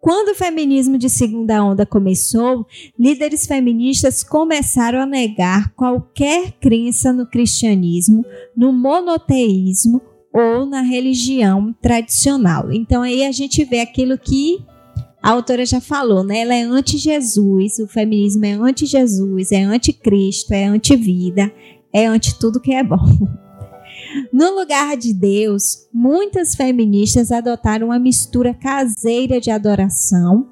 Quando 0.00 0.30
o 0.30 0.34
feminismo 0.34 0.96
de 0.96 1.10
segunda 1.10 1.62
onda 1.62 1.84
começou, 1.84 2.66
líderes 2.98 3.46
feministas 3.46 4.24
começaram 4.24 4.98
a 4.98 5.06
negar 5.06 5.74
qualquer 5.74 6.52
crença 6.52 7.12
no 7.12 7.26
cristianismo, 7.26 8.24
no 8.56 8.72
monoteísmo 8.72 10.00
ou 10.32 10.64
na 10.64 10.80
religião 10.80 11.74
tradicional. 11.82 12.72
Então 12.72 13.02
aí 13.02 13.24
a 13.24 13.32
gente 13.32 13.62
vê 13.62 13.80
aquilo 13.80 14.16
que 14.16 14.64
a 15.22 15.30
autora 15.30 15.66
já 15.66 15.80
falou, 15.80 16.24
né? 16.24 16.40
Ela 16.40 16.54
é 16.54 16.62
anti-Jesus, 16.62 17.78
o 17.78 17.86
feminismo 17.86 18.44
é 18.44 18.52
anti-Jesus, 18.52 19.52
é 19.52 19.62
anti-Cristo, 19.62 20.52
é 20.52 20.64
anti-vida, 20.64 21.52
é 21.92 22.06
anti 22.06 22.38
tudo 22.38 22.60
que 22.60 22.72
é 22.72 22.82
bom. 22.82 22.96
No 24.32 24.58
lugar 24.58 24.96
de 24.96 25.14
Deus, 25.14 25.86
muitas 25.92 26.56
feministas 26.56 27.30
adotaram 27.30 27.88
uma 27.88 27.98
mistura 27.98 28.52
caseira 28.52 29.40
de 29.40 29.52
adoração 29.52 30.48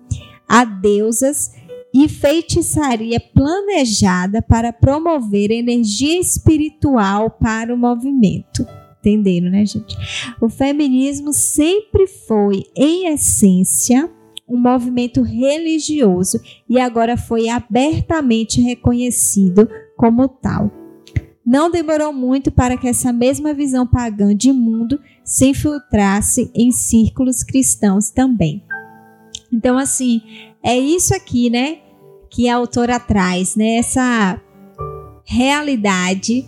a 0.48 0.64
deusas 0.64 1.50
e 1.92 2.09
feitiçaria 2.09 3.18
planejada 3.18 4.40
para 4.42 4.72
promover 4.72 5.50
energia 5.50 6.20
espiritual 6.20 7.31
para 7.31 7.74
o 7.74 7.78
movimento. 7.78 8.66
Entenderam, 9.00 9.50
né, 9.50 9.64
gente? 9.64 9.96
O 10.40 10.48
feminismo 10.48 11.33
sempre 11.33 12.07
foi, 12.07 12.64
em 12.76 13.12
essência, 13.12 14.11
um 14.48 14.58
movimento 14.58 15.22
religioso 15.22 16.40
e 16.68 16.80
agora 16.80 17.16
foi 17.16 17.48
abertamente 17.48 18.61
reconhecido 18.61 19.68
como 19.96 20.28
tal. 20.28 20.70
Não 21.44 21.70
demorou 21.70 22.12
muito 22.12 22.50
para 22.50 22.76
que 22.76 22.87
essa 22.87 23.12
mesma 23.12 23.54
visão 23.54 23.87
pagã 23.87 24.34
de 24.34 24.52
mundo 24.52 25.00
se 25.24 25.46
infiltrasse 25.46 26.50
em 26.54 26.70
círculos 26.70 27.42
cristãos 27.42 28.11
também. 28.11 28.62
Então, 29.52 29.78
assim, 29.78 30.20
é 30.62 30.78
isso 30.78 31.14
aqui, 31.14 31.48
né, 31.48 31.78
que 32.30 32.48
a 32.48 32.56
autora 32.56 33.00
traz, 33.00 33.56
né, 33.56 33.76
essa 33.76 34.40
realidade 35.24 36.46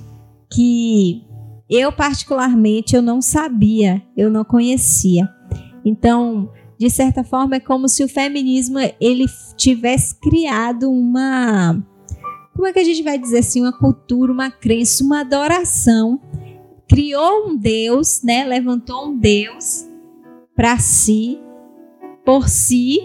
que 0.52 1.22
eu 1.68 1.92
particularmente 1.92 2.96
eu 2.96 3.00
não 3.00 3.22
sabia, 3.22 4.02
eu 4.16 4.30
não 4.30 4.44
conhecia. 4.44 5.28
Então, 5.84 6.50
de 6.80 6.88
certa 6.88 7.22
forma 7.22 7.56
é 7.56 7.60
como 7.60 7.86
se 7.90 8.02
o 8.02 8.08
feminismo 8.08 8.78
ele 8.98 9.26
tivesse 9.54 10.18
criado 10.18 10.90
uma 10.90 11.78
como 12.54 12.66
é 12.66 12.72
que 12.72 12.78
a 12.78 12.84
gente 12.84 13.02
vai 13.02 13.18
dizer 13.18 13.38
assim, 13.38 13.60
uma 13.60 13.72
cultura, 13.72 14.32
uma 14.32 14.50
crença, 14.50 15.04
uma 15.04 15.20
adoração. 15.20 16.20
Criou 16.88 17.48
um 17.48 17.56
Deus, 17.56 18.22
né? 18.22 18.44
Levantou 18.44 19.08
um 19.08 19.16
Deus 19.16 19.86
para 20.54 20.78
si, 20.78 21.38
por 22.24 22.48
si, 22.48 22.98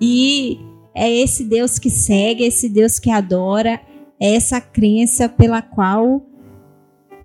e 0.00 0.58
é 0.94 1.10
esse 1.10 1.44
Deus 1.44 1.78
que 1.78 1.90
segue, 1.90 2.44
é 2.44 2.46
esse 2.46 2.68
Deus 2.68 2.98
que 2.98 3.10
adora, 3.10 3.80
é 4.20 4.34
essa 4.34 4.60
crença 4.60 5.28
pela 5.28 5.60
qual 5.60 6.24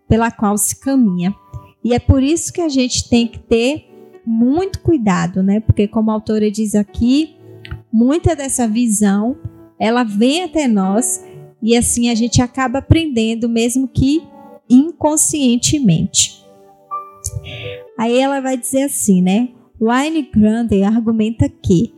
pela 0.08 0.32
qual 0.32 0.58
se 0.58 0.80
caminha. 0.80 1.36
E 1.84 1.94
é 1.94 2.00
por 2.00 2.24
isso 2.24 2.52
que 2.52 2.62
a 2.62 2.70
gente 2.70 3.10
tem 3.10 3.28
que 3.28 3.40
ter 3.40 3.87
muito 4.28 4.82
cuidado, 4.82 5.42
né? 5.42 5.62
Porque 5.62 5.88
como 5.88 6.12
a 6.12 6.13
autora 6.13 6.52
diz 6.52 6.76
aqui, 6.76 7.38
muita 7.92 8.36
dessa 8.36 8.68
visão 8.68 9.38
ela 9.80 10.04
vem 10.04 10.44
até 10.44 10.68
nós 10.68 11.24
e 11.62 11.76
assim 11.78 12.10
a 12.10 12.16
gente 12.16 12.42
acaba 12.42 12.80
aprendendo, 12.80 13.48
mesmo 13.48 13.88
que 13.88 14.22
inconscientemente. 14.70 16.44
Aí 17.98 18.18
ela 18.20 18.42
vai 18.42 18.58
dizer 18.58 18.84
assim, 18.84 19.22
né? 19.22 19.50
Wayne 19.80 20.24
Grande 20.24 20.84
argumenta 20.84 21.48
que 21.48 21.94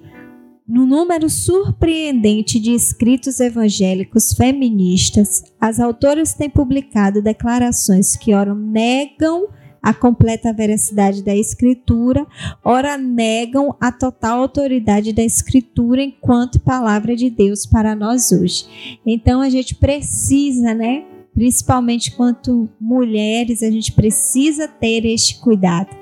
no 0.68 0.86
número 0.86 1.30
surpreendente 1.30 2.60
de 2.60 2.74
escritos 2.74 3.39
evangélicos 3.39 4.34
feministas, 4.34 5.44
as 5.60 5.80
autoras 5.80 6.34
têm 6.36 6.50
publicado 6.50 7.24
declarações 7.24 8.15
que 8.15 8.36
ora 8.36 8.54
negam 8.54 9.48
a 9.82 9.94
completa 9.94 10.54
veracidade 10.54 11.24
da 11.24 11.36
Escritura, 11.36 12.26
ora 12.63 12.98
negam 12.98 13.76
a 13.80 13.92
total 13.92 14.42
autoridade 14.42 15.13
da 15.13 15.24
Escritura 15.24 16.02
enquanto 16.02 16.60
palavra 16.60 17.15
de 17.15 17.30
Deus 17.30 17.65
para 17.65 17.96
nós 17.96 18.32
hoje. 18.32 19.00
Então 19.06 19.42
a 19.42 19.50
gente 19.50 19.76
precisa, 19.76 20.74
né? 20.74 21.06
Principalmente 21.34 22.15
quanto 22.15 22.70
mulheres, 22.80 23.63
a 23.63 23.72
gente 23.72 23.94
precisa 23.94 24.68
ter 24.68 25.06
este 25.06 25.39
cuidado, 25.39 25.96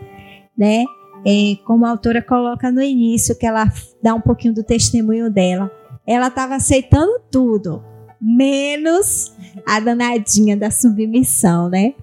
né? 0.58 0.84
É, 1.26 1.58
como 1.66 1.86
a 1.86 1.90
autora 1.90 2.22
coloca 2.22 2.72
no 2.72 2.82
início, 2.82 3.38
que 3.38 3.46
ela 3.46 3.72
dá 4.02 4.14
um 4.14 4.22
pouquinho 4.22 4.54
do 4.54 4.64
testemunho 4.64 5.30
dela. 5.30 5.70
Ela 6.06 6.28
estava 6.28 6.56
aceitando 6.56 7.20
tudo, 7.30 7.84
menos 8.22 9.34
a 9.66 9.80
danadinha 9.80 10.56
da 10.56 10.72
submissão, 10.72 11.70
né? 11.70 11.94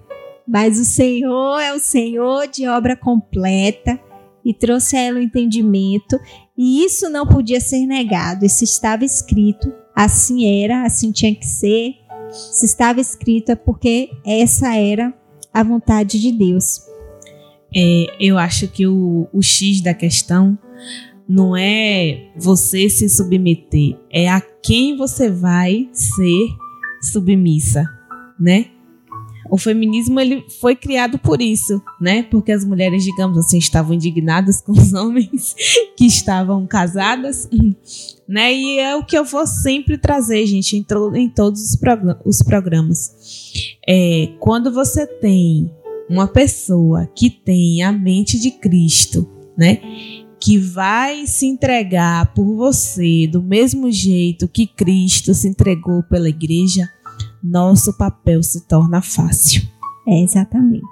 Mas 0.47 0.79
o 0.79 0.85
Senhor 0.85 1.59
é 1.59 1.73
o 1.73 1.79
Senhor 1.79 2.47
de 2.47 2.67
obra 2.67 2.95
completa 2.95 3.99
e 4.45 4.53
trouxe 4.53 4.95
a 4.95 5.01
ela 5.01 5.17
o 5.17 5.21
entendimento, 5.21 6.19
e 6.55 6.85
isso 6.85 7.09
não 7.09 7.25
podia 7.25 7.59
ser 7.59 7.85
negado, 7.87 8.45
isso 8.45 8.63
estava 8.63 9.03
escrito, 9.03 9.73
assim 9.95 10.63
era, 10.63 10.83
assim 10.83 11.11
tinha 11.11 11.33
que 11.33 11.47
ser. 11.47 11.95
Se 12.29 12.65
estava 12.65 13.01
escrito 13.01 13.51
é 13.51 13.55
porque 13.55 14.11
essa 14.25 14.75
era 14.75 15.11
a 15.51 15.63
vontade 15.63 16.21
de 16.21 16.31
Deus. 16.31 16.81
É, 17.75 18.05
eu 18.19 18.37
acho 18.37 18.67
que 18.67 18.85
o, 18.85 19.27
o 19.33 19.41
X 19.41 19.81
da 19.81 19.93
questão 19.93 20.57
não 21.27 21.57
é 21.57 22.29
você 22.37 22.87
se 22.87 23.09
submeter, 23.09 23.97
é 24.11 24.29
a 24.29 24.39
quem 24.39 24.95
você 24.95 25.29
vai 25.29 25.89
ser 25.91 26.47
submissa, 27.01 27.83
né? 28.39 28.67
O 29.49 29.57
feminismo 29.57 30.19
ele 30.19 30.43
foi 30.59 30.75
criado 30.75 31.17
por 31.17 31.41
isso, 31.41 31.81
né? 31.99 32.23
Porque 32.23 32.51
as 32.51 32.65
mulheres, 32.65 33.03
digamos 33.03 33.37
assim, 33.37 33.57
estavam 33.57 33.93
indignadas 33.93 34.61
com 34.65 34.71
os 34.71 34.93
homens 34.93 35.55
que 35.95 36.05
estavam 36.05 36.65
casadas, 36.65 37.49
né? 38.27 38.53
E 38.53 38.79
é 38.79 38.95
o 38.95 39.05
que 39.05 39.17
eu 39.17 39.23
vou 39.23 39.45
sempre 39.45 39.97
trazer, 39.97 40.45
gente, 40.45 40.75
em, 40.75 40.85
em 41.15 41.29
todos 41.29 41.61
os, 41.61 41.77
os 42.25 42.41
programas. 42.41 43.51
É, 43.87 44.29
quando 44.39 44.71
você 44.71 45.05
tem 45.05 45.71
uma 46.09 46.27
pessoa 46.27 47.07
que 47.15 47.29
tem 47.29 47.83
a 47.83 47.91
mente 47.91 48.39
de 48.39 48.51
Cristo, 48.51 49.27
né? 49.57 49.79
Que 50.39 50.57
vai 50.57 51.25
se 51.25 51.45
entregar 51.45 52.33
por 52.33 52.55
você 52.55 53.27
do 53.27 53.41
mesmo 53.41 53.91
jeito 53.91 54.47
que 54.47 54.67
Cristo 54.67 55.33
se 55.33 55.47
entregou 55.47 56.03
pela 56.03 56.29
igreja, 56.29 56.87
nosso 57.45 57.95
papel 57.97 58.41
se 58.41 58.67
torna 58.67 59.01
fácil. 59.01 59.61
É, 60.07 60.21
exatamente. 60.21 60.83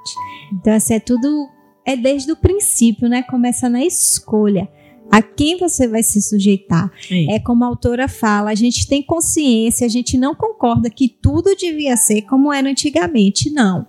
Então, 0.53 0.73
assim, 0.73 0.93
é 0.95 0.99
tudo. 0.99 1.49
É 1.85 1.97
desde 1.97 2.31
o 2.31 2.35
princípio, 2.35 3.09
né? 3.09 3.23
Começa 3.23 3.67
na 3.67 3.83
escolha. 3.83 4.69
A 5.11 5.21
quem 5.21 5.57
você 5.57 5.87
vai 5.87 6.01
se 6.01 6.21
sujeitar. 6.21 6.91
É. 7.11 7.35
é 7.35 7.39
como 7.39 7.63
a 7.63 7.67
autora 7.67 8.07
fala, 8.07 8.51
a 8.51 8.55
gente 8.55 8.87
tem 8.87 9.03
consciência, 9.03 9.85
a 9.85 9.89
gente 9.89 10.17
não 10.17 10.33
concorda 10.33 10.89
que 10.89 11.09
tudo 11.09 11.55
devia 11.55 11.97
ser 11.97 12.21
como 12.23 12.53
era 12.53 12.69
antigamente. 12.69 13.51
Não. 13.51 13.85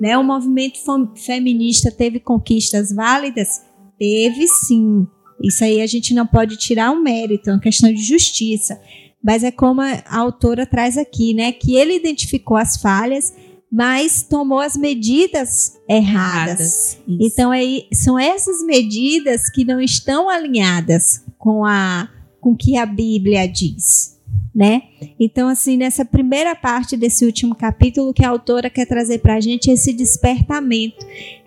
Né? 0.00 0.18
O 0.18 0.24
movimento 0.24 0.78
feminista 1.14 1.90
teve 1.90 2.18
conquistas 2.18 2.92
válidas? 2.92 3.62
Teve 3.98 4.46
sim. 4.48 5.06
Isso 5.42 5.62
aí 5.62 5.80
a 5.80 5.86
gente 5.86 6.12
não 6.12 6.26
pode 6.26 6.56
tirar 6.56 6.90
o 6.90 6.94
um 6.96 7.02
mérito, 7.02 7.48
é 7.48 7.52
uma 7.52 7.60
questão 7.60 7.92
de 7.92 8.02
justiça 8.02 8.78
mas 9.22 9.42
é 9.42 9.50
como 9.50 9.80
a 9.80 10.02
autora 10.10 10.64
traz 10.64 10.96
aqui, 10.96 11.34
né? 11.34 11.52
Que 11.52 11.76
ele 11.76 11.96
identificou 11.96 12.56
as 12.56 12.76
falhas, 12.76 13.32
mas 13.70 14.22
tomou 14.22 14.60
as 14.60 14.76
medidas 14.76 15.76
erradas. 15.88 16.94
erradas. 16.94 16.98
Então 17.20 17.50
aí 17.50 17.86
são 17.92 18.18
essas 18.18 18.64
medidas 18.64 19.50
que 19.50 19.64
não 19.64 19.80
estão 19.80 20.28
alinhadas 20.28 21.24
com 21.36 21.64
a 21.64 22.08
com 22.40 22.56
que 22.56 22.76
a 22.76 22.86
Bíblia 22.86 23.48
diz, 23.48 24.16
né? 24.54 24.82
Então 25.18 25.48
assim 25.48 25.76
nessa 25.76 26.04
primeira 26.04 26.54
parte 26.54 26.96
desse 26.96 27.26
último 27.26 27.54
capítulo 27.54 28.14
que 28.14 28.24
a 28.24 28.28
autora 28.30 28.70
quer 28.70 28.86
trazer 28.86 29.18
para 29.18 29.34
a 29.34 29.40
gente 29.40 29.70
esse 29.70 29.92
despertamento 29.92 31.04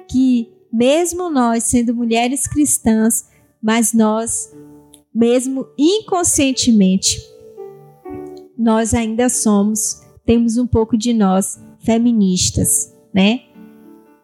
que 0.07 0.49
mesmo 0.71 1.29
nós 1.29 1.63
sendo 1.63 1.95
mulheres 1.95 2.45
cristãs, 2.45 3.25
mas 3.63 3.93
nós 3.93 4.51
mesmo 5.13 5.65
inconscientemente 5.77 7.19
nós 8.61 8.93
ainda 8.93 9.27
somos 9.27 10.01
temos 10.25 10.57
um 10.57 10.67
pouco 10.67 10.97
de 10.97 11.13
nós 11.13 11.59
feministas, 11.79 12.93
né? 13.13 13.41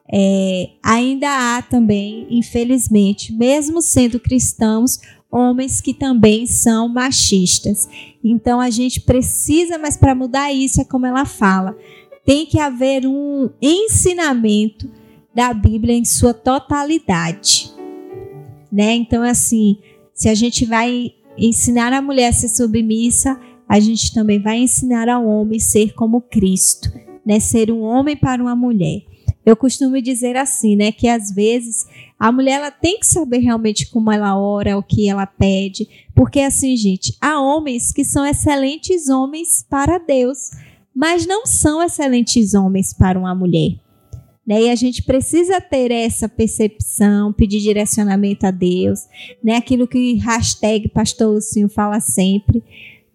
É, 0.10 0.70
ainda 0.82 1.28
há 1.28 1.62
também, 1.62 2.26
infelizmente, 2.30 3.34
mesmo 3.34 3.82
sendo 3.82 4.20
cristãos, 4.20 5.00
homens 5.30 5.82
que 5.82 5.94
também 5.94 6.46
são 6.46 6.88
machistas. 6.88 7.90
Então 8.24 8.62
a 8.62 8.70
gente 8.70 9.02
precisa, 9.02 9.78
mas 9.78 9.98
para 9.98 10.16
mudar 10.16 10.54
isso 10.54 10.80
é 10.80 10.86
como 10.86 11.06
ela 11.06 11.26
fala, 11.26 11.76
tem 12.26 12.46
que 12.46 12.60
haver 12.60 13.06
um 13.06 13.50
ensinamento 13.62 14.90
da 15.36 15.54
Bíblia 15.54 15.94
em 15.94 16.06
sua 16.06 16.34
totalidade, 16.34 17.74
né? 18.72 18.96
Então 18.96 19.24
assim, 19.24 19.78
se 20.14 20.30
a 20.30 20.34
gente 20.34 20.64
vai 20.64 21.12
ensinar 21.38 21.92
a 21.92 22.02
mulher 22.02 22.30
a 22.30 22.34
ser 22.34 22.48
submissa, 22.48 23.40
a 23.68 23.80
gente 23.80 24.14
também 24.14 24.40
vai 24.40 24.58
ensinar 24.60 25.10
ao 25.10 25.26
homem 25.26 25.60
ser 25.60 25.94
como 25.94 26.22
Cristo 26.22 26.90
né, 27.28 27.42
ser 27.42 27.70
um 27.70 27.82
homem 27.82 28.16
para 28.16 28.42
uma 28.42 28.56
mulher. 28.56 29.02
Eu 29.46 29.58
costumo 29.58 30.02
dizer 30.02 30.38
assim, 30.38 30.78
né, 30.78 30.94
que 30.94 31.10
às 31.10 31.30
vezes 31.30 31.86
a 32.18 32.32
mulher 32.32 32.54
ela 32.54 32.72
tem 32.72 33.00
que 33.00 33.06
saber 33.06 33.40
realmente 33.40 33.90
como 33.90 34.10
ela 34.10 34.40
ora, 34.40 34.78
o 34.78 34.84
que 34.84 35.10
ela 35.10 35.26
pede, 35.26 35.88
porque 36.16 36.40
assim, 36.40 36.78
gente, 36.78 37.18
há 37.20 37.42
homens 37.42 37.92
que 37.92 38.06
são 38.06 38.26
excelentes 38.26 39.10
homens 39.10 39.66
para 39.70 39.98
Deus, 39.98 40.52
mas 40.96 41.28
não 41.28 41.46
são 41.46 41.84
excelentes 41.84 42.54
homens 42.54 42.94
para 42.94 43.20
uma 43.20 43.36
mulher. 43.36 43.76
Né? 44.46 44.64
E 44.64 44.70
a 44.70 44.76
gente 44.76 45.04
precisa 45.04 45.60
ter 45.60 45.92
essa 45.92 46.30
percepção, 46.30 47.34
pedir 47.34 47.60
direcionamento 47.60 48.46
a 48.46 48.52
Deus, 48.52 49.02
né? 49.44 49.58
Aquilo 49.58 49.86
que 49.86 50.14
hashtag 50.14 50.88
Pastor 50.88 51.34
Lucinho 51.34 51.68
fala 51.68 52.00
sempre. 52.00 52.64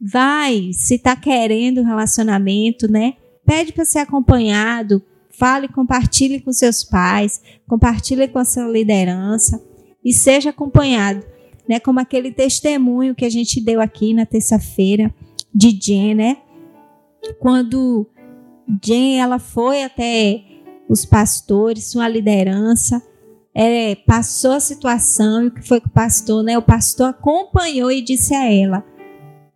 Vai, 0.03 0.73
se 0.73 0.97
está 0.97 1.15
querendo 1.15 1.83
relacionamento, 1.83 2.91
né? 2.91 3.15
pede 3.45 3.73
para 3.73 3.85
ser 3.85 4.01
acompanhado, 4.01 5.03
fale, 5.31 5.69
compartilhe 5.69 6.41
com 6.41 6.53
seus 6.53 6.85
pais, 6.85 7.43
compartilhe 7.67 8.29
com 8.29 8.39
a 8.39 8.45
sua 8.45 8.69
liderança 8.69 9.63
e 10.05 10.13
seja 10.13 10.51
acompanhado, 10.51 11.25
né? 11.69 11.81
Como 11.81 12.01
aquele 12.01 12.33
testemunho 12.33 13.15
que 13.15 13.25
a 13.25 13.31
gente 13.31 13.61
deu 13.61 13.81
aqui 13.81 14.15
na 14.15 14.27
terça-feira 14.27 15.13
de 15.55 15.71
Jen, 15.81 16.15
né? 16.15 16.37
Quando 17.41 18.07
Jen 18.83 19.21
ela 19.21 19.39
foi 19.39 19.83
até 19.83 20.43
os 20.89 21.05
pastores, 21.05 21.91
sua 21.91 22.09
liderança, 22.09 23.03
é, 23.55 23.95
passou 23.95 24.53
a 24.53 24.61
situação 24.61 25.45
e 25.45 25.47
o 25.49 25.51
que 25.51 25.67
foi 25.67 25.81
que 25.81 25.89
o 25.89 25.93
pastor, 25.93 26.43
né? 26.43 26.57
O 26.59 26.63
pastor 26.63 27.09
acompanhou 27.09 27.91
e 27.91 28.03
disse 28.03 28.35
a 28.35 28.51
ela: 28.51 28.85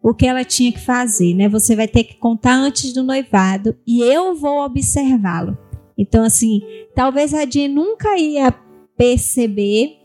o 0.08 0.14
que 0.14 0.24
ela 0.24 0.44
tinha 0.44 0.70
que 0.70 0.78
fazer, 0.78 1.34
né? 1.34 1.48
Você 1.48 1.74
vai 1.74 1.88
ter 1.88 2.04
que 2.04 2.14
contar 2.14 2.54
antes 2.54 2.92
do 2.92 3.02
noivado 3.02 3.76
e 3.84 4.00
eu 4.02 4.36
vou 4.36 4.64
observá-lo. 4.64 5.58
Então, 5.98 6.22
assim, 6.22 6.60
talvez 6.94 7.34
a 7.34 7.44
Jean 7.44 7.66
nunca 7.66 8.16
ia 8.16 8.54
perceber. 8.96 9.96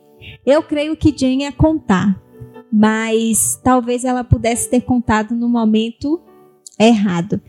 Eu 0.43 0.63
creio 0.63 0.97
que 0.97 1.15
Jean 1.15 1.43
ia 1.43 1.51
contar, 1.51 2.19
mas 2.73 3.61
talvez 3.63 4.03
ela 4.03 4.23
pudesse 4.23 4.71
ter 4.71 4.81
contado 4.81 5.35
no 5.35 5.47
momento 5.47 6.19
errado. 6.79 7.39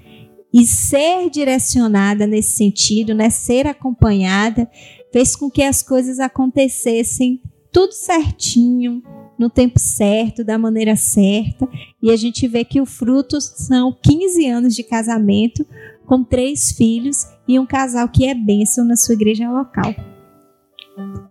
E 0.53 0.67
ser 0.67 1.31
direcionada 1.31 2.27
nesse 2.27 2.55
sentido, 2.55 3.15
né, 3.15 3.31
ser 3.31 3.67
acompanhada, 3.67 4.71
fez 5.11 5.35
com 5.35 5.51
que 5.51 5.63
as 5.63 5.83
coisas 5.83 6.21
acontecessem 6.21 7.41
tudo 7.73 7.93
certinho, 7.93 9.03
no 9.43 9.51
tempo 9.51 9.77
certo, 9.77 10.45
da 10.45 10.57
maneira 10.57 10.95
certa, 10.95 11.69
e 12.01 12.13
a 12.13 12.17
gente 12.17 12.47
vê 12.47 12.65
que 12.65 12.81
o 12.81 12.87
fruto 12.87 13.41
são 13.41 13.93
15 14.01 14.47
anos 14.47 14.75
de 14.77 14.85
casamento 14.85 15.67
com 16.07 16.23
três 16.23 16.71
filhos 16.71 17.27
e 17.49 17.59
um 17.59 17.67
casal 17.67 18.09
que 18.09 18.25
é 18.25 18.35
bênção 18.37 18.85
na 18.85 18.95
sua 18.95 19.15
igreja 19.15 19.51
local. 19.51 19.93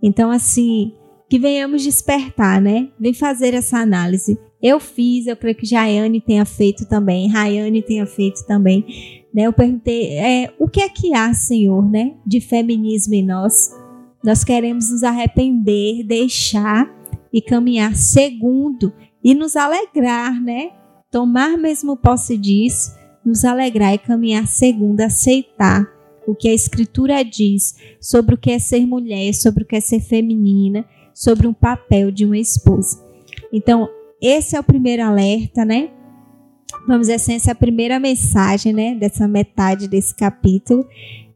Então, 0.04 0.30
assim, 0.30 0.91
que 1.30 1.39
venhamos 1.39 1.84
despertar, 1.84 2.60
né? 2.60 2.89
Vem 3.00 3.13
fazer 3.13 3.54
essa 3.54 3.78
análise. 3.78 4.38
Eu 4.62 4.78
fiz, 4.78 5.26
eu 5.26 5.38
creio 5.38 5.56
que 5.56 5.65
Jaiane 5.65 6.19
tenha 6.19 6.43
feito 6.43 6.86
também, 6.86 7.30
Rayane 7.30 7.82
tenha 7.82 8.06
feito 8.06 8.45
também. 8.45 9.24
Né? 9.34 9.43
Eu 9.43 9.54
perguntei, 9.54 10.17
é, 10.17 10.54
o 10.60 10.67
que 10.67 10.82
é 10.82 10.89
que 10.89 11.13
há, 11.13 11.34
Senhor, 11.34 11.89
né? 11.89 12.15
De 12.26 12.41
feminismo 12.41 13.13
em 13.13 13.26
nós? 13.26 13.71
Nós 14.21 14.43
queremos 14.43 14.91
nos 14.91 15.02
arrepender, 15.02 16.04
deixar 16.04 17.01
e 17.34 17.41
caminhar 17.41 17.96
segundo 17.96 18.94
e 19.24 19.34
nos 19.34 19.56
alegrar, 19.56 20.41
né? 20.41 20.72
Tomar 21.10 21.58
mesmo 21.58 21.98
posse 21.98 22.38
disso, 22.38 22.91
nos 23.26 23.46
alegrar 23.46 23.94
e 23.94 23.98
caminhar 23.98 24.48
segundo, 24.48 25.02
aceitar 25.02 25.86
o 26.28 26.36
que 26.36 26.48
a 26.48 26.54
Escritura 26.54 27.24
diz 27.24 27.76
sobre 28.00 28.36
o 28.36 28.38
que 28.38 28.52
é 28.52 28.60
ser 28.60 28.86
mulher, 28.86 29.34
sobre 29.34 29.63
o 29.63 29.67
que 29.67 29.76
é 29.76 29.82
ser 29.82 30.00
feminina, 30.00 30.86
sobre 31.13 31.48
um 31.48 31.54
papel 31.54 32.12
de 32.12 32.26
uma 32.26 32.38
esposa. 32.38 33.04
Então, 33.52 33.89
esse 34.22 34.56
é 34.56 34.60
o 34.60 34.63
primeiro 34.63 35.04
alerta, 35.04 35.65
né? 35.65 35.89
Vamos 36.88 37.02
dizer 37.02 37.15
assim, 37.15 37.34
essa 37.36 37.52
é 37.52 37.54
a 37.54 37.56
primeira 37.56 38.00
mensagem, 38.00 38.74
né? 38.74 38.96
Dessa 38.96 39.28
metade 39.28 39.88
desse 39.88 40.15
capítulo. 40.15 40.86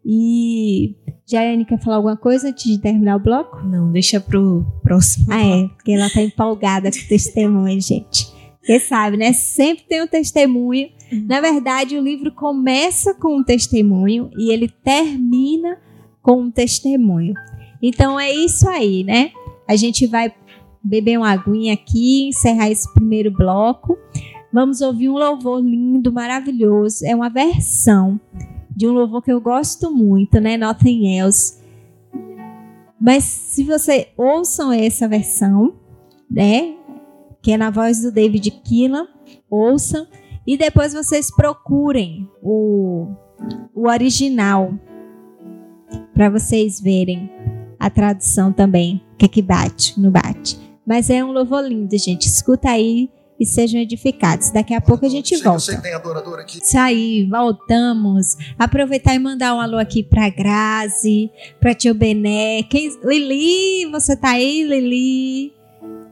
E 0.06 0.96
Jaiane 1.26 1.66
quer 1.66 1.82
falar 1.82 1.96
alguma 1.96 2.16
coisa 2.16 2.50
antes 2.50 2.72
de 2.72 2.78
terminar 2.78 3.16
o 3.16 3.20
bloco? 3.20 3.64
Não, 3.66 3.92
deixa 3.92 4.20
pro 4.20 4.64
próximo. 4.84 5.26
Ah, 5.32 5.44
é, 5.44 5.68
porque 5.70 5.92
ela 5.92 6.10
tá 6.10 6.22
empolgada 6.22 6.92
com 6.92 6.98
o 6.98 7.08
testemunho, 7.08 7.82
gente. 7.82 8.32
Você 8.62 8.80
sabe, 8.80 9.18
né? 9.18 9.34
Sempre 9.34 9.86
tem 9.86 10.04
um 10.04 10.08
testemunho. 10.08 10.90
Uhum. 11.12 11.26
Na 11.28 11.42
verdade, 11.42 11.98
o 11.98 12.02
livro 12.02 12.32
começa 12.32 13.16
com 13.16 13.38
um 13.38 13.44
testemunho 13.44 14.30
e 14.38 14.52
ele 14.52 14.70
termina 14.70 15.78
com 16.22 16.42
um 16.42 16.52
testemunho. 16.52 17.34
Então 17.82 18.20
é 18.20 18.32
isso 18.32 18.70
aí, 18.70 19.04
né? 19.04 19.32
A 19.68 19.76
gente 19.76 20.06
vai 20.06 20.32
beber 20.84 21.18
uma 21.18 21.32
aguinha 21.32 21.74
aqui, 21.74 22.28
encerrar 22.30 22.70
esse 22.70 22.92
primeiro 22.94 23.32
bloco. 23.32 23.98
Vamos 24.54 24.82
ouvir 24.82 25.10
um 25.10 25.18
louvor 25.18 25.60
lindo, 25.60 26.14
maravilhoso. 26.14 27.06
É 27.06 27.16
uma 27.16 27.30
versão 27.30 28.20
de 28.76 28.88
um 28.88 28.92
louvor 28.92 29.22
que 29.22 29.32
eu 29.32 29.40
gosto 29.40 29.92
muito, 29.92 30.40
né? 30.40 30.58
Nothing 30.58 31.18
Else. 31.18 31.64
Mas 33.00 33.24
se 33.24 33.64
você 33.64 34.10
ouçam 34.18 34.72
essa 34.72 35.08
versão, 35.08 35.76
né? 36.30 36.76
Que 37.42 37.52
é 37.52 37.58
na 37.58 37.70
voz 37.70 38.02
do 38.02 38.12
David 38.12 38.50
Keelan, 38.64 39.08
ouçam. 39.50 40.08
E 40.46 40.58
depois 40.58 40.94
vocês 40.94 41.34
procurem 41.34 42.30
o, 42.42 43.08
o 43.74 43.88
original 43.88 44.74
para 46.14 46.30
vocês 46.30 46.80
verem 46.80 47.30
a 47.80 47.90
tradução 47.90 48.52
também, 48.52 49.02
que 49.18 49.26
é 49.26 49.28
que 49.28 49.42
bate, 49.42 50.00
no 50.00 50.12
bate. 50.12 50.60
Mas 50.86 51.10
é 51.10 51.24
um 51.24 51.32
louvor 51.32 51.64
lindo, 51.64 51.98
gente. 51.98 52.28
Escuta 52.28 52.70
aí 52.70 53.10
e 53.40 53.46
sejam 53.46 53.80
edificados. 53.80 54.50
Daqui 54.50 54.74
a 54.74 54.82
pouco 54.82 55.06
a 55.06 55.10
gente 55.10 55.36
volta. 55.38 55.60
Você 55.60 55.82
tem 55.82 55.94
adorador 55.94 56.40
aqui. 56.40 56.60
Isso 56.62 56.78
aí, 56.78 57.28
voltamos. 57.30 58.38
Aproveitar 58.58 59.14
e 59.14 59.20
mandar 59.20 59.54
um 59.54 59.60
alô 59.60 59.78
aqui 59.78 60.04
para 60.04 60.30
Grazi, 60.30 61.30
para 61.60 61.74
tio 61.74 61.94
Bené. 61.94 62.64
Quem... 62.64 62.90
Lili, 63.04 63.92
você 63.92 64.16
tá 64.16 64.32
aí, 64.32 64.64
Lili? 64.64 65.54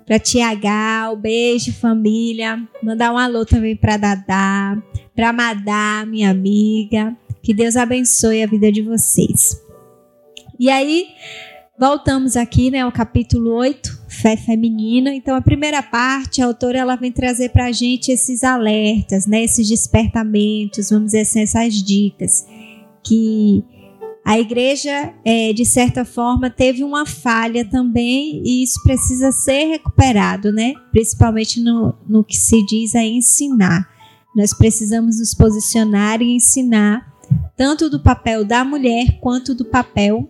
Para 0.06 0.20
tia 0.20 0.54
Gal, 0.54 1.16
beijo 1.16 1.72
família. 1.74 2.62
Mandar 2.82 3.14
um 3.14 3.18
alô 3.18 3.46
também 3.46 3.76
para 3.76 3.96
Dadá, 3.96 4.78
para 5.16 5.32
Madá, 5.32 6.06
minha 6.06 6.30
amiga. 6.30 7.16
Que 7.42 7.54
Deus 7.54 7.78
abençoe 7.78 8.44
a 8.44 8.48
vida 8.48 8.72
de 8.72 8.82
vocês. 8.82 9.62
E 10.60 10.70
aí, 10.70 11.08
voltamos 11.80 12.36
aqui, 12.36 12.70
né, 12.70 12.82
ao 12.82 12.92
capítulo 12.92 13.54
8 13.54 14.03
fé 14.14 14.38
feminina. 14.38 15.14
Então, 15.14 15.36
a 15.36 15.42
primeira 15.42 15.82
parte, 15.82 16.42
a 16.42 16.46
autora 16.46 16.80
ela 16.80 16.96
vem 16.96 17.12
trazer 17.12 17.50
para 17.50 17.66
a 17.66 17.72
gente 17.72 18.12
esses 18.12 18.44
alertas, 18.44 19.26
né, 19.26 19.44
esses 19.44 19.68
despertamentos, 19.68 20.90
vamos 20.90 21.08
dizer 21.08 21.22
assim, 21.22 21.42
essas 21.42 21.74
dicas 21.74 22.46
que 23.04 23.64
a 24.26 24.40
igreja, 24.40 25.14
é, 25.26 25.52
de 25.52 25.66
certa 25.66 26.06
forma, 26.06 26.50
teve 26.50 26.82
uma 26.82 27.06
falha 27.06 27.66
também 27.66 28.42
e 28.46 28.64
isso 28.64 28.82
precisa 28.82 29.34
ser 29.34 29.66
recuperado, 29.66 30.50
né? 30.54 30.74
Principalmente 30.92 31.60
no, 31.60 31.94
no 32.08 32.24
que 32.24 32.38
se 32.38 32.66
diz 32.66 32.96
a 32.96 33.04
ensinar. 33.04 33.90
Nós 34.34 34.54
precisamos 34.54 35.20
nos 35.20 35.34
posicionar 35.34 36.22
e 36.22 36.36
ensinar 36.36 37.14
tanto 37.58 37.90
do 37.90 38.02
papel 38.02 38.46
da 38.46 38.64
mulher 38.64 39.20
quanto 39.20 39.54
do 39.54 39.66
papel 39.66 40.30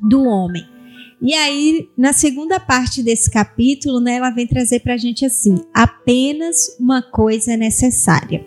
do 0.00 0.24
homem. 0.24 0.77
E 1.20 1.34
aí, 1.34 1.88
na 1.96 2.12
segunda 2.12 2.60
parte 2.60 3.02
desse 3.02 3.28
capítulo, 3.30 4.00
né, 4.00 4.16
ela 4.16 4.30
vem 4.30 4.46
trazer 4.46 4.80
para 4.80 4.94
a 4.94 4.98
gente 4.98 5.24
assim: 5.24 5.56
apenas 5.74 6.76
uma 6.78 7.02
coisa 7.02 7.52
é 7.52 7.56
necessária. 7.56 8.46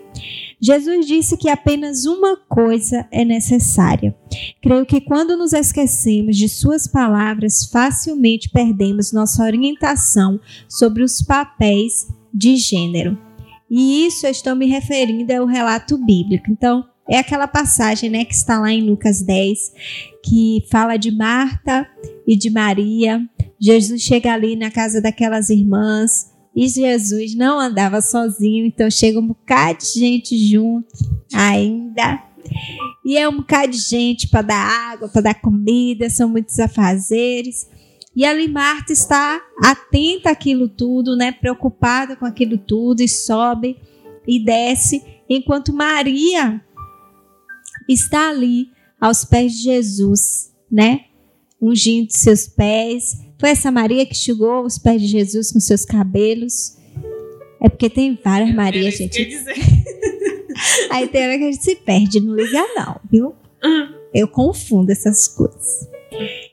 Jesus 0.60 1.06
disse 1.06 1.36
que 1.36 1.48
apenas 1.48 2.04
uma 2.04 2.36
coisa 2.36 3.06
é 3.10 3.24
necessária. 3.24 4.16
Creio 4.62 4.86
que 4.86 5.00
quando 5.00 5.36
nos 5.36 5.52
esquecemos 5.52 6.36
de 6.36 6.48
Suas 6.48 6.86
palavras, 6.86 7.66
facilmente 7.66 8.48
perdemos 8.48 9.12
nossa 9.12 9.42
orientação 9.42 10.40
sobre 10.68 11.02
os 11.02 11.20
papéis 11.20 12.06
de 12.32 12.56
gênero. 12.56 13.18
E 13.68 14.06
isso 14.06 14.26
eu 14.26 14.30
estou 14.30 14.54
me 14.54 14.66
referindo 14.66 15.32
ao 15.32 15.46
relato 15.46 15.98
bíblico. 15.98 16.50
Então, 16.50 16.84
é 17.08 17.18
aquela 17.18 17.48
passagem 17.48 18.08
né, 18.08 18.24
que 18.24 18.34
está 18.34 18.58
lá 18.58 18.72
em 18.72 18.82
Lucas 18.82 19.22
10, 19.22 19.72
que 20.24 20.64
fala 20.70 20.96
de 20.96 21.10
Marta 21.10 21.88
e 22.26 22.36
de 22.36 22.48
Maria. 22.48 23.20
Jesus 23.60 24.02
chega 24.02 24.32
ali 24.32 24.56
na 24.56 24.70
casa 24.70 25.00
daquelas 25.00 25.50
irmãs 25.50 26.30
e 26.54 26.68
Jesus 26.68 27.34
não 27.34 27.58
andava 27.58 28.00
sozinho, 28.00 28.66
então 28.66 28.90
chega 28.90 29.18
um 29.18 29.26
bocado 29.26 29.78
de 29.80 29.98
gente 29.98 30.36
junto 30.36 30.88
ainda. 31.32 32.22
E 33.04 33.16
é 33.16 33.28
um 33.28 33.36
bocado 33.36 33.72
de 33.72 33.78
gente 33.78 34.28
para 34.28 34.42
dar 34.42 34.92
água, 34.92 35.08
para 35.08 35.22
dar 35.22 35.34
comida, 35.34 36.08
são 36.10 36.28
muitos 36.28 36.58
afazeres. 36.58 37.68
E 38.14 38.24
ali 38.24 38.46
Marta 38.46 38.92
está 38.92 39.40
atenta 39.64 40.30
àquilo 40.30 40.68
tudo, 40.68 41.16
né, 41.16 41.32
preocupada 41.32 42.14
com 42.14 42.26
aquilo 42.26 42.58
tudo 42.58 43.00
e 43.00 43.08
sobe 43.08 43.76
e 44.26 44.38
desce, 44.38 45.02
enquanto 45.28 45.72
Maria 45.72 46.60
está 47.92 48.30
ali 48.30 48.68
aos 49.00 49.24
pés 49.24 49.52
de 49.52 49.62
Jesus, 49.64 50.52
né? 50.70 51.06
Ungindo 51.60 52.10
seus 52.10 52.46
pés. 52.46 53.16
Foi 53.38 53.50
essa 53.50 53.70
Maria 53.70 54.06
que 54.06 54.14
chegou 54.14 54.64
os 54.64 54.78
pés 54.78 55.00
de 55.00 55.08
Jesus 55.08 55.52
com 55.52 55.60
seus 55.60 55.84
cabelos. 55.84 56.76
É 57.60 57.68
porque 57.68 57.88
tem 57.88 58.18
várias 58.22 58.50
é, 58.50 58.52
Marias, 58.52 58.96
gente. 58.96 59.20
Aí 60.90 61.08
tem 61.08 61.22
hora 61.22 61.38
que 61.38 61.44
a 61.44 61.52
gente 61.52 61.62
se 61.62 61.76
perde, 61.76 62.20
não 62.20 62.34
liga 62.34 62.62
não, 62.76 63.00
viu? 63.10 63.34
Uhum. 63.64 63.94
Eu 64.12 64.28
confundo 64.28 64.90
essas 64.90 65.28
coisas. 65.28 65.88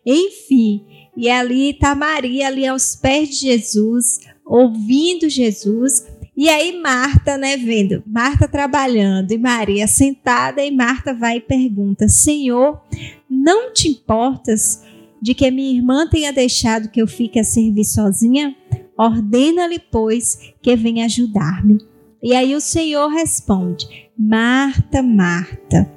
Enfim, 0.05 0.85
e 1.17 1.29
ali 1.29 1.71
está 1.71 1.93
Maria 1.93 2.47
ali 2.47 2.65
aos 2.65 2.95
pés 2.95 3.29
de 3.29 3.47
Jesus, 3.47 4.19
ouvindo 4.45 5.27
Jesus, 5.27 6.05
e 6.41 6.47
aí 6.47 6.79
Marta, 6.79 7.37
né, 7.37 7.57
vendo, 7.57 8.01
Marta 8.07 8.47
trabalhando 8.47 9.33
e 9.33 9.37
Maria 9.37 9.85
sentada, 9.87 10.63
e 10.63 10.71
Marta 10.71 11.13
vai 11.13 11.35
e 11.35 11.41
pergunta: 11.41 12.07
Senhor, 12.07 12.81
não 13.29 13.73
te 13.73 13.89
importas 13.89 14.81
de 15.21 15.33
que 15.33 15.51
minha 15.51 15.75
irmã 15.75 16.07
tenha 16.07 16.31
deixado 16.31 16.87
que 16.87 17.01
eu 17.01 17.07
fique 17.07 17.37
a 17.37 17.43
servir 17.43 17.83
sozinha? 17.83 18.55
Ordena-lhe, 18.97 19.79
pois, 19.79 20.53
que 20.61 20.77
venha 20.77 21.03
ajudar-me. 21.07 21.77
E 22.23 22.33
aí 22.33 22.55
o 22.55 22.61
Senhor 22.61 23.09
responde: 23.09 23.85
Marta, 24.17 25.03
Marta, 25.03 25.91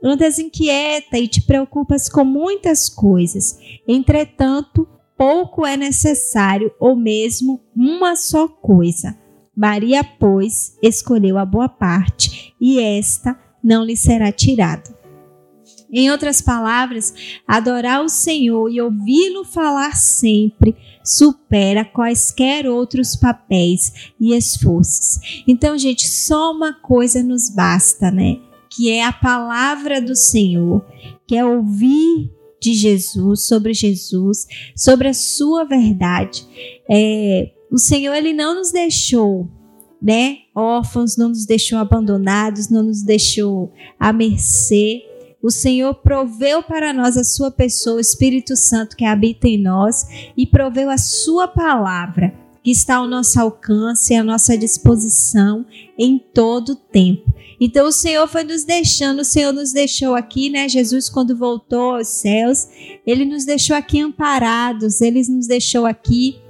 andas 0.00 0.38
inquieta 0.38 1.18
e 1.18 1.26
te 1.26 1.42
preocupas 1.42 2.08
com 2.08 2.24
muitas 2.24 2.88
coisas. 2.88 3.58
Entretanto, 3.88 4.86
pouco 5.18 5.66
é 5.66 5.76
necessário, 5.76 6.72
ou 6.78 6.94
mesmo 6.94 7.60
uma 7.74 8.14
só 8.14 8.46
coisa. 8.46 9.20
Maria, 9.56 10.02
pois, 10.02 10.76
escolheu 10.82 11.38
a 11.38 11.44
boa 11.44 11.68
parte, 11.68 12.54
e 12.60 12.80
esta 12.80 13.38
não 13.62 13.84
lhe 13.84 13.96
será 13.96 14.32
tirada. 14.32 15.02
Em 15.92 16.10
outras 16.10 16.40
palavras, 16.40 17.12
adorar 17.46 18.02
o 18.02 18.08
Senhor 18.08 18.70
e 18.70 18.80
ouvi-lo 18.80 19.44
falar 19.44 19.94
sempre 19.94 20.74
supera 21.04 21.84
quaisquer 21.84 22.66
outros 22.66 23.14
papéis 23.14 24.12
e 24.18 24.34
esforços. 24.34 25.42
Então, 25.46 25.76
gente, 25.76 26.08
só 26.08 26.50
uma 26.50 26.72
coisa 26.72 27.22
nos 27.22 27.50
basta, 27.50 28.10
né? 28.10 28.38
Que 28.70 28.90
é 28.90 29.04
a 29.04 29.12
palavra 29.12 30.00
do 30.00 30.16
Senhor, 30.16 30.82
que 31.26 31.36
é 31.36 31.44
ouvir 31.44 32.30
de 32.58 32.72
Jesus, 32.72 33.46
sobre 33.46 33.74
Jesus, 33.74 34.46
sobre 34.74 35.08
a 35.08 35.14
sua 35.14 35.64
verdade. 35.64 36.46
É, 36.88 37.50
o 37.72 37.78
Senhor 37.78 38.14
ele 38.14 38.34
não 38.34 38.54
nos 38.56 38.70
deixou, 38.70 39.48
né, 40.00 40.40
órfãos, 40.54 41.16
não 41.16 41.30
nos 41.30 41.46
deixou 41.46 41.78
abandonados, 41.78 42.68
não 42.68 42.82
nos 42.82 43.02
deixou 43.02 43.72
à 43.98 44.12
mercê. 44.12 45.02
O 45.42 45.50
Senhor 45.50 45.94
proveu 45.94 46.62
para 46.62 46.92
nós 46.92 47.16
a 47.16 47.24
sua 47.24 47.50
pessoa, 47.50 47.96
o 47.96 48.00
Espírito 48.00 48.54
Santo 48.54 48.94
que 48.94 49.06
habita 49.06 49.48
em 49.48 49.56
nós 49.56 50.06
e 50.36 50.46
proveu 50.46 50.90
a 50.90 50.98
sua 50.98 51.48
palavra 51.48 52.34
que 52.62 52.70
está 52.70 52.96
ao 52.96 53.08
nosso 53.08 53.40
alcance, 53.40 54.14
à 54.14 54.22
nossa 54.22 54.56
disposição 54.56 55.64
em 55.98 56.18
todo 56.18 56.70
o 56.70 56.76
tempo. 56.76 57.32
Então 57.58 57.86
o 57.86 57.92
Senhor 57.92 58.28
foi 58.28 58.44
nos 58.44 58.64
deixando, 58.64 59.20
o 59.20 59.24
Senhor 59.24 59.52
nos 59.52 59.72
deixou 59.72 60.14
aqui, 60.14 60.50
né? 60.50 60.68
Jesus, 60.68 61.08
quando 61.08 61.36
voltou 61.36 61.96
aos 61.96 62.08
céus, 62.08 62.68
ele 63.06 63.24
nos 63.24 63.44
deixou 63.44 63.74
aqui 63.74 64.00
amparados, 64.00 65.00
ele 65.00 65.22
nos 65.28 65.46
deixou 65.46 65.86
aqui 65.86 66.41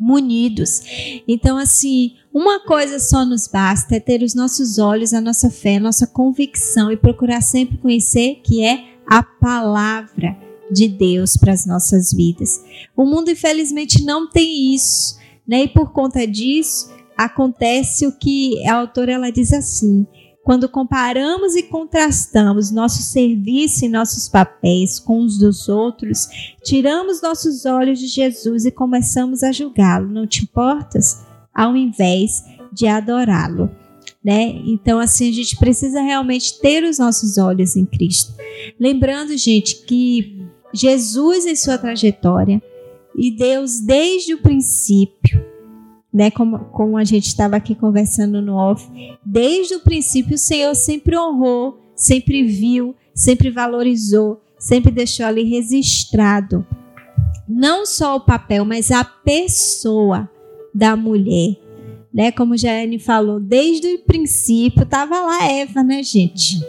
munidos. 0.00 0.80
Então, 1.28 1.58
assim, 1.58 2.14
uma 2.32 2.60
coisa 2.60 2.98
só 2.98 3.24
nos 3.24 3.46
basta 3.46 3.96
é 3.96 4.00
ter 4.00 4.22
os 4.22 4.34
nossos 4.34 4.78
olhos, 4.78 5.12
a 5.12 5.20
nossa 5.20 5.50
fé, 5.50 5.76
a 5.76 5.80
nossa 5.80 6.06
convicção 6.06 6.90
e 6.90 6.96
procurar 6.96 7.42
sempre 7.42 7.76
conhecer 7.76 8.40
que 8.42 8.64
é 8.64 8.84
a 9.06 9.22
palavra 9.22 10.36
de 10.70 10.88
Deus 10.88 11.36
para 11.36 11.52
as 11.52 11.66
nossas 11.66 12.12
vidas. 12.12 12.62
O 12.96 13.04
mundo, 13.04 13.30
infelizmente, 13.30 14.04
não 14.04 14.30
tem 14.30 14.74
isso, 14.74 15.18
né? 15.46 15.64
E 15.64 15.68
por 15.68 15.92
conta 15.92 16.26
disso, 16.26 16.90
acontece 17.16 18.06
o 18.06 18.12
que 18.12 18.66
a 18.66 18.76
autora 18.76 19.12
ela 19.12 19.30
diz 19.30 19.52
assim: 19.52 20.06
quando 20.42 20.68
comparamos 20.68 21.54
e 21.54 21.62
contrastamos 21.62 22.70
nosso 22.70 23.02
serviço 23.02 23.84
e 23.84 23.88
nossos 23.88 24.28
papéis 24.28 24.98
com 24.98 25.22
os 25.22 25.38
dos 25.38 25.68
outros, 25.68 26.28
tiramos 26.62 27.20
nossos 27.20 27.66
olhos 27.66 27.98
de 27.98 28.06
Jesus 28.06 28.64
e 28.64 28.70
começamos 28.70 29.42
a 29.42 29.52
julgá-lo. 29.52 30.08
Não 30.08 30.26
te 30.26 30.42
importas? 30.44 31.24
Ao 31.54 31.76
invés 31.76 32.42
de 32.72 32.86
adorá-lo. 32.86 33.70
Né? 34.24 34.60
Então, 34.66 34.98
assim, 34.98 35.30
a 35.30 35.32
gente 35.32 35.56
precisa 35.56 36.00
realmente 36.00 36.60
ter 36.60 36.84
os 36.84 36.98
nossos 36.98 37.38
olhos 37.38 37.76
em 37.76 37.86
Cristo. 37.86 38.34
Lembrando, 38.78 39.36
gente, 39.36 39.84
que 39.84 40.46
Jesus 40.72 41.46
em 41.46 41.56
sua 41.56 41.78
trajetória 41.78 42.62
e 43.16 43.30
Deus 43.30 43.80
desde 43.80 44.34
o 44.34 44.42
princípio 44.42 45.49
né? 46.12 46.30
Como, 46.30 46.58
como 46.70 46.96
a 46.96 47.04
gente 47.04 47.26
estava 47.26 47.56
aqui 47.56 47.74
conversando 47.74 48.40
no 48.40 48.54
off, 48.54 48.86
desde 49.24 49.74
o 49.74 49.80
princípio 49.80 50.34
o 50.34 50.38
Senhor 50.38 50.74
sempre 50.74 51.16
honrou, 51.16 51.78
sempre 51.94 52.44
viu, 52.44 52.94
sempre 53.14 53.50
valorizou, 53.50 54.40
sempre 54.58 54.90
deixou 54.90 55.26
ali 55.26 55.44
registrado 55.44 56.66
não 57.50 57.84
só 57.84 58.16
o 58.16 58.20
papel, 58.20 58.64
mas 58.64 58.92
a 58.92 59.02
pessoa 59.02 60.30
da 60.72 60.94
mulher, 60.94 61.56
né? 62.14 62.30
Como 62.30 62.56
Jane 62.56 62.98
falou, 62.98 63.40
desde 63.40 63.88
o 63.88 64.04
princípio 64.04 64.84
estava 64.84 65.20
lá 65.20 65.50
Eva, 65.50 65.82
né, 65.82 66.00
gente? 66.02 66.60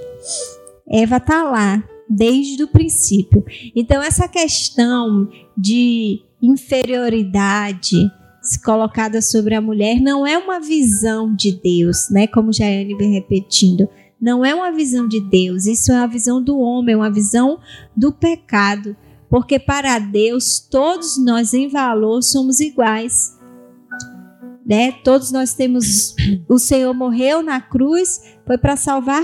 Eva 0.90 1.20
tá 1.20 1.44
lá 1.44 1.84
desde 2.10 2.64
o 2.64 2.68
princípio. 2.68 3.46
Então 3.76 4.02
essa 4.02 4.28
questão 4.28 5.30
de 5.56 6.20
inferioridade, 6.42 8.12
colocada 8.64 9.22
sobre 9.22 9.54
a 9.54 9.62
mulher 9.62 10.02
não 10.02 10.26
é 10.26 10.38
uma 10.38 10.60
visão 10.60 11.34
de 11.34 11.52
Deus, 11.52 12.10
né? 12.10 12.26
Como 12.28 12.52
Jaiane 12.52 12.96
vem 12.96 13.14
repetindo. 13.14 13.88
Não 14.20 14.46
é 14.46 14.54
uma 14.54 14.72
visão 14.72 15.08
de 15.08 15.20
Deus, 15.20 15.66
isso 15.66 15.92
é 15.92 15.96
uma 15.96 16.08
visão 16.08 16.44
do 16.44 16.60
homem, 16.60 16.94
é 16.94 16.98
uma 16.98 17.12
visão 17.12 17.60
do 17.96 18.12
pecado. 18.12 18.96
Porque 19.30 19.58
para 19.58 19.98
Deus, 19.98 20.60
todos 20.60 21.18
nós 21.24 21.54
em 21.54 21.68
valor 21.68 22.22
somos 22.22 22.60
iguais. 22.60 23.38
Né? 24.66 24.92
Todos 25.04 25.32
nós 25.32 25.54
temos. 25.54 26.16
O 26.48 26.60
Senhor 26.60 26.94
morreu 26.94 27.42
na 27.42 27.62
cruz, 27.62 28.22
foi 28.46 28.58
para 28.58 28.76
salvar 28.76 29.24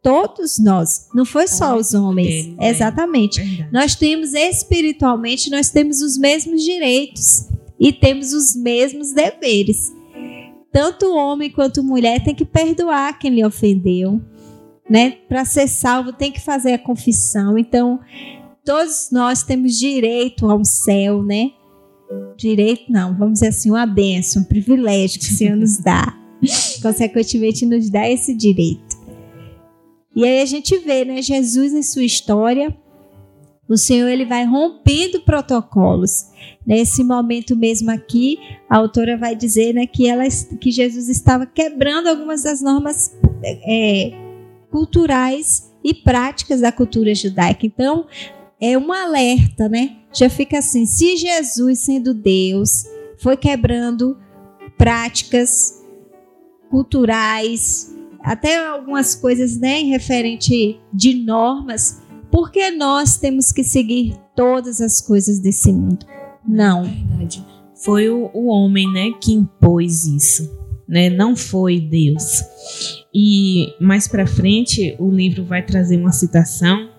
todos 0.00 0.58
nós, 0.58 1.08
não 1.12 1.24
foi 1.24 1.48
só 1.48 1.76
os 1.76 1.92
homens. 1.92 2.54
É, 2.58 2.70
Exatamente. 2.70 3.66
Nós 3.72 3.94
temos 3.96 4.32
espiritualmente, 4.32 5.50
nós 5.50 5.70
temos 5.70 6.00
os 6.00 6.16
mesmos 6.16 6.62
direitos 6.62 7.48
e 7.78 7.92
temos 7.92 8.32
os 8.32 8.56
mesmos 8.56 9.12
deveres. 9.12 9.92
Tanto 10.72 11.06
o 11.06 11.16
homem 11.16 11.50
quanto 11.50 11.80
a 11.80 11.82
mulher 11.82 12.22
tem 12.22 12.34
que 12.34 12.44
perdoar 12.44 13.18
quem 13.18 13.30
lhe 13.30 13.44
ofendeu, 13.44 14.20
né? 14.88 15.12
Para 15.28 15.44
ser 15.44 15.68
salvo 15.68 16.12
tem 16.12 16.30
que 16.30 16.40
fazer 16.40 16.72
a 16.72 16.78
confissão. 16.78 17.56
Então, 17.56 18.00
todos 18.64 19.10
nós 19.10 19.42
temos 19.42 19.78
direito 19.78 20.48
ao 20.48 20.64
céu, 20.64 21.22
né? 21.22 21.50
Direito 22.36 22.90
não, 22.90 23.16
vamos 23.16 23.34
dizer 23.34 23.48
assim, 23.48 23.70
uma 23.70 23.86
bênção, 23.86 24.42
um 24.42 24.44
privilégio 24.44 25.20
que 25.20 25.26
o 25.26 25.36
Senhor 25.36 25.56
nos 25.56 25.78
dá. 25.78 26.16
Consequentemente, 26.82 27.66
nos 27.66 27.90
dá 27.90 28.08
esse 28.08 28.34
direito. 28.34 28.96
E 30.14 30.24
aí 30.24 30.40
a 30.40 30.44
gente 30.44 30.76
vê, 30.78 31.04
né, 31.04 31.22
Jesus 31.22 31.72
em 31.72 31.82
sua 31.82 32.04
história, 32.04 32.76
o 33.68 33.76
Senhor 33.76 34.08
ele 34.08 34.24
vai 34.24 34.44
rompendo 34.44 35.20
protocolos. 35.20 36.26
Nesse 36.66 37.04
momento 37.04 37.54
mesmo 37.54 37.90
aqui, 37.90 38.38
a 38.68 38.76
autora 38.76 39.16
vai 39.16 39.36
dizer 39.36 39.74
né, 39.74 39.86
que, 39.86 40.08
ela, 40.08 40.24
que 40.60 40.70
Jesus 40.70 41.08
estava 41.08 41.46
quebrando 41.46 42.08
algumas 42.08 42.42
das 42.42 42.62
normas 42.62 43.16
é, 43.42 44.12
culturais 44.70 45.72
e 45.84 45.94
práticas 45.94 46.60
da 46.60 46.72
cultura 46.72 47.14
judaica. 47.14 47.66
Então, 47.66 48.06
é 48.60 48.76
um 48.76 48.92
alerta, 48.92 49.68
né? 49.68 49.96
Já 50.12 50.28
fica 50.28 50.58
assim: 50.58 50.84
se 50.84 51.16
Jesus, 51.16 51.80
sendo 51.80 52.12
Deus, 52.12 52.84
foi 53.18 53.36
quebrando 53.36 54.16
práticas 54.76 55.84
culturais, 56.70 57.94
até 58.20 58.66
algumas 58.66 59.14
coisas, 59.14 59.58
né, 59.58 59.80
referente 59.80 60.78
de 60.92 61.14
normas, 61.14 62.02
por 62.30 62.50
que 62.50 62.70
nós 62.70 63.16
temos 63.16 63.52
que 63.52 63.64
seguir 63.64 64.16
todas 64.36 64.80
as 64.80 65.00
coisas 65.00 65.40
desse 65.40 65.72
mundo? 65.72 66.06
Não. 66.46 66.84
É 66.84 66.88
verdade. 66.88 67.44
Foi 67.84 68.08
o, 68.08 68.30
o 68.34 68.46
homem, 68.46 68.90
né, 68.92 69.12
que 69.20 69.32
impôs 69.32 70.04
isso, 70.04 70.50
né? 70.88 71.08
Não 71.08 71.36
foi 71.36 71.78
Deus. 71.80 72.42
E 73.14 73.72
mais 73.80 74.08
para 74.08 74.26
frente 74.26 74.96
o 74.98 75.10
livro 75.10 75.44
vai 75.44 75.64
trazer 75.64 75.96
uma 75.96 76.10
citação 76.10 76.90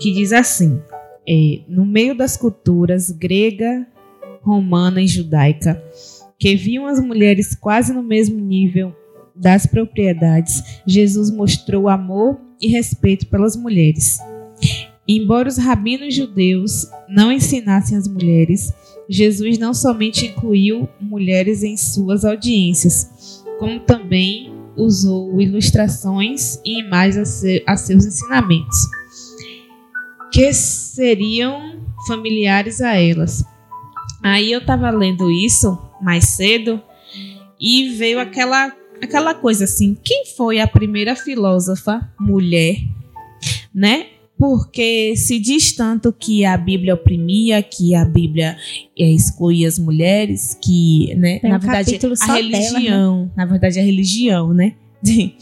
que 0.00 0.12
diz 0.12 0.32
assim: 0.32 0.80
é, 1.28 1.60
no 1.68 1.86
meio 1.86 2.16
das 2.16 2.36
culturas 2.36 3.10
grega, 3.10 3.86
romana 4.42 5.00
e 5.00 5.06
judaica, 5.06 5.82
que 6.38 6.56
viam 6.56 6.86
as 6.86 7.00
mulheres 7.00 7.54
quase 7.54 7.92
no 7.92 8.02
mesmo 8.02 8.38
nível 8.40 8.94
das 9.34 9.66
propriedades, 9.66 10.80
Jesus 10.86 11.30
mostrou 11.30 11.88
amor 11.88 12.40
e 12.60 12.68
respeito 12.68 13.26
pelas 13.26 13.56
mulheres. 13.56 14.18
Embora 15.08 15.48
os 15.48 15.56
rabinos 15.56 16.14
judeus 16.14 16.88
não 17.08 17.30
ensinassem 17.30 17.96
as 17.96 18.08
mulheres, 18.08 18.72
Jesus 19.08 19.56
não 19.58 19.72
somente 19.72 20.26
incluiu 20.26 20.88
mulheres 21.00 21.62
em 21.62 21.76
suas 21.76 22.24
audiências, 22.24 23.44
como 23.58 23.80
também 23.80 24.52
usou 24.76 25.40
ilustrações 25.40 26.60
e 26.64 26.80
imagens 26.80 27.42
a, 27.66 27.76
seus 27.76 28.04
ensinamentos, 28.04 28.76
que 30.32 30.52
seriam 30.52 31.80
familiares 32.06 32.80
a 32.80 32.94
elas. 32.96 33.44
Aí 34.22 34.52
eu 34.52 34.58
estava 34.58 34.90
lendo 34.90 35.30
isso 35.30 35.78
mais 36.02 36.30
cedo 36.30 36.82
e 37.60 37.90
veio 37.90 38.18
aquela 38.20 38.72
aquela 39.02 39.34
coisa 39.34 39.64
assim, 39.64 39.96
quem 40.02 40.24
foi 40.36 40.60
a 40.60 40.66
primeira 40.66 41.14
filósofa 41.14 42.10
mulher, 42.18 42.76
né? 43.74 44.06
Porque 44.38 45.14
se 45.16 45.38
diz 45.38 45.72
tanto 45.72 46.12
que 46.12 46.44
a 46.44 46.56
Bíblia 46.58 46.94
oprimia, 46.94 47.62
que 47.62 47.94
a 47.94 48.04
Bíblia 48.04 48.56
é, 48.98 49.10
excluía 49.10 49.66
as 49.66 49.78
mulheres, 49.78 50.58
que, 50.62 51.14
né, 51.14 51.38
Tem 51.38 51.50
na 51.50 51.56
um 51.56 51.60
verdade 51.60 51.98
a 52.20 52.34
religião, 52.34 52.82
dela, 52.82 53.24
né? 53.24 53.30
na 53.34 53.46
verdade 53.46 53.80
a 53.80 53.82
religião, 53.82 54.52
né, 54.52 54.74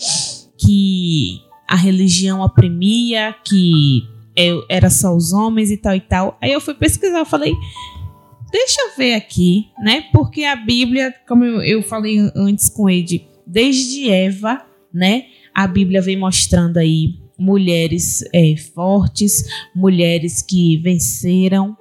que 0.57 1.41
a 1.69 1.75
religião 1.77 2.41
oprimia, 2.41 3.35
que 3.45 4.05
era 4.69 4.91
só 4.91 5.15
os 5.15 5.33
homens 5.33 5.71
e 5.71 5.77
tal 5.77 5.95
e 5.95 6.01
tal. 6.01 6.39
Aí 6.41 6.53
eu 6.53 6.61
fui 6.61 6.75
pesquisar, 6.75 7.19
eu 7.19 7.27
falei, 7.27 7.53
deixa 8.53 8.81
eu 8.83 8.97
ver 8.97 9.15
aqui, 9.15 9.67
né? 9.83 10.05
Porque 10.13 10.45
a 10.45 10.57
Bíblia, 10.57 11.15
como 11.27 11.45
eu, 11.45 11.63
eu 11.63 11.83
falei 11.83 12.19
antes 12.37 12.69
com 12.69 12.89
ele, 12.89 13.27
desde 13.47 14.11
Eva, 14.11 14.65
né? 14.93 15.27
A 15.55 15.67
Bíblia 15.67 16.01
vem 16.01 16.17
mostrando 16.17 16.79
aí 16.79 17.19
mulheres 17.39 18.25
é, 18.33 18.57
fortes, 18.57 19.45
mulheres 19.75 20.43
que 20.43 20.79
venceram. 20.79 21.77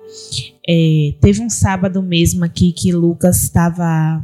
É, 0.67 1.13
teve 1.21 1.41
um 1.41 1.49
sábado 1.49 2.01
mesmo 2.01 2.43
aqui 2.43 2.71
que 2.71 2.91
Lucas 2.91 3.43
estava. 3.43 4.23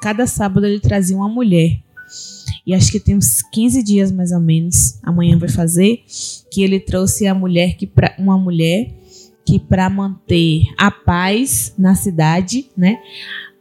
Cada 0.00 0.26
sábado 0.26 0.66
ele 0.66 0.80
trazia 0.80 1.16
uma 1.16 1.28
mulher. 1.28 1.80
E 2.66 2.74
acho 2.74 2.90
que 2.92 3.00
tem 3.00 3.16
uns 3.16 3.42
15 3.52 3.82
dias 3.82 4.12
mais 4.12 4.32
ou 4.32 4.40
menos, 4.40 4.98
amanhã 5.02 5.38
vai 5.38 5.48
fazer, 5.48 6.02
que 6.50 6.62
ele 6.62 6.78
trouxe 6.78 7.26
a 7.26 7.34
mulher 7.34 7.76
que 7.76 7.86
pra, 7.86 8.14
uma 8.18 8.36
mulher 8.36 8.94
que 9.46 9.58
para 9.58 9.88
manter 9.88 10.64
a 10.76 10.90
paz 10.90 11.72
na 11.78 11.94
cidade, 11.94 12.66
né? 12.76 12.98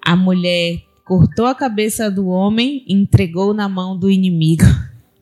A 0.06 0.16
mulher 0.16 0.82
cortou 1.08 1.46
a 1.46 1.56
cabeça 1.56 2.12
do 2.12 2.28
homem 2.28 2.84
e 2.86 2.94
entregou 2.94 3.54
na 3.54 3.70
mão 3.70 3.98
do 3.98 4.12
inimigo. 4.12 4.66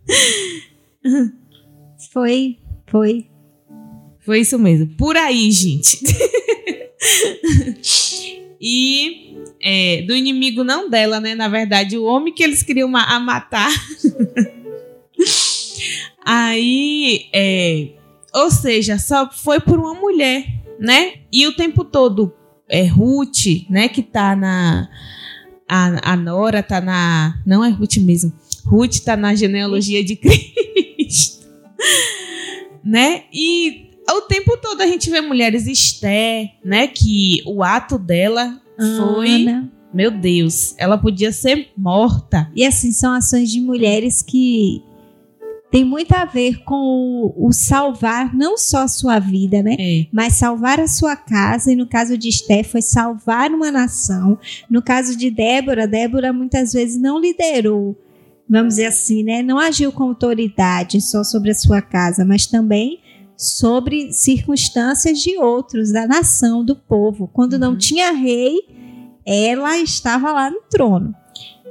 Foi, 2.12 2.58
foi. 2.88 3.28
Foi 4.22 4.40
isso 4.40 4.58
mesmo. 4.58 4.88
Por 4.96 5.18
aí, 5.18 5.52
gente. 5.52 6.00
e 8.60 9.36
é, 9.62 10.02
do 10.04 10.16
inimigo 10.16 10.64
não 10.64 10.90
dela, 10.90 11.20
né? 11.20 11.36
Na 11.36 11.48
verdade, 11.48 11.98
o 11.98 12.06
homem 12.06 12.34
que 12.34 12.42
eles 12.42 12.64
queriam 12.64 12.88
ma 12.88 13.04
a 13.04 13.20
matar. 13.20 13.70
aí, 16.26 17.28
é, 17.34 17.90
ou 18.34 18.50
seja, 18.50 18.98
só 18.98 19.30
foi 19.30 19.60
por 19.60 19.78
uma 19.78 19.94
mulher, 19.94 20.48
né? 20.80 21.16
E 21.32 21.46
o 21.46 21.56
tempo 21.56 21.84
todo 21.84 22.34
é 22.70 22.86
Ruth, 22.86 23.68
né? 23.70 23.90
Que 23.90 24.02
tá 24.02 24.36
na 24.36 24.90
a, 25.68 26.14
a 26.14 26.16
Nora 26.16 26.62
tá 26.64 26.80
na 26.82 27.40
não 27.46 27.64
é 27.64 27.70
Ruth 27.70 27.98
mesmo. 27.98 28.34
Ruth 28.66 29.00
tá 29.00 29.16
na 29.16 29.36
genealogia 29.36 30.04
de 30.04 30.16
Cristo 30.18 31.46
né? 32.86 33.24
E 33.34 33.90
o 34.08 34.22
tempo 34.22 34.56
todo 34.58 34.80
a 34.82 34.86
gente 34.86 35.10
vê 35.10 35.20
mulheres 35.20 35.66
Esté, 35.66 36.54
né? 36.64 36.88
Que 36.88 37.42
o 37.48 37.64
ato 37.64 37.98
dela 37.98 38.62
foi. 38.78 39.48
Ana. 39.48 39.72
Meu 39.92 40.12
Deus, 40.12 40.76
ela 40.78 40.98
podia 40.98 41.32
ser 41.32 41.70
morta. 41.76 42.52
E 42.54 42.66
assim, 42.66 42.92
são 42.92 43.14
ações 43.14 43.50
de 43.50 43.62
mulheres 43.62 44.22
que 44.22 44.84
tem 45.76 45.84
muito 45.84 46.14
a 46.14 46.24
ver 46.24 46.64
com 46.64 46.74
o, 46.74 47.48
o, 47.48 47.52
salvar 47.52 48.34
não 48.34 48.58
só 48.58 48.84
a 48.84 48.88
sua 48.88 49.20
vida, 49.20 49.62
né? 49.62 49.76
É. 49.78 50.08
Mas 50.10 50.36
salvar 50.36 50.80
a 50.80 50.88
sua 50.88 51.18
casa. 51.18 51.70
E 51.70 51.76
no 51.76 51.86
caso 51.86 52.18
de 52.18 52.30
Esté, 52.30 52.64
foi 52.64 52.82
salvar 52.82 53.52
uma 53.52 53.70
nação. 53.70 54.40
No 54.70 54.82
caso 54.82 55.18
de 55.18 55.30
Débora, 55.30 55.86
Débora 55.86 56.32
muitas 56.32 56.72
vezes 56.72 56.98
não 56.98 57.20
liderou 57.20 57.94
vamos 58.48 58.76
dizer 58.76 58.86
assim, 58.86 59.24
né, 59.24 59.42
não 59.42 59.58
agiu 59.58 59.92
com 59.92 60.04
autoridade 60.04 61.02
só 61.02 61.24
sobre 61.24 61.50
a 61.50 61.56
sua 61.56 61.82
casa, 61.82 62.24
mas 62.24 62.46
também 62.46 63.00
sobre 63.36 64.14
circunstâncias 64.14 65.20
de 65.20 65.36
outros, 65.40 65.92
da 65.92 66.06
nação, 66.06 66.64
do 66.64 66.76
povo. 66.76 67.28
Quando 67.34 67.54
uhum. 67.54 67.60
não 67.60 67.76
tinha 67.76 68.12
rei, 68.12 68.56
ela 69.26 69.80
estava 69.80 70.32
lá 70.32 70.52
no 70.52 70.62
trono. 70.70 71.16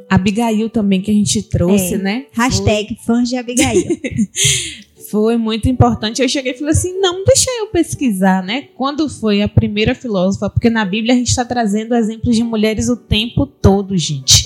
Abigail 0.09 0.68
também 0.70 1.00
que 1.00 1.11
a 1.11 1.14
gente 1.14 1.42
trouxe, 1.42 1.94
é. 1.94 1.98
né? 1.98 2.26
Hashtag 2.32 2.96
Foi... 2.96 3.16
fãs 3.16 3.28
de 3.28 3.36
Abigail. 3.36 3.84
foi 5.11 5.36
muito 5.36 5.68
importante. 5.68 6.20
Eu 6.20 6.28
cheguei 6.28 6.52
e 6.52 6.59
falei 6.59 6.72
assim: 6.72 6.98
não, 6.98 7.24
deixa 7.24 7.50
eu 7.61 7.68
pesquisar, 7.68 8.42
né? 8.42 8.62
Quando 8.74 9.09
foi 9.09 9.42
a 9.42 9.48
primeira 9.48 9.94
filósofa? 9.94 10.50
Porque 10.50 10.68
na 10.68 10.84
Bíblia 10.84 11.14
a 11.14 11.16
gente 11.16 11.28
está 11.28 11.44
trazendo 11.44 11.94
exemplos 11.94 12.34
de 12.34 12.42
mulheres 12.42 12.88
o 12.88 12.96
tempo 12.96 13.46
todo, 13.46 13.96
gente. 13.96 14.44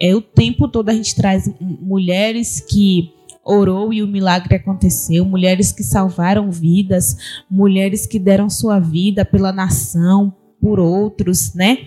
É 0.00 0.14
o 0.14 0.20
tempo 0.20 0.66
todo 0.66 0.88
a 0.88 0.92
gente 0.92 1.14
traz 1.14 1.48
mulheres 1.60 2.60
que 2.60 3.12
orou 3.44 3.92
e 3.92 4.02
o 4.02 4.08
milagre 4.08 4.56
aconteceu, 4.56 5.24
mulheres 5.24 5.72
que 5.72 5.82
salvaram 5.82 6.50
vidas, 6.50 7.16
mulheres 7.50 8.06
que 8.06 8.18
deram 8.18 8.48
sua 8.48 8.80
vida 8.80 9.24
pela 9.24 9.52
nação, 9.52 10.34
por 10.60 10.80
outros, 10.80 11.54
né? 11.54 11.78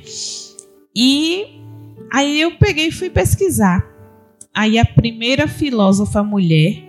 E 0.95 1.54
aí 2.15 2.39
eu 2.39 2.57
peguei 2.57 2.87
e 2.87 2.91
fui 2.91 3.09
pesquisar. 3.09 3.85
Aí 4.53 4.79
a 4.79 4.85
primeira 4.85 5.49
filósofa 5.49 6.23
mulher, 6.23 6.81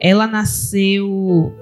ela 0.00 0.26
nasceu 0.26 1.54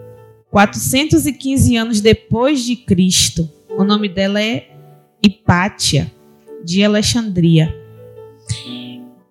415 0.53 1.77
anos 1.77 2.01
depois 2.01 2.65
de 2.65 2.77
Cristo. 2.77 3.51
O 3.77 3.83
nome 3.83 4.09
dela 4.09 4.41
é 4.41 4.71
Hipátia, 5.21 6.13
de 6.65 6.85
Alexandria. 6.85 7.75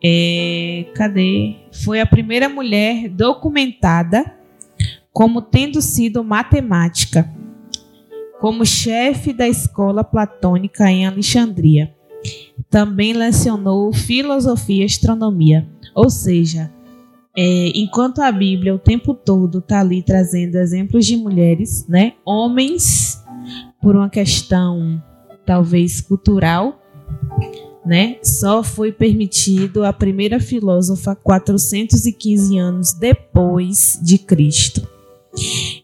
É, 0.03 0.87
cadê? 0.93 1.55
Foi 1.71 2.01
a 2.01 2.05
primeira 2.05 2.49
mulher 2.49 3.07
documentada 3.07 4.35
como 5.13 5.41
tendo 5.41 5.81
sido 5.81 6.25
matemática, 6.25 7.33
como 8.41 8.65
chefe 8.65 9.31
da 9.31 9.47
escola 9.47 10.03
platônica 10.03 10.91
em 10.91 11.07
Alexandria. 11.07 11.94
Também 12.69 13.13
lecionou 13.13 13.93
filosofia 13.93 14.83
e 14.83 14.85
astronomia, 14.85 15.67
ou 15.93 16.09
seja, 16.09 16.71
é, 17.37 17.71
enquanto 17.75 18.21
a 18.21 18.31
Bíblia 18.31 18.73
o 18.73 18.79
tempo 18.79 19.13
todo 19.13 19.59
está 19.59 19.81
ali 19.81 20.01
trazendo 20.01 20.55
exemplos 20.55 21.05
de 21.05 21.17
mulheres, 21.17 21.85
né, 21.87 22.13
homens, 22.25 23.21
por 23.81 23.95
uma 23.95 24.09
questão 24.09 25.03
talvez 25.45 25.99
cultural, 25.99 26.81
né, 27.85 28.17
só 28.23 28.63
foi 28.63 28.91
permitido 28.91 29.83
a 29.83 29.91
primeira 29.91 30.39
filósofa 30.39 31.15
415 31.15 32.57
anos 32.57 32.93
depois 32.93 33.99
de 34.01 34.17
Cristo. 34.17 34.87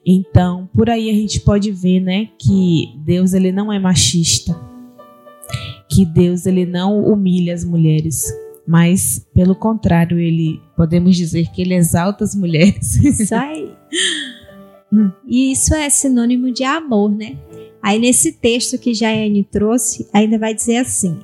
Então, 0.06 0.70
por 0.74 0.90
aí 0.90 1.10
a 1.10 1.14
gente 1.14 1.42
pode 1.42 1.70
ver, 1.72 2.00
né, 2.00 2.30
que 2.40 2.96
Deus 3.06 3.34
ele 3.34 3.52
não 3.52 3.72
é 3.72 3.78
machista, 3.78 4.58
que 5.92 6.06
Deus 6.06 6.46
ele 6.46 6.66
não 6.66 7.04
humilha 7.04 7.54
as 7.54 7.66
mulheres, 7.66 8.34
mas 8.66 9.28
pelo 9.36 9.54
contrário, 9.54 10.18
ele 10.18 10.62
podemos 10.78 11.18
dizer 11.18 11.52
que 11.52 11.62
ele 11.62 11.76
exalta 11.76 12.24
as 12.24 12.34
mulheres. 12.34 12.96
Isso 13.04 13.36
aí. 13.36 13.70
e 15.28 15.52
isso 15.52 15.76
é 15.76 15.90
sinônimo 15.90 16.52
de 16.52 16.64
amor, 16.64 17.12
né? 17.12 17.38
Aí 17.84 18.00
nesse 18.00 18.34
texto 18.34 18.78
que 18.78 18.94
Jaiane 18.94 19.44
trouxe, 19.44 20.08
ainda 20.14 20.38
vai 20.40 20.54
dizer 20.54 20.78
assim: 20.78 21.20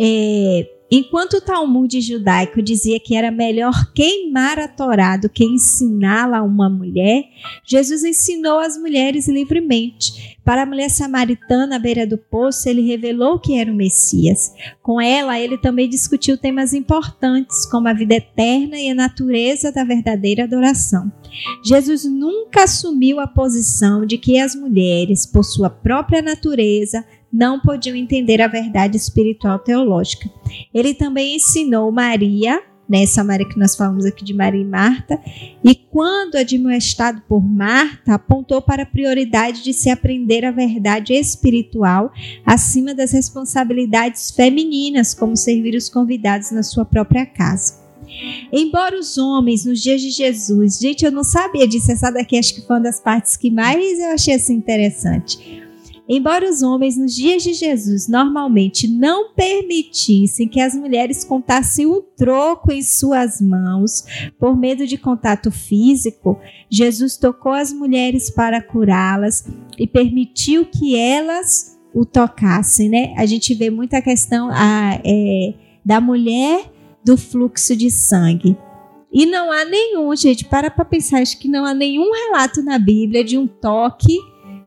é, 0.00 0.66
enquanto 0.96 1.34
o 1.34 1.40
Talmud 1.40 2.00
judaico 2.00 2.62
dizia 2.62 3.00
que 3.00 3.16
era 3.16 3.30
melhor 3.30 3.92
queimar 3.92 4.58
a 4.58 4.68
Torá 4.68 5.16
do 5.16 5.28
que 5.28 5.44
ensiná-la 5.44 6.38
a 6.38 6.42
uma 6.42 6.68
mulher, 6.68 7.24
Jesus 7.64 8.04
ensinou 8.04 8.58
as 8.58 8.76
mulheres 8.76 9.26
livremente. 9.28 10.38
Para 10.44 10.62
a 10.62 10.66
mulher 10.66 10.90
samaritana 10.90 11.76
à 11.76 11.78
beira 11.78 12.06
do 12.06 12.18
poço, 12.18 12.68
ele 12.68 12.82
revelou 12.82 13.38
que 13.38 13.58
era 13.58 13.72
o 13.72 13.74
Messias. 13.74 14.52
Com 14.82 15.00
ela, 15.00 15.40
ele 15.40 15.56
também 15.56 15.88
discutiu 15.88 16.36
temas 16.36 16.74
importantes, 16.74 17.64
como 17.66 17.88
a 17.88 17.94
vida 17.94 18.14
eterna 18.14 18.76
e 18.76 18.90
a 18.90 18.94
natureza 18.94 19.72
da 19.72 19.84
verdadeira 19.84 20.44
adoração. 20.44 21.10
Jesus 21.64 22.04
nunca 22.04 22.64
assumiu 22.64 23.20
a 23.20 23.26
posição 23.26 24.04
de 24.04 24.18
que 24.18 24.38
as 24.38 24.54
mulheres, 24.54 25.26
por 25.26 25.44
sua 25.44 25.70
própria 25.70 26.20
natureza, 26.20 27.04
não 27.34 27.58
podiam 27.58 27.96
entender 27.96 28.40
a 28.40 28.46
verdade 28.46 28.96
espiritual 28.96 29.58
teológica. 29.58 30.30
Ele 30.72 30.94
também 30.94 31.34
ensinou 31.34 31.90
Maria, 31.90 32.62
nessa 32.88 33.24
Maria 33.24 33.48
que 33.48 33.58
nós 33.58 33.74
falamos 33.74 34.04
aqui 34.04 34.24
de 34.24 34.32
Maria 34.32 34.60
e 34.60 34.64
Marta, 34.64 35.18
e 35.64 35.74
quando 35.74 36.36
admoestado 36.36 37.22
por 37.28 37.42
Marta, 37.42 38.14
apontou 38.14 38.62
para 38.62 38.84
a 38.84 38.86
prioridade 38.86 39.64
de 39.64 39.72
se 39.72 39.90
aprender 39.90 40.44
a 40.44 40.52
verdade 40.52 41.12
espiritual 41.12 42.12
acima 42.46 42.94
das 42.94 43.10
responsabilidades 43.10 44.30
femininas, 44.30 45.12
como 45.12 45.36
servir 45.36 45.74
os 45.74 45.88
convidados 45.88 46.52
na 46.52 46.62
sua 46.62 46.84
própria 46.84 47.26
casa. 47.26 47.82
Embora 48.52 48.96
os 48.96 49.18
homens 49.18 49.64
nos 49.64 49.82
dias 49.82 50.00
de 50.00 50.10
Jesus, 50.10 50.78
gente, 50.78 51.04
eu 51.04 51.10
não 51.10 51.24
sabia 51.24 51.66
disso, 51.66 51.90
essa 51.90 52.12
daqui 52.12 52.38
acho 52.38 52.54
que 52.54 52.60
foi 52.60 52.76
uma 52.76 52.82
das 52.82 53.00
partes 53.00 53.36
que 53.36 53.50
mais 53.50 53.98
eu 53.98 54.12
achei 54.12 54.34
assim 54.34 54.54
interessante. 54.54 55.63
Embora 56.06 56.48
os 56.48 56.62
homens 56.62 56.98
nos 56.98 57.14
dias 57.14 57.42
de 57.42 57.54
Jesus 57.54 58.08
normalmente 58.08 58.86
não 58.86 59.32
permitissem 59.32 60.46
que 60.46 60.60
as 60.60 60.74
mulheres 60.74 61.24
contassem 61.24 61.86
um 61.86 62.02
troco 62.14 62.70
em 62.70 62.82
suas 62.82 63.40
mãos 63.40 64.04
por 64.38 64.54
medo 64.54 64.86
de 64.86 64.98
contato 64.98 65.50
físico, 65.50 66.38
Jesus 66.68 67.16
tocou 67.16 67.52
as 67.52 67.72
mulheres 67.72 68.30
para 68.30 68.62
curá-las 68.62 69.46
e 69.78 69.86
permitiu 69.86 70.66
que 70.66 70.94
elas 70.94 71.78
o 71.94 72.04
tocassem, 72.04 72.88
né? 72.90 73.14
A 73.16 73.24
gente 73.24 73.54
vê 73.54 73.70
muita 73.70 74.02
questão 74.02 74.50
a, 74.52 75.00
é, 75.04 75.54
da 75.84 76.00
mulher 76.00 76.70
do 77.02 77.16
fluxo 77.16 77.74
de 77.74 77.90
sangue. 77.90 78.56
E 79.12 79.24
não 79.24 79.50
há 79.52 79.64
nenhum, 79.64 80.14
gente, 80.16 80.44
para 80.44 80.70
para 80.70 80.84
pensar, 80.84 81.22
acho 81.22 81.38
que 81.38 81.48
não 81.48 81.64
há 81.64 81.72
nenhum 81.72 82.10
relato 82.12 82.62
na 82.62 82.78
Bíblia 82.78 83.22
de 83.22 83.38
um 83.38 83.46
toque 83.46 84.18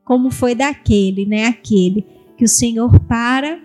como 0.07 0.31
foi 0.31 0.55
daquele, 0.55 1.25
né? 1.25 1.45
Aquele 1.45 2.05
que 2.37 2.45
o 2.45 2.47
Senhor 2.47 2.97
para 3.01 3.59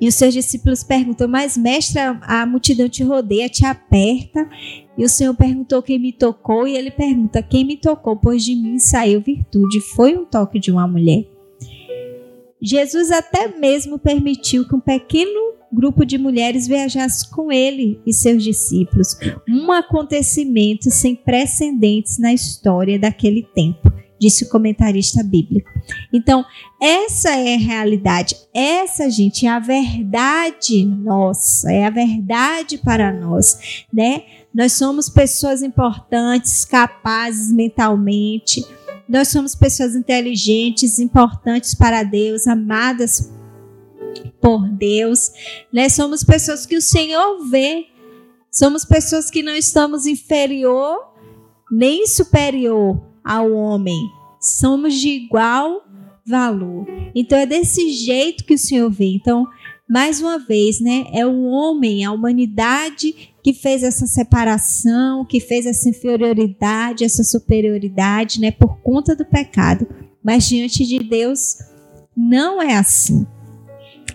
e 0.00 0.08
os 0.08 0.14
seus 0.14 0.32
discípulos 0.32 0.82
perguntam: 0.82 1.28
Mas, 1.28 1.58
mestre, 1.58 2.00
a, 2.00 2.46
multidão 2.46 2.88
te 2.88 3.04
rodeia, 3.04 3.48
te 3.48 3.66
aperta. 3.66 4.48
E 4.96 5.04
o 5.04 5.08
Senhor 5.08 5.34
perguntou 5.34 5.82
quem 5.82 5.98
me 5.98 6.12
tocou, 6.12 6.66
e 6.66 6.74
ele 6.74 6.90
pergunta: 6.90 7.42
Quem 7.42 7.64
me 7.64 7.76
tocou? 7.76 8.16
Pois 8.16 8.42
de 8.42 8.56
mim 8.56 8.78
saiu 8.78 9.20
virtude. 9.20 9.80
Foi 9.80 10.16
um 10.16 10.24
toque 10.24 10.58
de 10.58 10.72
uma 10.72 10.88
mulher. 10.88 11.26
Jesus 12.62 13.10
até 13.10 13.48
mesmo 13.58 13.98
permitiu 13.98 14.66
que 14.66 14.74
um 14.74 14.80
pequeno 14.80 15.50
grupo 15.72 16.04
de 16.04 16.18
mulheres 16.18 16.66
viajasse 16.66 17.30
com 17.30 17.52
ele 17.52 18.00
e 18.06 18.12
seus 18.12 18.42
discípulos. 18.42 19.16
Um 19.48 19.70
acontecimento 19.70 20.90
sem 20.90 21.14
precedentes 21.14 22.18
na 22.18 22.32
história 22.32 22.98
daquele 22.98 23.42
tempo 23.54 23.89
disse 24.20 24.44
o 24.44 24.48
comentarista 24.50 25.24
bíblico. 25.24 25.70
Então, 26.12 26.44
essa 26.80 27.30
é 27.30 27.54
a 27.54 27.58
realidade. 27.58 28.36
Essa, 28.52 29.08
gente, 29.08 29.46
é 29.46 29.48
a 29.48 29.58
verdade 29.58 30.84
nossa, 30.84 31.72
é 31.72 31.86
a 31.86 31.90
verdade 31.90 32.76
para 32.76 33.10
nós, 33.10 33.86
né? 33.90 34.24
Nós 34.54 34.74
somos 34.74 35.08
pessoas 35.08 35.62
importantes, 35.62 36.66
capazes 36.66 37.50
mentalmente. 37.50 38.62
Nós 39.08 39.28
somos 39.28 39.54
pessoas 39.54 39.96
inteligentes, 39.96 40.98
importantes 40.98 41.74
para 41.74 42.02
Deus, 42.02 42.46
amadas 42.46 43.32
por 44.40 44.68
Deus, 44.68 45.32
né? 45.72 45.88
Somos 45.88 46.22
pessoas 46.22 46.66
que 46.66 46.76
o 46.76 46.82
Senhor 46.82 47.48
vê. 47.48 47.86
Somos 48.52 48.84
pessoas 48.84 49.30
que 49.30 49.42
não 49.42 49.54
estamos 49.54 50.06
inferior 50.06 51.08
nem 51.70 52.04
superior 52.04 53.09
ao 53.24 53.52
homem. 53.52 53.98
Somos 54.40 54.94
de 54.94 55.08
igual 55.08 55.82
valor. 56.26 56.86
Então 57.14 57.38
é 57.38 57.46
desse 57.46 57.90
jeito 57.90 58.44
que 58.44 58.54
o 58.54 58.58
Senhor 58.58 58.90
vê. 58.90 59.06
Então, 59.14 59.46
mais 59.88 60.20
uma 60.20 60.38
vez, 60.38 60.80
né, 60.80 61.06
é 61.12 61.26
o 61.26 61.42
homem, 61.44 62.04
a 62.04 62.12
humanidade 62.12 63.34
que 63.42 63.52
fez 63.52 63.82
essa 63.82 64.06
separação, 64.06 65.24
que 65.24 65.40
fez 65.40 65.66
essa 65.66 65.88
inferioridade, 65.88 67.04
essa 67.04 67.24
superioridade, 67.24 68.40
né, 68.40 68.50
por 68.50 68.76
conta 68.82 69.16
do 69.16 69.24
pecado. 69.24 69.86
Mas 70.22 70.46
diante 70.48 70.86
de 70.86 70.98
Deus 70.98 71.56
não 72.16 72.60
é 72.60 72.76
assim. 72.76 73.26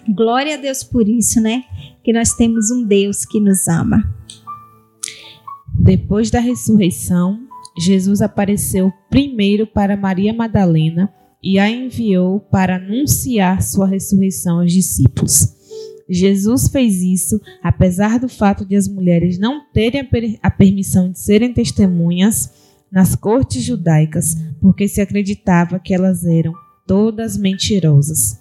Glória 0.07 0.53
a 0.53 0.57
Deus 0.57 0.83
por 0.83 1.09
isso, 1.09 1.41
né? 1.41 1.63
Que 2.03 2.13
nós 2.13 2.33
temos 2.33 2.69
um 2.69 2.83
Deus 2.83 3.25
que 3.25 3.39
nos 3.39 3.67
ama. 3.67 4.03
Depois 5.73 6.29
da 6.29 6.39
ressurreição, 6.39 7.39
Jesus 7.77 8.21
apareceu 8.21 8.91
primeiro 9.09 9.67
para 9.67 9.97
Maria 9.97 10.33
Madalena 10.33 11.13
e 11.43 11.59
a 11.59 11.69
enviou 11.69 12.39
para 12.39 12.77
anunciar 12.77 13.61
sua 13.61 13.87
ressurreição 13.87 14.61
aos 14.61 14.71
discípulos. 14.71 15.53
Jesus 16.09 16.67
fez 16.67 17.01
isso 17.01 17.39
apesar 17.61 18.19
do 18.19 18.29
fato 18.29 18.65
de 18.65 18.75
as 18.75 18.87
mulheres 18.87 19.37
não 19.37 19.65
terem 19.73 20.07
a 20.41 20.51
permissão 20.51 21.11
de 21.11 21.19
serem 21.19 21.53
testemunhas 21.53 22.51
nas 22.91 23.15
cortes 23.15 23.63
judaicas, 23.63 24.37
porque 24.61 24.87
se 24.87 25.01
acreditava 25.01 25.79
que 25.79 25.93
elas 25.93 26.23
eram 26.23 26.53
todas 26.87 27.35
mentirosas. 27.35 28.39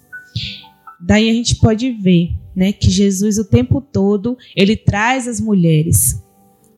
Daí 1.01 1.29
a 1.29 1.33
gente 1.33 1.57
pode 1.57 1.91
ver, 1.91 2.29
né, 2.55 2.71
que 2.71 2.89
Jesus 2.89 3.37
o 3.37 3.43
tempo 3.43 3.81
todo 3.81 4.37
ele 4.55 4.77
traz 4.77 5.27
as 5.27 5.41
mulheres 5.41 6.23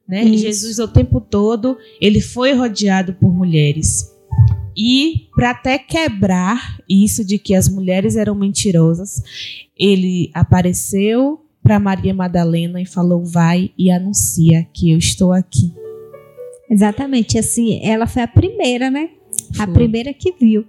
né? 0.07 0.25
Jesus 0.37 0.79
o 0.79 0.87
tempo 0.87 1.19
todo 1.19 1.77
ele 1.99 2.21
foi 2.21 2.53
rodeado 2.53 3.13
por 3.13 3.33
mulheres. 3.33 4.11
E 4.75 5.27
para 5.35 5.51
até 5.51 5.77
quebrar 5.79 6.77
isso 6.87 7.25
de 7.25 7.39
que 7.39 7.55
as 7.55 7.67
mulheres 7.67 8.15
eram 8.15 8.35
mentirosas, 8.35 9.23
ele 9.77 10.29
apareceu 10.33 11.41
para 11.63 11.79
Maria 11.79 12.13
Madalena 12.13 12.79
e 12.79 12.85
falou: 12.85 13.25
"Vai 13.25 13.71
e 13.77 13.89
anuncia 13.89 14.67
que 14.71 14.91
eu 14.91 14.97
estou 14.97 15.33
aqui". 15.33 15.73
Exatamente, 16.69 17.37
assim, 17.39 17.79
ela 17.83 18.05
foi 18.05 18.21
a 18.21 18.27
primeira, 18.27 18.91
né? 18.91 19.09
Foi. 19.55 19.65
A 19.65 19.67
primeira 19.67 20.13
que 20.13 20.33
viu. 20.33 20.65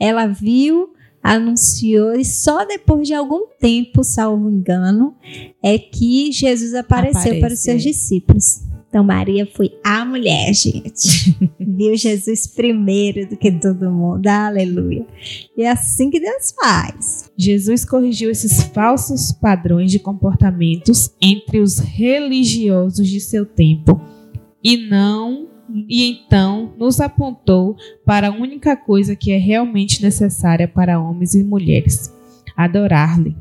Ela 0.00 0.26
viu, 0.26 0.90
anunciou 1.22 2.14
e 2.14 2.24
só 2.24 2.64
depois 2.64 3.06
de 3.06 3.14
algum 3.14 3.46
tempo, 3.60 4.02
salvo 4.02 4.50
engano, 4.50 5.14
é 5.62 5.78
que 5.78 6.32
Jesus 6.32 6.74
apareceu 6.74 7.20
Aparece, 7.20 7.40
para 7.40 7.54
os 7.54 7.60
seus 7.60 7.82
discípulos. 7.82 8.71
Então, 8.92 9.02
Maria 9.02 9.46
foi 9.46 9.72
a 9.82 10.04
mulher, 10.04 10.52
gente. 10.52 11.34
Viu 11.58 11.96
Jesus 11.96 12.46
primeiro 12.46 13.26
do 13.26 13.38
que 13.38 13.50
todo 13.50 13.90
mundo. 13.90 14.26
Aleluia. 14.26 15.06
E 15.56 15.62
é 15.62 15.70
assim 15.70 16.10
que 16.10 16.20
Deus 16.20 16.52
faz. 16.52 17.30
Jesus 17.34 17.86
corrigiu 17.86 18.30
esses 18.30 18.64
falsos 18.64 19.32
padrões 19.32 19.90
de 19.90 19.98
comportamentos 19.98 21.10
entre 21.22 21.60
os 21.60 21.78
religiosos 21.78 23.08
de 23.08 23.18
seu 23.18 23.46
tempo 23.46 23.98
e 24.62 24.76
não 24.76 25.48
e 25.88 26.10
então 26.10 26.74
nos 26.76 27.00
apontou 27.00 27.74
para 28.04 28.28
a 28.28 28.30
única 28.30 28.76
coisa 28.76 29.16
que 29.16 29.32
é 29.32 29.38
realmente 29.38 30.02
necessária 30.02 30.68
para 30.68 31.00
homens 31.00 31.34
e 31.34 31.42
mulheres: 31.42 32.12
adorar-lhe. 32.54 33.34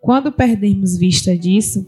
Quando 0.00 0.30
perdermos 0.30 0.96
vista 0.96 1.36
disso, 1.36 1.84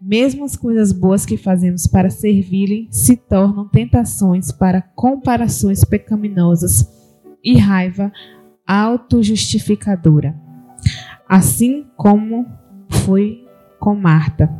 mesmo 0.00 0.44
as 0.44 0.56
coisas 0.56 0.92
boas 0.92 1.24
que 1.24 1.36
fazemos 1.36 1.86
para 1.86 2.10
servi-lhe 2.10 2.88
se 2.90 3.16
tornam 3.16 3.68
tentações 3.68 4.52
para 4.52 4.82
comparações 4.82 5.84
pecaminosas 5.84 6.88
e 7.42 7.58
raiva 7.58 8.12
autojustificadora. 8.66 10.34
Assim 11.28 11.86
como 11.96 12.46
foi 12.90 13.44
com 13.78 13.94
Marta. 13.94 14.50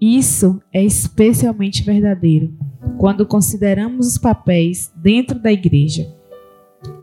Isso 0.00 0.60
é 0.72 0.82
especialmente 0.82 1.82
verdadeiro 1.82 2.52
quando 2.98 3.26
consideramos 3.26 4.06
os 4.06 4.18
papéis 4.18 4.92
dentro 4.96 5.38
da 5.38 5.52
igreja. 5.52 6.06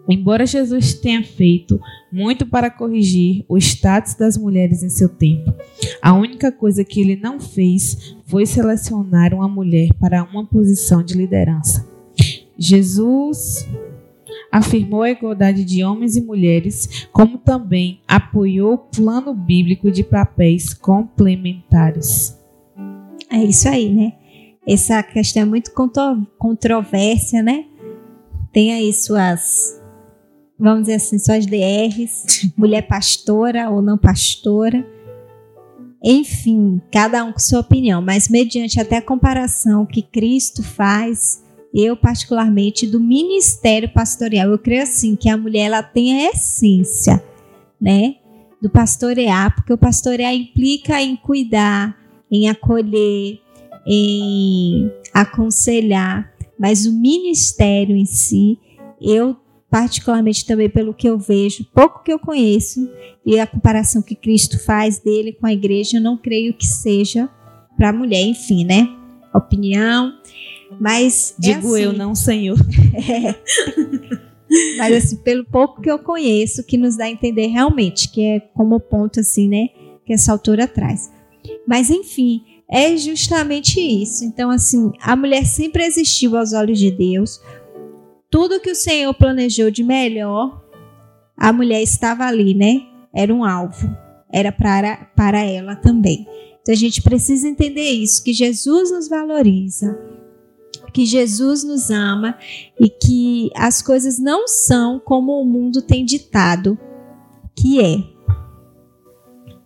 Embora 0.09 0.45
Jesus 0.45 0.93
tenha 0.93 1.23
feito 1.23 1.79
muito 2.11 2.45
para 2.45 2.69
corrigir 2.69 3.45
o 3.47 3.57
status 3.57 4.15
das 4.15 4.35
mulheres 4.35 4.83
em 4.83 4.89
seu 4.89 5.07
tempo, 5.07 5.53
a 6.01 6.13
única 6.13 6.51
coisa 6.51 6.83
que 6.83 6.99
ele 6.99 7.15
não 7.15 7.39
fez 7.39 8.15
foi 8.25 8.45
selecionar 8.45 9.33
uma 9.33 9.47
mulher 9.47 9.93
para 9.93 10.23
uma 10.23 10.45
posição 10.45 11.03
de 11.03 11.13
liderança. 11.13 11.89
Jesus 12.57 13.67
afirmou 14.51 15.03
a 15.03 15.09
igualdade 15.09 15.63
de 15.63 15.83
homens 15.83 16.17
e 16.17 16.21
mulheres, 16.21 17.07
como 17.11 17.37
também 17.37 18.01
apoiou 18.07 18.73
o 18.73 18.77
plano 18.77 19.33
bíblico 19.33 19.89
de 19.89 20.03
papéis 20.03 20.73
complementares. 20.73 22.37
É 23.29 23.43
isso 23.43 23.69
aí, 23.69 23.89
né? 23.89 24.13
Essa 24.67 25.01
questão 25.01 25.43
é 25.43 25.45
muito 25.45 25.71
controvérsia, 26.37 27.41
né? 27.41 27.65
Tem 28.51 28.73
aí 28.73 28.91
suas 28.93 29.81
vamos 30.61 30.81
dizer 30.81 30.95
assim, 30.95 31.17
suas 31.17 31.45
DRs, 31.47 32.51
mulher 32.55 32.83
pastora 32.83 33.71
ou 33.71 33.81
não 33.81 33.97
pastora. 33.97 34.85
Enfim, 36.03 36.79
cada 36.91 37.23
um 37.23 37.31
com 37.31 37.39
sua 37.39 37.59
opinião, 37.59 38.01
mas 38.01 38.29
mediante 38.29 38.79
até 38.79 38.97
a 38.97 39.01
comparação 39.01 39.85
que 39.85 40.03
Cristo 40.03 40.61
faz, 40.63 41.43
eu 41.73 41.95
particularmente 41.97 42.85
do 42.85 42.99
ministério 42.99 43.91
pastoral, 43.91 44.49
eu 44.49 44.59
creio 44.59 44.83
assim 44.83 45.15
que 45.15 45.29
a 45.29 45.37
mulher 45.37 45.65
ela 45.65 45.83
tem 45.83 46.27
a 46.27 46.31
essência, 46.31 47.23
né, 47.79 48.15
do 48.61 48.69
pastorear, 48.69 49.55
porque 49.55 49.73
o 49.73 49.77
pastorear 49.77 50.33
implica 50.33 51.01
em 51.01 51.15
cuidar, 51.15 51.95
em 52.31 52.49
acolher, 52.49 53.39
em 53.85 54.91
aconselhar, 55.13 56.30
mas 56.61 56.85
o 56.85 56.93
ministério 56.93 57.95
em 57.95 58.05
si, 58.05 58.59
eu 59.01 59.35
particularmente 59.67 60.45
também 60.45 60.69
pelo 60.69 60.93
que 60.93 61.09
eu 61.09 61.17
vejo, 61.17 61.65
pouco 61.73 62.03
que 62.03 62.13
eu 62.13 62.19
conheço 62.19 62.87
e 63.25 63.39
a 63.39 63.47
comparação 63.47 63.99
que 63.99 64.13
Cristo 64.13 64.63
faz 64.63 64.99
dele 64.99 65.33
com 65.33 65.47
a 65.47 65.53
igreja, 65.53 65.97
eu 65.97 66.01
não 66.01 66.15
creio 66.15 66.53
que 66.53 66.67
seja 66.67 67.27
para 67.75 67.89
a 67.89 67.93
mulher, 67.93 68.21
enfim, 68.21 68.63
né? 68.63 68.87
Opinião, 69.33 70.13
mas 70.79 71.33
é 71.39 71.41
digo 71.41 71.75
é 71.75 71.79
assim, 71.79 71.83
eu, 71.83 71.93
não 71.93 72.13
Senhor. 72.13 72.57
É. 72.93 73.35
Mas 74.77 75.05
assim, 75.05 75.15
pelo 75.15 75.45
pouco 75.45 75.81
que 75.81 75.89
eu 75.89 75.97
conheço, 75.97 76.63
que 76.63 76.77
nos 76.77 76.95
dá 76.95 77.05
a 77.05 77.09
entender 77.09 77.47
realmente, 77.47 78.11
que 78.11 78.21
é 78.21 78.39
como 78.53 78.79
ponto 78.79 79.19
assim, 79.19 79.47
né, 79.47 79.69
que 80.05 80.13
essa 80.13 80.31
autora 80.31 80.67
traz. 80.67 81.09
Mas 81.65 81.89
enfim, 81.89 82.43
é 82.71 82.95
justamente 82.95 83.79
isso. 83.79 84.23
Então 84.23 84.49
assim, 84.49 84.91
a 85.01 85.15
mulher 85.15 85.45
sempre 85.45 85.83
existiu 85.83 86.37
aos 86.37 86.53
olhos 86.53 86.79
de 86.79 86.91
Deus 86.91 87.39
tudo 88.31 88.61
que 88.61 88.71
o 88.71 88.75
Senhor 88.75 89.13
planejou 89.13 89.69
de 89.69 89.83
melhor, 89.83 90.63
a 91.37 91.51
mulher 91.51 91.83
estava 91.83 92.23
ali, 92.23 92.53
né? 92.53 92.81
Era 93.13 93.33
um 93.33 93.43
alvo, 93.43 93.93
era 94.31 94.53
para, 94.53 95.11
para 95.13 95.43
ela 95.43 95.75
também. 95.75 96.25
Então 96.61 96.73
a 96.73 96.77
gente 96.77 97.01
precisa 97.01 97.47
entender 97.47 97.89
isso, 97.91 98.23
que 98.23 98.31
Jesus 98.31 98.89
nos 98.89 99.09
valoriza, 99.09 99.99
que 100.93 101.05
Jesus 101.05 101.63
nos 101.63 101.89
ama 101.91 102.37
e 102.79 102.89
que 102.89 103.49
as 103.53 103.81
coisas 103.81 104.17
não 104.17 104.47
são 104.47 104.97
como 104.97 105.33
o 105.41 105.45
mundo 105.45 105.81
tem 105.81 106.05
ditado 106.05 106.79
que 107.53 107.81
é. 107.81 107.97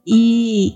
E 0.08 0.74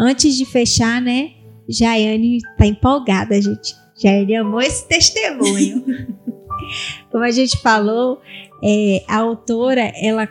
antes 0.00 0.34
de 0.34 0.46
fechar, 0.46 1.00
né? 1.00 1.32
Jaiane 1.68 2.38
está 2.38 2.66
empolgada, 2.66 3.40
gente. 3.40 3.74
Jaiane 3.96 4.36
amou 4.36 4.60
esse 4.60 4.88
testemunho. 4.88 5.84
Como 7.12 7.22
a 7.22 7.30
gente 7.30 7.60
falou, 7.60 8.20
é, 8.62 9.04
a 9.06 9.18
autora, 9.18 9.92
ela 10.00 10.28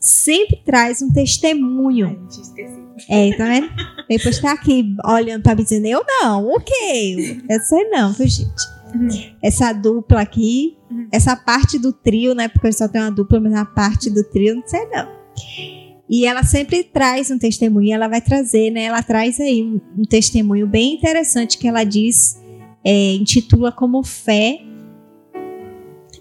sempre 0.00 0.60
traz 0.64 1.00
um 1.00 1.12
testemunho. 1.12 2.18
Ai, 2.20 2.28
esqueci. 2.28 2.84
É, 3.08 3.36
tá 3.36 3.44
vendo? 3.46 3.70
Depois 4.08 4.38
tá 4.40 4.52
aqui 4.52 4.94
olhando 5.04 5.42
pra 5.42 5.54
me 5.54 5.62
dizendo, 5.62 5.86
eu 5.86 6.04
não, 6.06 6.46
o 6.46 6.60
quê? 6.60 7.40
Eu 7.48 7.60
sei 7.60 7.88
não, 7.90 8.12
viu, 8.12 8.28
gente? 8.28 8.74
Uhum. 8.94 9.36
Essa 9.42 9.72
dupla 9.72 10.20
aqui, 10.20 10.76
uhum. 10.90 11.08
essa 11.10 11.34
parte 11.34 11.78
do 11.78 11.92
trio, 11.92 12.34
né? 12.34 12.48
Porque 12.48 12.72
só 12.72 12.86
tem 12.86 13.00
uma 13.00 13.10
dupla, 13.10 13.40
mas 13.40 13.54
a 13.54 13.64
parte 13.64 14.10
do 14.10 14.22
trio, 14.22 14.54
não 14.54 14.66
sei 14.66 14.86
não. 14.86 15.08
E 16.08 16.26
ela 16.26 16.42
sempre 16.42 16.84
traz 16.84 17.30
um 17.30 17.38
testemunho, 17.38 17.94
ela 17.94 18.08
vai 18.08 18.20
trazer, 18.20 18.70
né? 18.70 18.84
Ela 18.84 19.02
traz 19.02 19.40
aí 19.40 19.62
um, 19.62 19.80
um 19.98 20.04
testemunho 20.04 20.66
bem 20.66 20.94
interessante 20.94 21.56
que 21.56 21.66
ela 21.66 21.82
diz, 21.82 22.38
é, 22.84 23.14
intitula 23.14 23.72
como 23.72 24.02
fé 24.02 24.60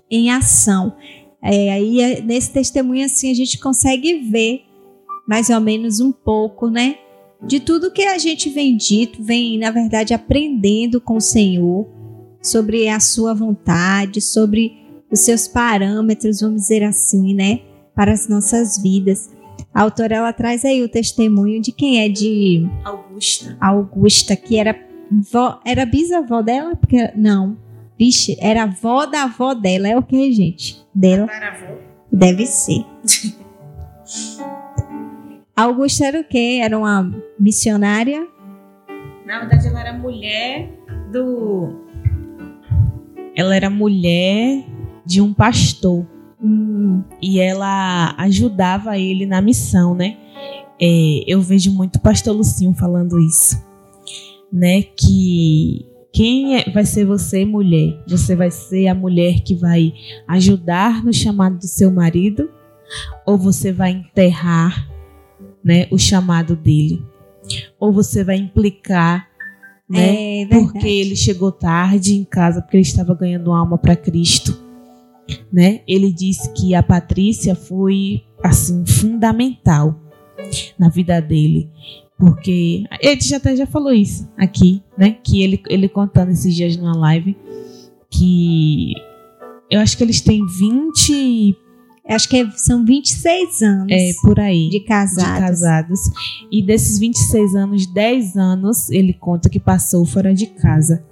em 0.10 0.30
ação. 0.30 0.96
É, 1.42 1.74
aí 1.74 2.00
é, 2.00 2.22
nesse 2.22 2.52
testemunho 2.52 3.06
assim 3.06 3.30
a 3.30 3.34
gente 3.34 3.60
consegue 3.60 4.20
ver 4.20 4.62
mais 5.28 5.50
ou 5.50 5.60
menos 5.60 6.00
um 6.00 6.12
pouco, 6.12 6.70
né, 6.70 6.96
de 7.46 7.60
tudo 7.60 7.92
que 7.92 8.04
a 8.04 8.18
gente 8.18 8.50
vem 8.50 8.78
dito, 8.78 9.22
vem 9.22 9.58
na 9.58 9.72
verdade 9.72 10.14
aprendendo 10.14 11.02
com 11.02 11.18
o 11.18 11.22
Senhor 11.22 11.86
sobre 12.42 12.88
a 12.88 13.00
sua 13.00 13.34
vontade, 13.34 14.22
sobre 14.22 14.78
os 15.12 15.20
seus 15.22 15.48
parâmetros, 15.48 16.42
vamos 16.42 16.62
dizer 16.62 16.84
assim, 16.84 17.34
né, 17.34 17.60
para 17.94 18.14
as 18.14 18.28
nossas 18.30 18.82
vidas. 18.82 19.33
A 19.74 19.82
autora 19.82 20.16
ela 20.16 20.34
traz 20.34 20.64
aí 20.64 20.84
o 20.84 20.90
testemunho 20.90 21.62
de 21.62 21.72
quem 21.72 22.02
é 22.02 22.10
de 22.10 22.68
Augusta. 22.84 23.58
Augusta, 23.60 24.36
que 24.36 24.58
era 24.58 24.80
vó, 25.32 25.60
era 25.66 25.86
bisavó 25.86 26.42
dela, 26.42 26.76
porque 26.76 27.12
não, 27.16 27.58
Vixe, 27.98 28.36
era 28.40 28.64
avó 28.64 29.06
da 29.06 29.24
avó 29.24 29.54
dela. 29.54 29.88
É 29.88 29.98
o 29.98 30.04
que, 30.04 30.32
gente? 30.32 30.84
Dela. 30.94 31.28
Deve 32.12 32.46
ser. 32.46 32.84
Augusta 35.56 36.06
era 36.08 36.20
o 36.20 36.24
quê? 36.24 36.60
Era 36.64 36.78
uma 36.78 37.12
missionária? 37.40 38.28
Na 39.26 39.40
verdade, 39.40 39.68
ela 39.68 39.80
era 39.80 39.94
mulher 39.94 40.70
do. 41.12 41.70
Ela 43.36 43.56
era 43.56 43.70
mulher 43.70 44.66
de 45.06 45.22
um 45.22 45.34
pastor. 45.34 46.06
Hum. 46.44 47.04
E 47.22 47.40
ela 47.40 48.14
ajudava 48.18 48.98
ele 48.98 49.26
na 49.26 49.42
missão, 49.42 49.96
né? 49.96 50.18
É, 50.82 51.24
eu 51.26 51.42
vejo 51.42 51.72
muito 51.72 51.96
o 51.96 52.02
pastor 52.02 52.36
Lucinho 52.36 52.74
falando 52.74 53.20
isso, 53.20 53.56
né? 54.52 54.82
Que 54.82 55.86
quem 56.12 56.58
é, 56.58 56.70
vai 56.70 56.86
ser 56.86 57.06
você, 57.06 57.46
mulher? 57.46 58.04
Você 58.08 58.36
vai 58.36 58.52
ser 58.52 58.88
a 58.88 58.96
mulher 58.96 59.42
que 59.42 59.56
vai 59.56 59.94
ajudar 60.28 61.04
no 61.04 61.14
chamado 61.14 61.58
do 61.58 61.68
seu 61.68 61.92
marido? 61.92 62.50
Ou 63.26 63.38
você 63.38 63.72
vai 63.72 63.92
enterrar 63.92 64.88
né, 65.64 65.88
o 65.90 65.98
chamado 65.98 66.56
dele? 66.56 67.02
Ou 67.80 67.92
você 67.92 68.24
vai 68.24 68.36
implicar 68.36 69.28
né, 69.90 70.42
é 70.42 70.46
porque 70.48 70.88
ele 70.88 71.16
chegou 71.16 71.52
tarde 71.52 72.16
em 72.16 72.24
casa, 72.24 72.62
porque 72.62 72.78
ele 72.78 72.84
estava 72.84 73.14
ganhando 73.14 73.52
alma 73.52 73.78
para 73.78 73.96
Cristo? 73.96 74.63
Né? 75.52 75.82
Ele 75.88 76.12
disse 76.12 76.52
que 76.54 76.76
a 76.76 76.84
Patrícia 76.84 77.56
foi 77.56 78.24
assim 78.44 78.86
fundamental 78.86 80.00
na 80.78 80.90
vida 80.90 81.22
dele 81.22 81.70
porque 82.18 82.84
ele 83.02 83.22
já 83.22 83.38
até 83.38 83.56
já 83.56 83.66
falou 83.66 83.92
isso 83.92 84.30
aqui, 84.38 84.82
né? 84.98 85.18
Que 85.24 85.42
ele, 85.44 85.62
ele 85.68 85.90
contando 85.90 86.32
esses 86.32 86.56
dias 86.56 86.78
numa 86.78 86.96
live 86.96 87.36
que 88.10 88.94
eu 89.70 89.80
acho 89.80 89.98
que 89.98 90.04
eles 90.04 90.22
têm 90.22 90.46
20 90.46 91.58
acho 92.10 92.30
que 92.30 92.38
é, 92.38 92.50
são 92.52 92.86
26 92.86 93.62
anos. 93.62 93.92
É, 93.92 94.12
por 94.22 94.40
aí. 94.40 94.70
De 94.70 94.82
casados. 94.82 95.34
De 95.34 95.40
casados. 95.40 96.00
E 96.52 96.62
desses 96.62 97.00
26 97.00 97.56
anos, 97.56 97.88
10 97.88 98.38
anos 98.38 98.90
ele 98.90 99.14
conta 99.14 99.50
que 99.50 99.60
passou 99.60 100.06
fora 100.06 100.34
de 100.34 100.48
casa. 100.48 101.04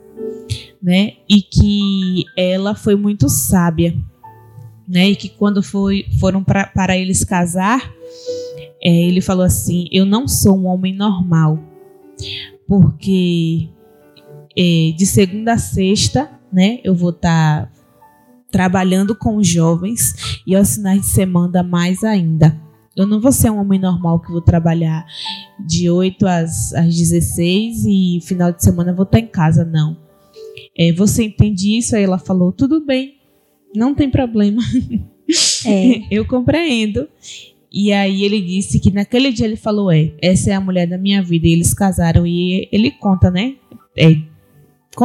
Né? 0.82 1.14
E 1.30 1.42
que 1.42 2.26
ela 2.36 2.74
foi 2.74 2.96
muito 2.96 3.30
sábia. 3.30 3.96
Né? 4.88 5.12
E 5.12 5.16
que 5.16 5.30
quando 5.30 5.62
foi, 5.62 6.06
foram 6.20 6.44
pra, 6.44 6.66
para 6.66 6.98
eles 6.98 7.24
casar, 7.24 7.92
é, 8.84 8.90
ele 8.90 9.22
falou 9.22 9.46
assim: 9.46 9.86
Eu 9.92 10.06
não 10.06 10.28
sou 10.28 10.58
um 10.58 10.66
homem 10.66 10.96
normal, 10.96 11.60
porque 12.68 13.70
é, 14.58 14.92
de 14.98 15.06
segunda 15.06 15.54
a 15.54 15.58
sexta, 15.58 16.30
né, 16.52 16.80
eu 16.84 16.96
vou 16.96 17.12
estar 17.12 17.68
tá 17.68 17.72
trabalhando 18.52 19.16
com 19.16 19.38
os 19.38 19.48
jovens 19.48 20.42
e 20.46 20.56
aos 20.56 20.76
finais 20.76 21.02
de 21.02 21.08
semana 21.08 21.64
mais 21.64 22.04
ainda. 22.04 22.60
Eu 22.96 23.08
não 23.08 23.22
vou 23.22 23.32
ser 23.32 23.50
um 23.50 23.60
homem 23.60 23.80
normal 23.80 24.20
que 24.20 24.32
vou 24.32 24.42
trabalhar 24.42 25.06
de 25.66 25.90
8 25.90 26.28
às, 26.28 26.74
às 26.74 26.94
16 26.94 27.86
e 27.86 28.20
final 28.22 28.52
de 28.52 28.62
semana 28.62 28.94
vou 28.94 29.04
estar 29.04 29.20
tá 29.20 29.24
em 29.24 29.28
casa, 29.28 29.64
não. 29.64 29.96
É, 30.78 30.92
você 30.92 31.24
entende 31.24 31.78
isso? 31.78 31.96
Aí 31.96 32.04
ela 32.04 32.20
falou: 32.20 32.52
tudo 32.52 32.86
bem, 32.86 33.16
não 33.76 33.94
tem 33.94 34.10
problema. 34.10 34.62
É. 35.66 36.02
eu 36.12 36.26
compreendo. 36.26 37.08
E 37.72 37.94
aí 37.94 38.24
ele 38.24 38.42
disse 38.42 38.80
que 38.80 38.92
naquele 38.92 39.32
dia 39.32 39.46
ele 39.46 39.56
falou: 39.56 39.92
É, 39.92 40.12
essa 40.22 40.52
é 40.52 40.54
a 40.54 40.62
mulher 40.62 40.88
da 40.88 40.98
minha 40.98 41.24
vida. 41.24 41.48
E 41.48 41.54
eles 41.54 41.74
casaram. 41.74 42.28
E 42.28 42.68
ele 42.72 42.92
conta, 42.92 43.32
né? 43.32 43.56
É, 43.98 44.16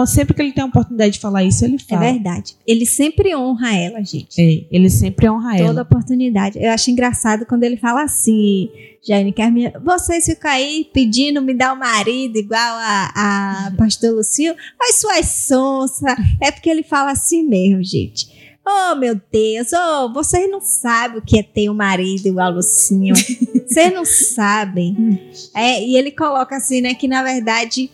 sempre 0.07 0.35
que 0.35 0.43
ele 0.43 0.53
tem 0.53 0.65
a 0.65 0.67
oportunidade 0.67 1.13
de 1.13 1.21
falar 1.21 1.45
isso, 1.45 1.65
ele 1.65 1.79
fala. 1.79 2.07
É 2.07 2.13
verdade. 2.13 2.57
Ele 2.67 2.85
sempre 2.85 3.35
honra 3.37 3.77
ela, 3.77 4.03
gente. 4.03 4.41
É, 4.41 4.67
ele 4.71 4.91
sempre 4.91 5.29
honra 5.29 5.51
Toda 5.51 5.59
ela. 5.59 5.69
Toda 5.69 5.83
oportunidade. 5.83 6.59
Eu 6.61 6.73
acho 6.73 6.91
engraçado 6.91 7.47
quando 7.47 7.63
ele 7.63 7.77
fala 7.77 8.03
assim, 8.03 8.69
Jane, 9.07 9.33
quer 9.33 9.53
vocês 9.85 10.25
ficam 10.27 10.51
aí 10.51 10.89
pedindo 10.93 11.41
me 11.41 11.55
dar 11.55 11.73
um 11.73 11.79
marido 11.79 12.37
igual 12.37 12.61
a, 12.61 13.13
a 13.15 13.73
pastor 13.77 14.15
Lucio, 14.15 14.55
mas 14.79 14.97
suas 14.97 15.27
sonsa. 15.27 16.17
É 16.43 16.51
porque 16.51 16.69
ele 16.69 16.83
fala 16.83 17.13
assim 17.13 17.47
mesmo, 17.47 17.83
gente. 17.85 18.35
Oh, 18.69 18.97
meu 18.97 19.21
Deus, 19.31 19.69
oh, 19.73 20.13
vocês 20.13 20.51
não 20.51 20.61
sabem 20.61 21.19
o 21.19 21.23
que 21.23 21.39
é 21.39 21.43
ter 21.45 21.71
um 21.71 21.75
marido 21.75 22.27
igual 22.27 22.51
Lucinho. 22.51 23.15
vocês 23.65 23.95
não 23.95 24.05
sabem. 24.05 25.31
É, 25.55 25.81
e 25.81 25.97
ele 25.97 26.11
coloca 26.11 26.57
assim, 26.57 26.81
né, 26.81 26.93
que 26.93 27.07
na 27.07 27.23
verdade 27.23 27.89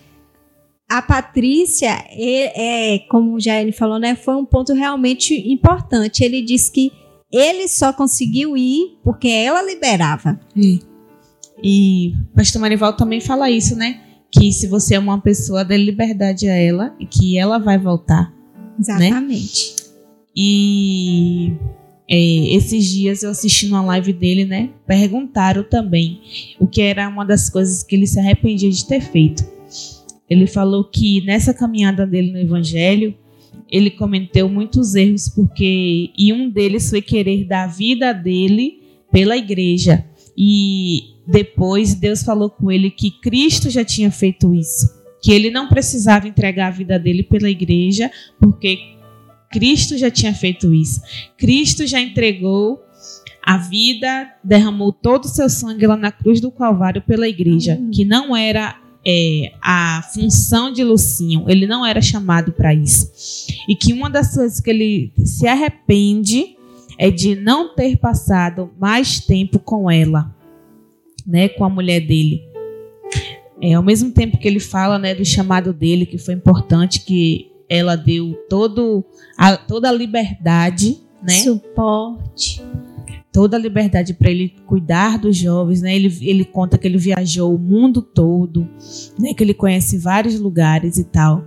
a 0.93 1.01
Patrícia, 1.01 2.05
é, 2.11 2.97
é, 2.97 2.99
como 3.09 3.41
já 3.41 3.59
ele 3.59 3.73
falou, 3.73 3.99
né, 3.99 4.15
foi 4.15 4.37
um 4.37 4.45
ponto 4.45 4.75
realmente 4.75 5.33
importante. 5.51 6.23
Ele 6.23 6.43
disse 6.43 6.71
que 6.71 6.93
ele 7.33 7.67
só 7.67 7.95
conseguiu 7.95 8.59
ir 8.59 8.99
porque 9.03 9.29
ela 9.29 9.63
liberava. 9.63 10.39
E, 10.55 10.81
e 11.63 12.13
Pastor 12.37 12.61
Marival 12.61 12.93
também 12.95 13.23
fala 13.23 13.51
isso, 13.51 13.75
né? 13.75 14.03
Que 14.31 14.53
se 14.53 14.67
você 14.67 14.97
é 14.97 14.99
uma 14.99 15.19
pessoa, 15.19 15.65
dê 15.65 15.79
liberdade 15.79 16.47
a 16.47 16.55
ela 16.55 16.95
e 17.01 17.07
que 17.07 17.39
ela 17.39 17.59
vai 17.59 17.79
voltar. 17.79 18.31
Né? 18.79 19.09
Exatamente. 19.09 19.77
Né? 19.79 19.83
E 20.37 21.53
é, 22.07 22.55
esses 22.55 22.85
dias 22.85 23.23
eu 23.23 23.31
assisti 23.31 23.67
uma 23.67 23.81
live 23.81 24.13
dele, 24.13 24.45
né? 24.45 24.69
Perguntaram 24.87 25.63
também 25.63 26.21
o 26.61 26.67
que 26.67 26.83
era 26.83 27.09
uma 27.09 27.25
das 27.25 27.49
coisas 27.49 27.83
que 27.83 27.97
ele 27.97 28.07
se 28.07 28.21
arrependia 28.21 28.71
de 28.71 28.87
ter 28.87 29.01
feito. 29.01 29.43
Ele 30.33 30.47
falou 30.47 30.85
que 30.85 31.21
nessa 31.27 31.53
caminhada 31.53 32.07
dele 32.07 32.33
no 32.33 32.39
Evangelho, 32.39 33.15
ele 33.71 33.91
cometeu 33.91 34.49
muitos 34.49 34.95
erros, 34.95 35.29
porque 35.29 36.11
e 36.17 36.33
um 36.33 36.49
deles 36.49 36.89
foi 36.89 37.03
querer 37.03 37.45
dar 37.45 37.65
a 37.65 37.67
vida 37.67 38.15
dele 38.15 38.81
pela 39.13 39.37
igreja. 39.37 40.07
E 40.37 41.17
depois 41.27 41.95
Deus 41.95 42.23
falou 42.23 42.49
com 42.49 42.73
ele 42.73 42.91
que 42.91 43.11
Cristo 43.11 43.69
já 43.69 43.85
tinha 43.85 44.11
feito 44.11 44.55
isso, 44.55 44.89
que 45.23 45.31
ele 45.31 45.51
não 45.51 45.69
precisava 45.69 46.27
entregar 46.27 46.69
a 46.69 46.71
vida 46.71 46.99
dele 46.99 47.23
pela 47.23 47.51
igreja, 47.51 48.11
porque 48.41 48.79
Cristo 49.51 49.99
já 49.99 50.11
tinha 50.11 50.33
feito 50.33 50.73
isso. 50.73 51.03
Cristo 51.37 51.87
já 51.87 52.01
entregou 52.01 52.81
a 53.45 53.59
vida, 53.59 54.33
derramou 54.43 54.93
todo 54.93 55.25
o 55.25 55.29
seu 55.29 55.51
sangue 55.51 55.87
lá 55.87 55.97
na 55.97 56.11
cruz 56.11 56.41
do 56.41 56.51
Calvário 56.51 57.03
pela 57.03 57.29
igreja, 57.29 57.79
que 57.93 58.03
não 58.03 58.35
era 58.35 58.82
é, 59.05 59.53
a 59.61 60.03
função 60.15 60.73
de 60.73 60.85
Lucinho, 60.85 61.45
ele 61.49 61.67
não 61.67 61.85
era 61.85 62.01
chamado 62.01 62.53
para 62.53 62.73
isso. 62.73 63.11
E 63.69 63.75
que 63.75 63.93
uma 63.93 64.09
das 64.09 64.35
coisas 64.35 64.61
que 64.61 64.71
ele 64.71 65.13
se 65.25 65.47
arrepende 65.47 66.57
é 66.99 67.11
de 67.11 67.35
não 67.35 67.75
ter 67.75 67.97
passado 67.97 68.71
mais 68.79 69.21
tempo 69.21 69.59
com 69.59 69.91
ela, 69.91 70.35
né, 71.27 71.49
com 71.49 71.65
a 71.65 71.69
mulher 71.69 72.01
dele. 72.01 72.43
É, 73.61 73.75
ao 73.75 73.83
mesmo 73.83 74.11
tempo 74.11 74.39
que 74.39 74.47
ele 74.47 74.61
fala 74.61 74.99
né, 74.99 75.15
do 75.15 75.25
chamado 75.25 75.73
dele, 75.73 76.07
que 76.07 76.19
foi 76.19 76.35
importante, 76.35 77.01
que 77.01 77.51
ela 77.69 77.97
deu 77.97 78.35
todo 78.49 79.05
a, 79.37 79.57
toda 79.57 79.89
a 79.89 79.93
liberdade, 79.93 80.99
né? 81.23 81.35
Suporte 81.35 82.61
toda 83.33 83.57
a 83.57 83.61
liberdade 83.61 84.13
para 84.15 84.31
ele 84.31 84.55
cuidar 84.67 85.19
dos 85.19 85.37
jovens, 85.37 85.81
né? 85.81 85.97
Ele, 85.97 86.15
ele 86.21 86.45
conta 86.45 86.77
que 86.77 86.87
ele 86.87 86.99
viajou 86.99 87.55
o 87.55 87.59
mundo 87.59 88.03
todo, 88.03 88.69
né? 89.19 89.33
Que 89.33 89.43
ele 89.43 89.55
conhece 89.55 89.97
vários 89.97 90.39
lugares 90.39 90.99
e 90.99 91.05
tal, 91.05 91.43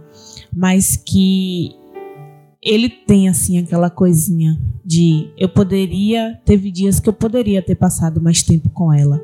mas 0.52 0.98
que 0.98 1.72
ele 2.62 2.90
tem 2.90 3.30
assim 3.30 3.60
aquela 3.60 3.90
coisinha 3.90 4.60
de 4.84 5.30
eu 5.38 5.48
poderia, 5.48 6.40
teve 6.44 6.72
dias 6.72 7.00
que 7.00 7.08
eu 7.08 7.14
poderia 7.14 7.62
ter 7.62 7.76
passado 7.76 8.20
mais 8.20 8.42
tempo 8.42 8.70
com 8.70 8.92
ela, 8.92 9.22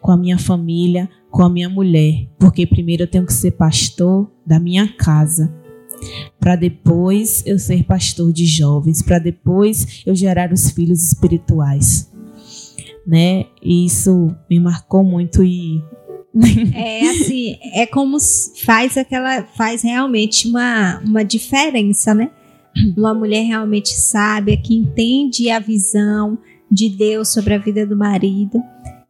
com 0.00 0.12
a 0.12 0.16
minha 0.16 0.38
família, 0.38 1.08
com 1.30 1.42
a 1.42 1.48
minha 1.48 1.68
mulher, 1.68 2.28
porque 2.38 2.66
primeiro 2.66 3.04
eu 3.04 3.06
tenho 3.06 3.24
que 3.24 3.32
ser 3.32 3.52
pastor 3.52 4.30
da 4.46 4.60
minha 4.60 4.86
casa 4.88 5.52
para 6.38 6.56
depois 6.56 7.42
eu 7.46 7.58
ser 7.58 7.84
pastor 7.84 8.32
de 8.32 8.46
jovens, 8.46 9.02
para 9.02 9.18
depois 9.18 10.02
eu 10.06 10.14
gerar 10.14 10.52
os 10.52 10.70
filhos 10.70 11.02
espirituais. 11.02 12.10
Né? 13.06 13.46
E 13.62 13.86
isso 13.86 14.34
me 14.50 14.60
marcou 14.60 15.02
muito 15.02 15.42
e 15.42 15.82
é 16.74 17.08
assim, 17.08 17.56
é 17.74 17.86
como 17.86 18.18
faz 18.64 18.96
aquela 18.96 19.42
faz 19.42 19.82
realmente 19.82 20.46
uma, 20.48 21.00
uma 21.00 21.24
diferença, 21.24 22.14
né? 22.14 22.30
Uma 22.96 23.14
mulher 23.14 23.42
realmente 23.44 23.88
sábia 23.88 24.56
que 24.56 24.74
entende 24.74 25.50
a 25.50 25.58
visão 25.58 26.38
de 26.70 26.90
Deus 26.90 27.32
sobre 27.32 27.54
a 27.54 27.58
vida 27.58 27.86
do 27.86 27.96
marido. 27.96 28.62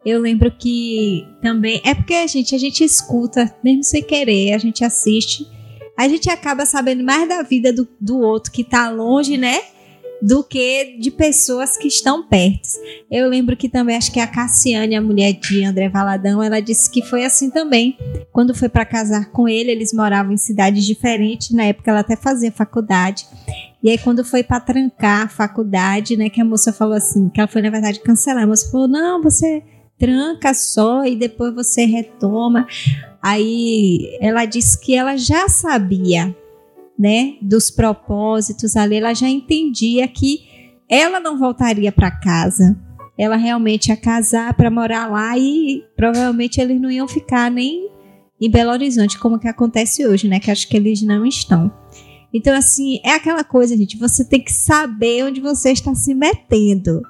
Eu 0.06 0.20
lembro 0.20 0.50
que 0.50 1.26
também 1.42 1.80
é 1.84 1.92
porque 1.92 2.14
a 2.14 2.26
gente 2.26 2.54
a 2.54 2.58
gente 2.58 2.82
escuta 2.82 3.52
mesmo 3.62 3.82
sem 3.82 4.02
querer, 4.02 4.54
a 4.54 4.58
gente 4.58 4.84
assiste 4.84 5.46
a 5.98 6.06
gente 6.06 6.30
acaba 6.30 6.64
sabendo 6.64 7.02
mais 7.02 7.28
da 7.28 7.42
vida 7.42 7.72
do, 7.72 7.86
do 8.00 8.20
outro 8.20 8.52
que 8.52 8.62
está 8.62 8.88
longe, 8.88 9.36
né? 9.36 9.60
Do 10.22 10.44
que 10.44 10.96
de 11.00 11.10
pessoas 11.10 11.76
que 11.76 11.88
estão 11.88 12.24
perto. 12.24 12.68
Eu 13.10 13.28
lembro 13.28 13.56
que 13.56 13.68
também, 13.68 13.96
acho 13.96 14.12
que 14.12 14.20
a 14.20 14.26
Cassiane, 14.26 14.94
a 14.94 15.02
mulher 15.02 15.32
de 15.32 15.64
André 15.64 15.88
Valadão, 15.88 16.40
ela 16.40 16.60
disse 16.60 16.88
que 16.88 17.02
foi 17.02 17.24
assim 17.24 17.50
também. 17.50 17.98
Quando 18.32 18.54
foi 18.54 18.68
para 18.68 18.84
casar 18.84 19.32
com 19.32 19.48
ele, 19.48 19.72
eles 19.72 19.92
moravam 19.92 20.32
em 20.32 20.36
cidades 20.36 20.86
diferentes. 20.86 21.50
Na 21.50 21.64
época, 21.64 21.90
ela 21.90 22.00
até 22.00 22.14
fazia 22.14 22.52
faculdade. 22.52 23.26
E 23.82 23.90
aí, 23.90 23.98
quando 23.98 24.24
foi 24.24 24.44
para 24.44 24.60
trancar 24.60 25.26
a 25.26 25.28
faculdade, 25.28 26.16
né, 26.16 26.30
que 26.30 26.40
a 26.40 26.44
moça 26.44 26.72
falou 26.72 26.94
assim, 26.94 27.28
que 27.28 27.40
ela 27.40 27.48
foi, 27.48 27.62
na 27.62 27.70
verdade, 27.70 28.00
cancelar. 28.00 28.44
A 28.44 28.46
moça 28.46 28.70
falou: 28.70 28.86
não, 28.86 29.20
você 29.20 29.64
tranca 29.98 30.54
só 30.54 31.04
e 31.04 31.16
depois 31.16 31.54
você 31.54 31.84
retoma. 31.84 32.66
Aí 33.22 34.16
ela 34.20 34.44
disse 34.44 34.80
que 34.80 34.94
ela 34.94 35.16
já 35.16 35.48
sabia, 35.48 36.34
né, 36.98 37.34
dos 37.42 37.70
propósitos 37.70 38.76
ali, 38.76 38.96
ela 38.96 39.14
já 39.14 39.28
entendia 39.28 40.06
que 40.08 40.48
ela 40.88 41.20
não 41.20 41.38
voltaria 41.38 41.92
para 41.92 42.10
casa. 42.10 42.76
Ela 43.16 43.36
realmente 43.36 43.88
ia 43.88 43.96
casar 43.96 44.54
para 44.54 44.70
morar 44.70 45.10
lá 45.10 45.36
e 45.36 45.84
provavelmente 45.96 46.60
eles 46.60 46.80
não 46.80 46.90
iam 46.90 47.08
ficar 47.08 47.50
nem 47.50 47.90
em 48.40 48.48
Belo 48.48 48.70
Horizonte, 48.70 49.18
como 49.18 49.38
que 49.38 49.48
acontece 49.48 50.06
hoje, 50.06 50.28
né? 50.28 50.38
Que 50.38 50.50
acho 50.50 50.68
que 50.68 50.76
eles 50.76 51.02
não 51.02 51.26
estão. 51.26 51.72
Então, 52.32 52.54
assim, 52.54 53.00
é 53.04 53.12
aquela 53.12 53.42
coisa, 53.42 53.76
gente, 53.76 53.98
você 53.98 54.24
tem 54.24 54.40
que 54.40 54.52
saber 54.52 55.24
onde 55.24 55.40
você 55.40 55.72
está 55.72 55.94
se 55.94 56.14
metendo, 56.14 57.02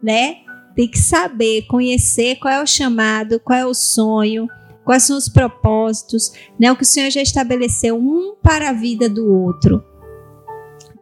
né? 0.00 0.36
Tem 0.76 0.86
que 0.86 0.98
saber, 0.98 1.66
conhecer 1.66 2.36
qual 2.36 2.52
é 2.52 2.62
o 2.62 2.66
chamado, 2.66 3.40
qual 3.40 3.58
é 3.58 3.66
o 3.66 3.72
sonho, 3.72 4.46
quais 4.84 5.02
são 5.02 5.16
os 5.16 5.28
propósitos, 5.28 6.32
né? 6.60 6.70
O 6.70 6.76
que 6.76 6.82
o 6.82 6.86
Senhor 6.86 7.10
já 7.10 7.22
estabeleceu 7.22 7.96
um 7.96 8.36
para 8.40 8.68
a 8.68 8.72
vida 8.72 9.08
do 9.08 9.26
outro. 9.26 9.82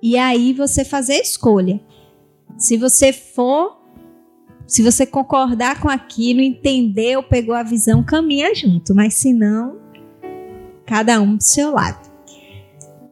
E 0.01 0.17
aí 0.17 0.53
você 0.53 0.85
fazer 0.85 1.15
a 1.15 1.21
escolha. 1.21 1.81
Se 2.57 2.77
você 2.77 3.13
for, 3.13 3.77
se 4.67 4.83
você 4.83 5.05
concordar 5.05 5.81
com 5.81 5.89
aquilo, 5.89 6.41
entendeu, 6.41 7.23
pegou 7.23 7.55
a 7.55 7.63
visão, 7.63 8.05
caminha 8.05 8.55
junto. 8.55 8.95
Mas 8.95 9.15
se 9.15 9.33
não, 9.33 9.77
cada 10.87 11.21
um 11.21 11.37
do 11.37 11.43
seu 11.43 11.73
lado. 11.73 12.13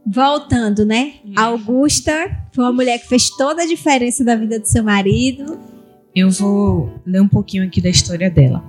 Voltando, 0.07 0.85
né? 0.85 1.15
Augusta 1.37 2.13
foi 2.53 2.65
uma 2.65 2.73
mulher 2.73 2.99
que 2.99 3.09
fez 3.09 3.31
toda 3.31 3.63
a 3.63 3.67
diferença 3.67 4.25
da 4.25 4.37
vida 4.37 4.61
do 4.61 4.67
seu 4.67 4.85
marido. 4.85 5.72
Eu 6.15 6.31
vou 6.31 6.93
ler 7.07 7.23
um 7.23 7.29
pouquinho 7.29 7.65
aqui 7.65 7.81
da 7.81 7.89
história 7.89 8.31
dela. 8.31 8.63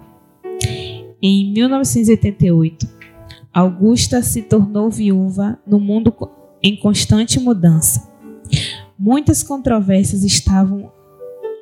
Em 1.21 1.51
1988, 1.51 2.87
Augusta 3.53 4.21
se 4.21 4.41
tornou 4.43 4.89
viúva 4.89 5.59
no 5.67 5.77
mundo 5.77 6.13
em 6.61 6.77
constante 6.77 7.41
mudança. 7.41 8.09
Muitas 8.97 9.43
controvérsias 9.43 10.23
estavam 10.23 10.89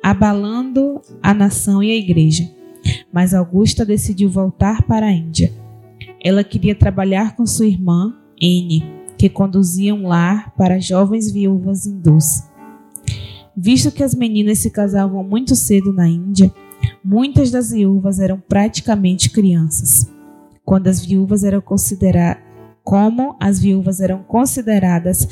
abalando 0.00 1.00
a 1.20 1.34
nação 1.34 1.82
e 1.82 1.90
a 1.90 1.96
igreja, 1.96 2.48
mas 3.12 3.34
Augusta 3.34 3.84
decidiu 3.84 4.30
voltar 4.30 4.82
para 4.82 5.06
a 5.06 5.12
Índia. 5.12 5.52
Ela 6.22 6.44
queria 6.44 6.76
trabalhar 6.76 7.34
com 7.34 7.44
sua 7.44 7.66
irmã, 7.66 8.14
Anne, 8.40 8.84
que 9.18 9.28
conduzia 9.28 9.92
um 9.92 10.06
lar 10.06 10.54
para 10.56 10.78
jovens 10.78 11.30
viúvas 11.32 11.86
hindus. 11.86 12.51
Visto 13.56 13.92
que 13.92 14.02
as 14.02 14.14
meninas 14.14 14.58
se 14.58 14.70
casavam 14.70 15.22
muito 15.22 15.54
cedo 15.54 15.92
na 15.92 16.08
Índia, 16.08 16.52
Muitas 17.04 17.50
das 17.50 17.70
viúvas 17.70 18.18
eram 18.18 18.40
praticamente 18.40 19.30
crianças. 19.30 20.10
Quando 20.64 20.88
as 20.88 21.04
viúvas 21.04 21.44
eram 21.44 21.60
consideradas 21.60 22.42
como 22.84 23.36
as 23.38 23.60
viúvas 23.60 24.00
eram 24.00 24.24
consideradas 24.24 25.28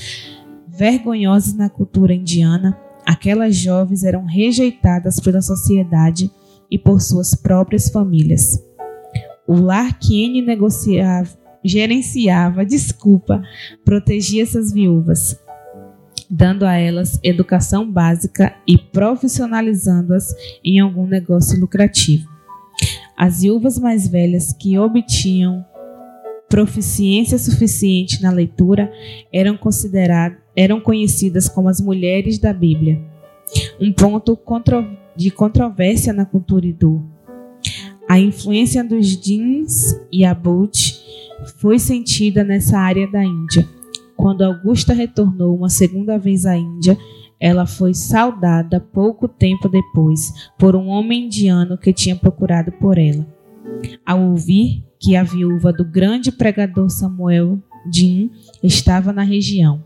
vergonhosas 0.68 1.52
na 1.52 1.68
cultura 1.68 2.14
indiana, 2.14 2.78
aquelas 3.04 3.56
jovens 3.56 4.04
eram 4.04 4.24
rejeitadas 4.24 5.18
pela 5.18 5.42
sociedade 5.42 6.30
e 6.70 6.78
por 6.78 7.00
suas 7.00 7.34
próprias 7.34 7.88
famílias. 7.88 8.62
O 9.48 9.54
lar 9.54 9.98
que 9.98 10.24
N 10.24 10.42
negociava, 10.42 11.28
gerenciava, 11.64 12.64
desculpa, 12.64 13.42
protegia 13.84 14.44
essas 14.44 14.72
viúvas, 14.72 15.36
dando 16.30 16.64
a 16.64 16.74
elas 16.76 17.18
educação 17.22 17.90
básica 17.90 18.54
e 18.66 18.78
profissionalizando-as 18.78 20.34
em 20.64 20.78
algum 20.78 21.06
negócio 21.06 21.58
lucrativo. 21.58 22.28
As 23.16 23.42
viúvas 23.42 23.78
mais 23.78 24.06
velhas 24.06 24.52
que 24.52 24.78
obtinham 24.78 25.64
proficiência 26.48 27.38
suficiente 27.38 28.22
na 28.22 28.30
leitura 28.30 28.92
eram 29.32 29.56
consideradas 29.56 30.38
eram 30.56 30.80
conhecidas 30.80 31.48
como 31.48 31.68
as 31.68 31.80
mulheres 31.80 32.38
da 32.38 32.52
Bíblia. 32.52 33.00
Um 33.80 33.92
ponto 33.92 34.38
de 35.16 35.30
controvérsia 35.30 36.12
na 36.12 36.24
cultura 36.24 36.66
hindu. 36.66 37.02
A 38.08 38.18
influência 38.18 38.82
dos 38.82 39.06
jeans 39.16 39.98
e 40.12 40.24
abut 40.24 41.00
foi 41.58 41.78
sentida 41.78 42.44
nessa 42.44 42.78
área 42.78 43.06
da 43.10 43.24
Índia. 43.24 43.66
Quando 44.20 44.42
Augusta 44.42 44.92
retornou 44.92 45.56
uma 45.56 45.70
segunda 45.70 46.18
vez 46.18 46.44
à 46.44 46.54
Índia, 46.54 46.98
ela 47.40 47.64
foi 47.64 47.94
saudada 47.94 48.78
pouco 48.78 49.26
tempo 49.26 49.66
depois 49.66 50.50
por 50.58 50.76
um 50.76 50.88
homem 50.88 51.24
indiano 51.24 51.78
que 51.78 51.90
tinha 51.90 52.14
procurado 52.14 52.70
por 52.72 52.98
ela. 52.98 53.26
Ao 54.04 54.20
ouvir 54.20 54.84
que 54.98 55.16
a 55.16 55.22
viúva 55.22 55.72
do 55.72 55.86
grande 55.86 56.30
pregador 56.30 56.90
Samuel 56.90 57.62
Jin 57.90 58.30
estava 58.62 59.10
na 59.10 59.22
região, 59.22 59.82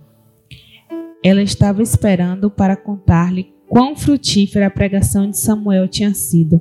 ela 1.22 1.40
estava 1.40 1.80
esperando 1.80 2.50
para 2.50 2.74
contar-lhe 2.74 3.54
quão 3.68 3.94
frutífera 3.94 4.66
a 4.66 4.70
pregação 4.70 5.30
de 5.30 5.38
Samuel 5.38 5.86
tinha 5.86 6.12
sido, 6.12 6.60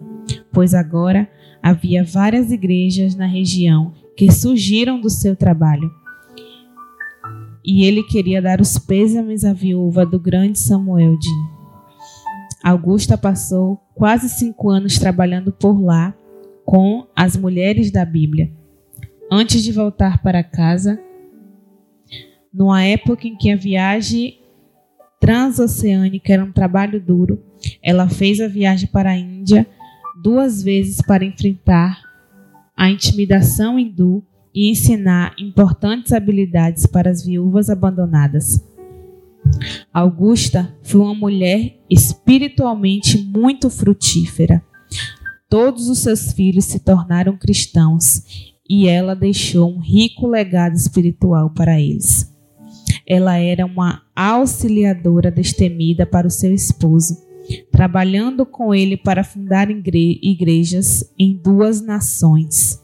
pois 0.51 0.75
agora 0.75 1.27
havia 1.59 2.03
várias 2.03 2.51
igrejas 2.51 3.15
na 3.15 3.25
região 3.25 3.93
que 4.15 4.31
surgiram 4.31 5.01
do 5.01 5.09
seu 5.09 5.35
trabalho. 5.35 6.02
E 7.65 7.85
ele 7.85 8.03
queria 8.03 8.41
dar 8.41 8.59
os 8.59 8.77
pêsames 8.77 9.45
à 9.45 9.53
viúva 9.53 10.05
do 10.05 10.19
grande 10.19 10.59
Samuel 10.59 11.17
Jin. 11.21 11.63
Augusta 12.63 13.17
passou 13.17 13.79
quase 13.95 14.29
cinco 14.29 14.69
anos 14.69 14.97
trabalhando 14.97 15.51
por 15.51 15.81
lá 15.81 16.13
com 16.65 17.07
as 17.15 17.37
mulheres 17.37 17.91
da 17.91 18.05
Bíblia. 18.05 18.51
Antes 19.31 19.63
de 19.63 19.71
voltar 19.71 20.21
para 20.21 20.43
casa, 20.43 20.99
numa 22.53 22.83
época 22.83 23.27
em 23.27 23.35
que 23.35 23.51
a 23.51 23.55
viagem 23.55 24.39
transoceânica 25.19 26.33
era 26.33 26.43
um 26.43 26.51
trabalho 26.51 26.99
duro, 26.99 27.41
ela 27.81 28.09
fez 28.09 28.41
a 28.41 28.47
viagem 28.47 28.87
para 28.87 29.11
a 29.11 29.17
Índia 29.17 29.65
duas 30.21 30.61
vezes 30.61 31.01
para 31.01 31.25
enfrentar 31.25 32.01
a 32.75 32.89
intimidação 32.89 33.79
hindu 33.79 34.23
e 34.53 34.69
ensinar 34.69 35.35
importantes 35.39 36.11
habilidades 36.11 36.85
para 36.85 37.09
as 37.09 37.25
viúvas 37.25 37.69
abandonadas. 37.69 38.63
Augusta 39.93 40.75
foi 40.81 41.01
uma 41.01 41.15
mulher 41.15 41.77
espiritualmente 41.89 43.17
muito 43.17 43.69
frutífera. 43.69 44.63
Todos 45.49 45.89
os 45.89 45.99
seus 45.99 46.31
filhos 46.31 46.65
se 46.65 46.79
tornaram 46.79 47.37
cristãos 47.37 48.23
e 48.69 48.87
ela 48.87 49.15
deixou 49.15 49.69
um 49.69 49.79
rico 49.79 50.27
legado 50.27 50.75
espiritual 50.75 51.49
para 51.49 51.79
eles. 51.79 52.31
Ela 53.07 53.37
era 53.37 53.65
uma 53.65 54.01
auxiliadora 54.15 55.29
destemida 55.29 56.05
para 56.05 56.27
o 56.27 56.31
seu 56.31 56.53
esposo 56.53 57.17
trabalhando 57.71 58.45
com 58.45 58.73
ele 58.73 58.97
para 58.97 59.23
fundar 59.23 59.69
igrejas 59.69 61.03
em 61.17 61.35
duas 61.35 61.81
nações. 61.81 62.82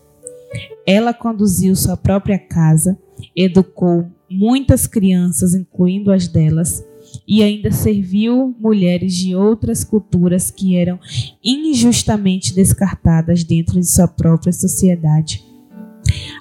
Ela 0.85 1.13
conduziu 1.13 1.75
sua 1.75 1.95
própria 1.95 2.39
casa, 2.39 2.97
educou 3.35 4.05
muitas 4.29 4.87
crianças, 4.87 5.53
incluindo 5.53 6.11
as 6.11 6.27
delas, 6.27 6.85
e 7.27 7.41
ainda 7.41 7.71
serviu 7.71 8.55
mulheres 8.59 9.15
de 9.15 9.35
outras 9.35 9.83
culturas 9.83 10.51
que 10.51 10.75
eram 10.75 10.99
injustamente 11.43 12.53
descartadas 12.53 13.43
dentro 13.43 13.79
de 13.79 13.89
sua 13.89 14.07
própria 14.07 14.53
sociedade. 14.53 15.43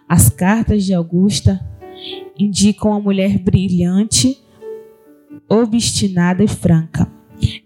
As 0.09 0.29
cartas 0.29 0.85
de 0.85 0.93
Augusta 0.95 1.61
indicam 2.39 2.91
uma 2.91 3.01
mulher 3.01 3.39
brilhante, 3.39 4.39
obstinada 5.49 6.45
e 6.45 6.49
franca 6.49 7.11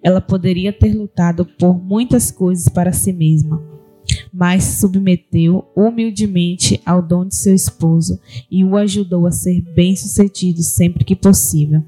ela 0.03 0.21
poderia 0.21 0.73
ter 0.73 0.95
lutado 0.95 1.45
por 1.45 1.75
muitas 1.83 2.31
coisas 2.31 2.69
para 2.69 2.93
si 2.93 3.13
mesma, 3.13 3.63
mas 4.33 4.65
submeteu 4.65 5.69
humildemente 5.77 6.81
ao 6.87 7.03
dom 7.03 7.27
de 7.27 7.37
seu 7.37 7.55
esposo 7.55 8.19
e 8.51 8.65
o 8.65 8.77
ajudou 8.77 9.27
a 9.27 9.31
ser 9.31 9.61
bem-sucedido 9.61 10.63
sempre 10.63 11.05
que 11.05 11.15
possível. 11.15 11.83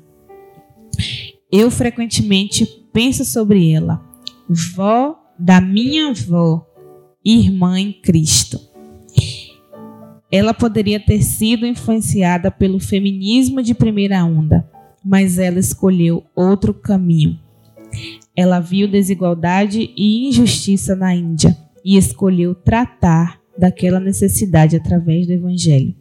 Eu 1.50 1.70
frequentemente 1.70 2.66
penso 2.92 3.24
sobre 3.24 3.72
ela, 3.72 4.04
vó 4.48 5.18
da 5.38 5.60
minha 5.60 6.10
avó, 6.10 6.66
irmã 7.24 7.80
em 7.80 7.92
Cristo. 7.92 8.60
Ela 10.30 10.52
poderia 10.52 11.00
ter 11.00 11.22
sido 11.22 11.66
influenciada 11.66 12.50
pelo 12.50 12.78
feminismo 12.78 13.62
de 13.62 13.72
primeira 13.72 14.22
onda, 14.24 14.68
mas 15.02 15.38
ela 15.38 15.58
escolheu 15.58 16.24
outro 16.34 16.74
caminho. 16.74 17.38
Ela 18.36 18.58
viu 18.58 18.88
desigualdade 18.88 19.92
e 19.96 20.28
injustiça 20.28 20.96
na 20.96 21.14
Índia 21.14 21.63
e 21.84 21.96
escolheu 21.96 22.54
tratar 22.54 23.40
daquela 23.58 24.00
necessidade 24.00 24.76
através 24.76 25.26
do 25.26 25.32
Evangelho. 25.32 25.94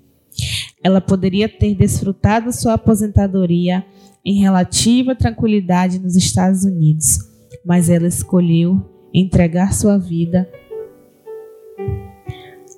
Ela 0.83 1.01
poderia 1.01 1.47
ter 1.47 1.75
desfrutado 1.75 2.51
sua 2.51 2.73
aposentadoria 2.73 3.85
em 4.25 4.39
relativa 4.39 5.15
tranquilidade 5.15 5.99
nos 5.99 6.15
Estados 6.15 6.63
Unidos, 6.63 7.19
mas 7.65 7.89
ela 7.89 8.07
escolheu 8.07 8.81
entregar 9.13 9.73
sua 9.73 9.97
vida 9.97 10.49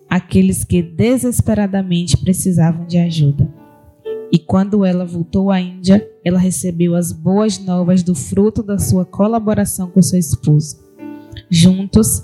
àqueles 0.09 0.63
que 0.63 0.81
desesperadamente 0.81 2.17
precisavam 2.17 2.85
de 2.85 2.97
ajuda. 2.97 3.47
E 4.31 4.39
quando 4.39 4.83
ela 4.83 5.05
voltou 5.05 5.51
à 5.51 5.61
Índia, 5.61 6.05
ela 6.23 6.39
recebeu 6.39 6.95
as 6.95 7.11
boas 7.11 7.59
novas 7.59 8.03
do 8.03 8.15
fruto 8.15 8.63
da 8.63 8.77
sua 8.77 9.05
colaboração 9.05 9.89
com 9.89 10.01
seu 10.01 10.19
esposo. 10.19 10.83
Juntos, 11.49 12.23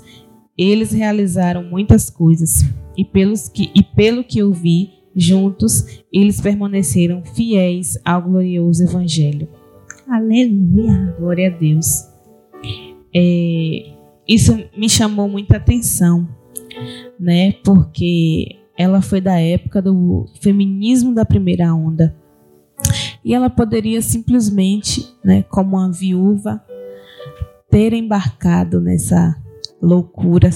eles 0.56 0.92
realizaram 0.92 1.62
muitas 1.62 2.10
coisas, 2.10 2.64
e, 2.96 3.04
pelos 3.04 3.48
que, 3.48 3.70
e 3.74 3.82
pelo 3.82 4.22
que 4.22 4.38
eu 4.38 4.52
vi, 4.52 4.90
juntos, 5.14 6.02
eles 6.12 6.40
permaneceram 6.40 7.22
fiéis 7.24 7.98
ao 8.04 8.22
glorioso 8.22 8.84
Evangelho. 8.84 9.48
Aleluia! 10.08 11.14
Glória 11.18 11.48
a 11.48 11.58
Deus. 11.58 12.08
É, 13.14 13.94
isso 14.28 14.58
me 14.76 14.88
chamou 14.88 15.28
muita 15.28 15.56
atenção, 15.56 16.28
né? 17.18 17.52
Porque 17.64 18.56
ela 18.76 19.02
foi 19.02 19.20
da 19.20 19.38
época 19.38 19.80
do 19.80 20.26
feminismo 20.40 21.14
da 21.14 21.24
primeira 21.24 21.74
onda. 21.74 22.14
E 23.24 23.34
ela 23.34 23.48
poderia 23.48 24.02
simplesmente, 24.02 25.06
né, 25.24 25.44
como 25.44 25.76
uma 25.76 25.90
viúva, 25.92 26.62
ter 27.70 27.92
embarcado 27.92 28.80
nessa 28.80 29.41
loucura. 29.82 30.50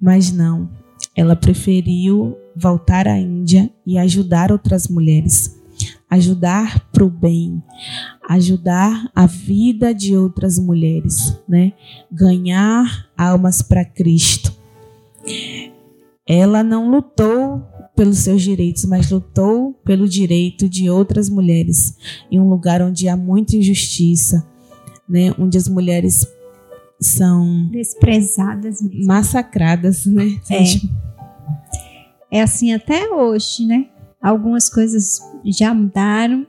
Mas 0.00 0.30
não, 0.30 0.68
ela 1.16 1.34
preferiu 1.34 2.36
voltar 2.54 3.08
à 3.08 3.18
Índia 3.18 3.70
e 3.86 3.96
ajudar 3.96 4.52
outras 4.52 4.88
mulheres, 4.88 5.58
ajudar 6.10 6.80
para 6.92 7.04
o 7.04 7.10
bem, 7.10 7.62
ajudar 8.28 9.10
a 9.14 9.26
vida 9.26 9.94
de 9.94 10.16
outras 10.16 10.58
mulheres, 10.58 11.38
né? 11.48 11.72
Ganhar 12.10 13.08
almas 13.16 13.62
para 13.62 13.84
Cristo. 13.84 14.52
Ela 16.26 16.62
não 16.62 16.90
lutou 16.90 17.62
pelos 17.94 18.18
seus 18.18 18.42
direitos, 18.42 18.84
mas 18.84 19.10
lutou 19.10 19.74
pelo 19.84 20.08
direito 20.08 20.68
de 20.68 20.88
outras 20.88 21.28
mulheres 21.28 21.96
em 22.30 22.40
um 22.40 22.48
lugar 22.48 22.82
onde 22.82 23.08
há 23.08 23.16
muita 23.16 23.56
injustiça, 23.56 24.46
né? 25.08 25.34
Onde 25.38 25.58
as 25.58 25.68
mulheres 25.68 26.26
são 27.02 27.68
desprezadas, 27.70 28.80
mesmo. 28.80 29.06
massacradas, 29.06 30.06
né? 30.06 30.40
É. 30.50 32.38
é 32.38 32.42
assim 32.42 32.72
até 32.72 33.08
hoje, 33.10 33.66
né? 33.66 33.88
Algumas 34.20 34.68
coisas 34.68 35.20
já 35.44 35.74
mudaram, 35.74 36.46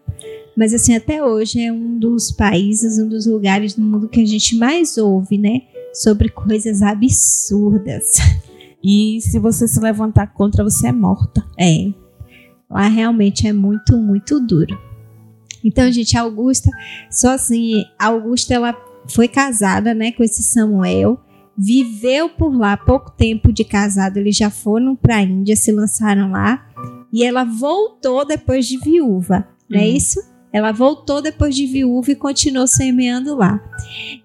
mas 0.56 0.74
assim 0.74 0.96
até 0.96 1.24
hoje 1.24 1.62
é 1.62 1.72
um 1.72 1.98
dos 1.98 2.32
países, 2.32 3.00
um 3.00 3.08
dos 3.08 3.26
lugares 3.26 3.74
do 3.74 3.82
mundo 3.82 4.08
que 4.08 4.22
a 4.22 4.26
gente 4.26 4.56
mais 4.56 4.98
ouve, 4.98 5.38
né? 5.38 5.62
Sobre 5.94 6.30
coisas 6.30 6.82
absurdas. 6.82 8.18
E 8.84 9.22
se 9.22 9.40
você 9.40 9.66
se 9.66 9.80
levantar 9.80 10.28
contra, 10.34 10.62
você 10.62 10.90
é 10.90 10.92
morta. 10.92 11.42
É. 11.58 11.94
Lá 12.70 12.88
realmente 12.90 13.48
é 13.48 13.54
muito, 13.54 13.96
muito 13.96 14.40
duro. 14.42 14.78
Então, 15.64 15.90
gente, 15.90 16.18
a 16.18 16.22
Augusta, 16.22 16.70
só 17.10 17.30
assim, 17.30 17.86
a 17.98 18.08
Augusta 18.08 18.54
ela 18.54 18.76
foi 19.10 19.28
casada, 19.28 19.94
né, 19.94 20.12
com 20.12 20.24
esse 20.24 20.44
Samuel. 20.44 21.20
viveu 21.56 22.30
por 22.30 22.58
lá 22.58 22.76
pouco 22.76 23.12
tempo 23.12 23.54
de 23.54 23.64
casado, 23.64 24.18
eles 24.18 24.36
já 24.36 24.50
foram 24.50 24.96
para 24.96 25.18
a 25.18 25.22
Índia, 25.22 25.56
se 25.56 25.72
lançaram 25.72 26.32
lá, 26.32 26.68
e 27.12 27.24
ela 27.24 27.44
voltou 27.44 28.26
depois 28.26 28.66
de 28.66 28.80
viúva, 28.80 29.48
não 29.70 29.80
é 29.80 29.84
uhum. 29.84 29.96
isso? 29.96 30.20
Ela 30.52 30.72
voltou 30.72 31.22
depois 31.22 31.56
de 31.56 31.66
viúva 31.66 32.12
e 32.12 32.16
continuou 32.16 32.68
semeando 32.68 33.36
lá. 33.36 33.60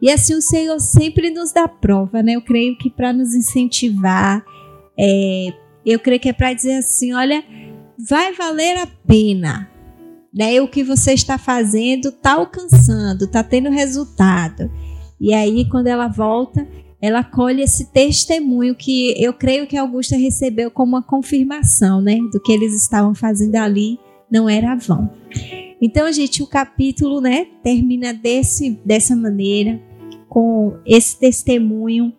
E 0.01 0.11
assim 0.11 0.35
o 0.35 0.43
Senhor 0.43 0.79
sempre 0.79 1.31
nos 1.31 1.53
dá 1.53 1.67
prova, 1.67 2.23
né? 2.23 2.33
Eu 2.33 2.43
creio 2.43 2.77
que 2.77 2.91
para 2.91 3.15
nos 3.15 3.35
incentivar, 3.35 4.45
é, 4.99 5.55
eu 5.87 5.99
creio 5.99 6.21
que 6.21 6.29
é 6.29 6.33
para 6.35 6.53
dizer 6.53 6.75
assim: 6.75 7.15
olha, 7.15 7.43
vai 8.09 8.35
valer 8.35 8.77
a 8.77 8.87
pena. 8.87 9.71
Né? 10.35 10.61
O 10.61 10.69
que 10.69 10.83
você 10.83 11.13
está 11.13 11.39
fazendo 11.39 12.09
está 12.09 12.35
alcançando, 12.35 13.25
está 13.25 13.43
tendo 13.43 13.71
resultado. 13.71 14.71
E 15.21 15.35
aí, 15.35 15.69
quando 15.69 15.87
ela 15.89 16.09
volta, 16.09 16.67
ela 17.01 17.25
colhe 17.25 17.63
esse 17.63 17.93
testemunho 17.93 18.75
que 18.75 19.15
eu 19.23 19.33
creio 19.33 19.67
que 19.67 19.77
Augusta 19.77 20.17
recebeu 20.17 20.71
como 20.71 20.97
uma 20.97 21.03
confirmação, 21.03 22.01
né, 22.01 22.19
do 22.33 22.41
que 22.41 22.53
eles 22.53 22.75
estavam 22.75 23.15
fazendo 23.15 23.57
ali 23.57 23.99
não 24.31 24.49
era 24.49 24.75
vão. 24.75 25.11
Então, 25.81 26.11
gente, 26.13 26.43
o 26.43 26.47
capítulo, 26.47 27.21
né, 27.21 27.47
termina 27.63 28.13
desse 28.13 28.79
dessa 28.85 29.15
maneira 29.17 29.81
com 30.29 30.77
esse 30.85 31.19
testemunho 31.19 32.13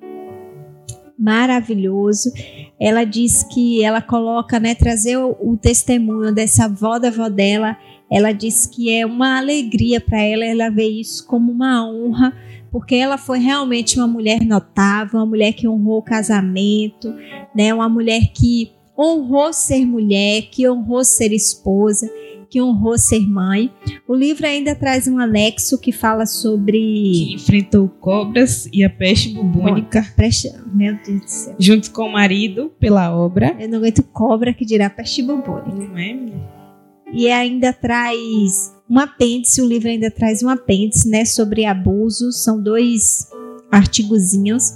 maravilhoso. 1.18 2.32
Ela 2.80 3.04
diz 3.04 3.44
que 3.44 3.84
ela 3.84 4.02
coloca, 4.02 4.60
né, 4.60 4.74
trazer 4.74 5.18
o, 5.18 5.36
o 5.42 5.58
testemunho 5.58 6.34
dessa 6.34 6.66
avó 6.66 6.98
da 6.98 7.10
avó 7.10 7.28
dela. 7.30 7.78
Ela 8.12 8.32
diz 8.32 8.66
que 8.66 8.92
é 8.92 9.06
uma 9.06 9.38
alegria 9.38 10.02
para 10.02 10.22
ela, 10.22 10.46
ela 10.46 10.70
vê 10.70 10.88
isso 10.88 11.26
como 11.28 11.52
uma 11.52 11.88
honra 11.88 12.34
porque 12.72 12.96
ela 12.96 13.18
foi 13.18 13.40
realmente 13.40 13.98
uma 13.98 14.08
mulher 14.08 14.46
notável, 14.46 15.20
uma 15.20 15.26
mulher 15.26 15.54
que 15.54 15.68
honrou 15.68 16.00
o 16.00 16.04
casamento, 16.04 17.14
né? 17.56 17.74
Uma 17.74 17.90
mulher 17.90 18.32
que 18.34 18.72
honrou 18.98 19.54
ser 19.54 19.86
mulher, 19.86 20.44
que 20.52 20.70
honrou 20.70 21.04
ser 21.04 21.32
esposa, 21.32 22.10
que 22.50 22.62
honrou 22.62 22.98
ser 22.98 23.28
mãe. 23.28 23.72
O 24.08 24.14
livro 24.14 24.46
ainda 24.46 24.76
traz 24.76 25.08
um 25.08 25.18
anexo 25.20 25.80
que 25.80 25.92
fala 25.92 26.26
sobre. 26.26 26.80
Que 26.80 27.34
enfrentou 27.36 27.88
cobras 27.88 28.68
e 28.74 28.84
a 28.84 28.90
peste 28.90 29.30
bubônica. 29.30 30.06
Preste... 30.16 30.52
Meu 30.74 30.98
Deus 31.06 31.22
do 31.22 31.28
céu. 31.28 31.56
Junto 31.58 31.92
com 31.92 32.04
o 32.04 32.12
marido, 32.12 32.72
pela 32.80 33.16
obra. 33.16 33.56
Eu 33.60 33.70
não 33.70 33.78
aguento 33.78 34.04
cobra 34.04 34.54
que 34.54 34.66
dirá 34.66 34.90
peste 34.90 35.22
bubônica. 35.22 35.76
Não 35.76 35.98
é, 35.98 36.18
E 37.14 37.30
ainda 37.30 37.74
traz 37.74 38.74
um 38.90 39.00
apêndice, 39.00 39.62
o 39.62 39.68
livro 39.68 39.90
ainda 39.90 40.10
traz 40.12 40.42
um 40.44 40.50
apêndice, 40.50 41.10
né, 41.10 41.26
sobre 41.26 41.66
abuso. 41.66 42.32
São 42.32 42.62
dois 42.62 43.30
artigozinhos 43.72 44.74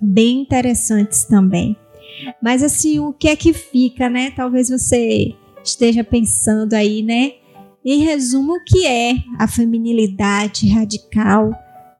bem 0.00 0.40
interessantes 0.40 1.24
também. 1.24 1.76
Mas 2.42 2.62
assim, 2.62 2.98
o 2.98 3.12
que 3.12 3.28
é 3.28 3.36
que 3.36 3.52
fica, 3.52 4.08
né? 4.08 4.30
Talvez 4.30 4.68
você 4.68 5.34
esteja 5.64 6.04
pensando 6.04 6.74
aí, 6.74 7.02
né? 7.02 7.32
Em 7.84 8.00
resumo, 8.00 8.54
o 8.54 8.64
que 8.64 8.86
é 8.86 9.14
a 9.38 9.48
feminilidade 9.48 10.68
radical, 10.68 11.50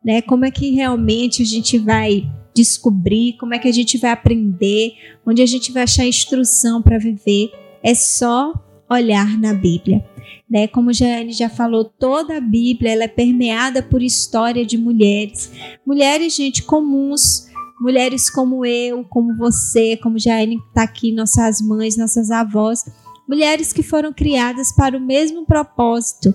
né? 0.04 0.20
Como 0.22 0.44
é 0.44 0.50
que 0.50 0.70
realmente 0.70 1.42
a 1.42 1.46
gente 1.46 1.78
vai 1.78 2.30
descobrir, 2.54 3.36
como 3.38 3.54
é 3.54 3.58
que 3.58 3.68
a 3.68 3.72
gente 3.72 3.96
vai 3.96 4.10
aprender, 4.10 4.92
onde 5.26 5.40
a 5.40 5.46
gente 5.46 5.72
vai 5.72 5.84
achar 5.84 6.06
instrução 6.06 6.82
para 6.82 6.98
viver? 6.98 7.50
É 7.82 7.94
só 7.94 8.52
olhar 8.90 9.38
na 9.38 9.54
Bíblia. 9.54 10.04
Né? 10.48 10.66
Como 10.66 10.92
Jane 10.92 11.32
já 11.32 11.48
falou, 11.48 11.84
toda 11.84 12.36
a 12.36 12.40
Bíblia 12.40 12.92
ela 12.92 13.04
é 13.04 13.08
permeada 13.08 13.82
por 13.82 14.02
história 14.02 14.66
de 14.66 14.76
mulheres. 14.76 15.52
Mulheres, 15.86 16.34
gente, 16.34 16.64
comuns, 16.64 17.46
mulheres 17.80 18.28
como 18.28 18.66
eu, 18.66 19.04
como 19.04 19.36
você, 19.36 19.96
como 19.96 20.18
Jane 20.18 20.56
está 20.68 20.82
aqui, 20.82 21.12
nossas 21.12 21.60
mães, 21.60 21.96
nossas 21.96 22.30
avós, 22.30 22.84
mulheres 23.28 23.72
que 23.72 23.82
foram 23.82 24.12
criadas 24.12 24.74
para 24.74 24.96
o 24.96 25.00
mesmo 25.00 25.46
propósito, 25.46 26.34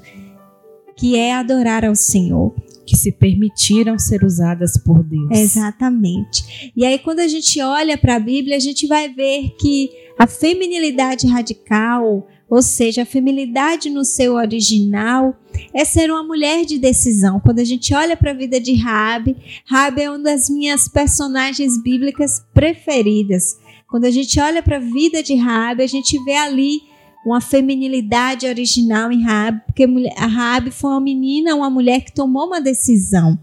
que 0.95 1.17
é 1.17 1.33
adorar 1.33 1.83
ao 1.83 1.95
Senhor. 1.95 2.55
Que 2.87 2.95
se 2.95 3.11
permitiram 3.11 3.97
ser 3.97 4.23
usadas 4.23 4.77
por 4.77 5.01
Deus. 5.01 5.31
Exatamente. 5.31 6.71
E 6.77 6.85
aí, 6.85 6.99
quando 6.99 7.19
a 7.19 7.27
gente 7.27 7.59
olha 7.59 7.97
para 7.97 8.17
a 8.17 8.19
Bíblia, 8.19 8.55
a 8.55 8.59
gente 8.59 8.85
vai 8.85 9.09
ver 9.09 9.55
que 9.59 9.89
a 10.19 10.27
feminilidade 10.27 11.25
radical, 11.25 12.27
ou 12.49 12.61
seja, 12.61 13.01
a 13.01 13.05
feminilidade 13.05 13.89
no 13.89 14.05
seu 14.05 14.35
original 14.35 15.35
é 15.73 15.83
ser 15.83 16.11
uma 16.11 16.23
mulher 16.23 16.65
de 16.65 16.77
decisão. 16.77 17.39
Quando 17.39 17.59
a 17.59 17.63
gente 17.63 17.93
olha 17.93 18.15
para 18.15 18.31
a 18.31 18.35
vida 18.35 18.59
de 18.59 18.73
Rabi, 18.75 19.35
Rabi 19.65 20.01
é 20.01 20.09
uma 20.09 20.19
das 20.19 20.49
minhas 20.49 20.87
personagens 20.87 21.81
bíblicas 21.81 22.45
preferidas. 22.53 23.57
Quando 23.87 24.05
a 24.05 24.11
gente 24.11 24.39
olha 24.39 24.61
para 24.61 24.77
a 24.77 24.79
vida 24.79 25.23
de 25.23 25.35
Rabi, 25.35 25.83
a 25.83 25.87
gente 25.87 26.23
vê 26.23 26.35
ali 26.35 26.81
uma 27.25 27.41
feminilidade 27.41 28.45
original 28.45 29.11
em 29.11 29.23
Rabi, 29.23 29.61
porque 29.65 29.87
a 30.15 30.27
Rabi 30.27 30.69
foi 30.69 30.91
uma 30.91 31.01
menina, 31.01 31.55
uma 31.55 31.71
mulher 31.71 32.01
que 32.01 32.13
tomou 32.13 32.45
uma 32.45 32.61
decisão. 32.61 33.37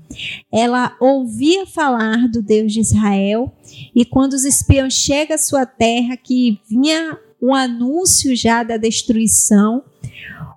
Ela 0.52 0.96
ouvia 1.00 1.66
falar 1.66 2.28
do 2.28 2.40
Deus 2.40 2.72
de 2.72 2.78
Israel 2.80 3.52
e 3.92 4.04
quando 4.04 4.34
os 4.34 4.44
espiões 4.44 4.94
chegam 4.94 5.34
à 5.34 5.38
sua 5.38 5.66
terra, 5.66 6.16
que 6.16 6.60
vinha 6.68 7.18
um 7.42 7.52
anúncio 7.52 8.36
já 8.36 8.62
da 8.62 8.76
destruição. 8.76 9.82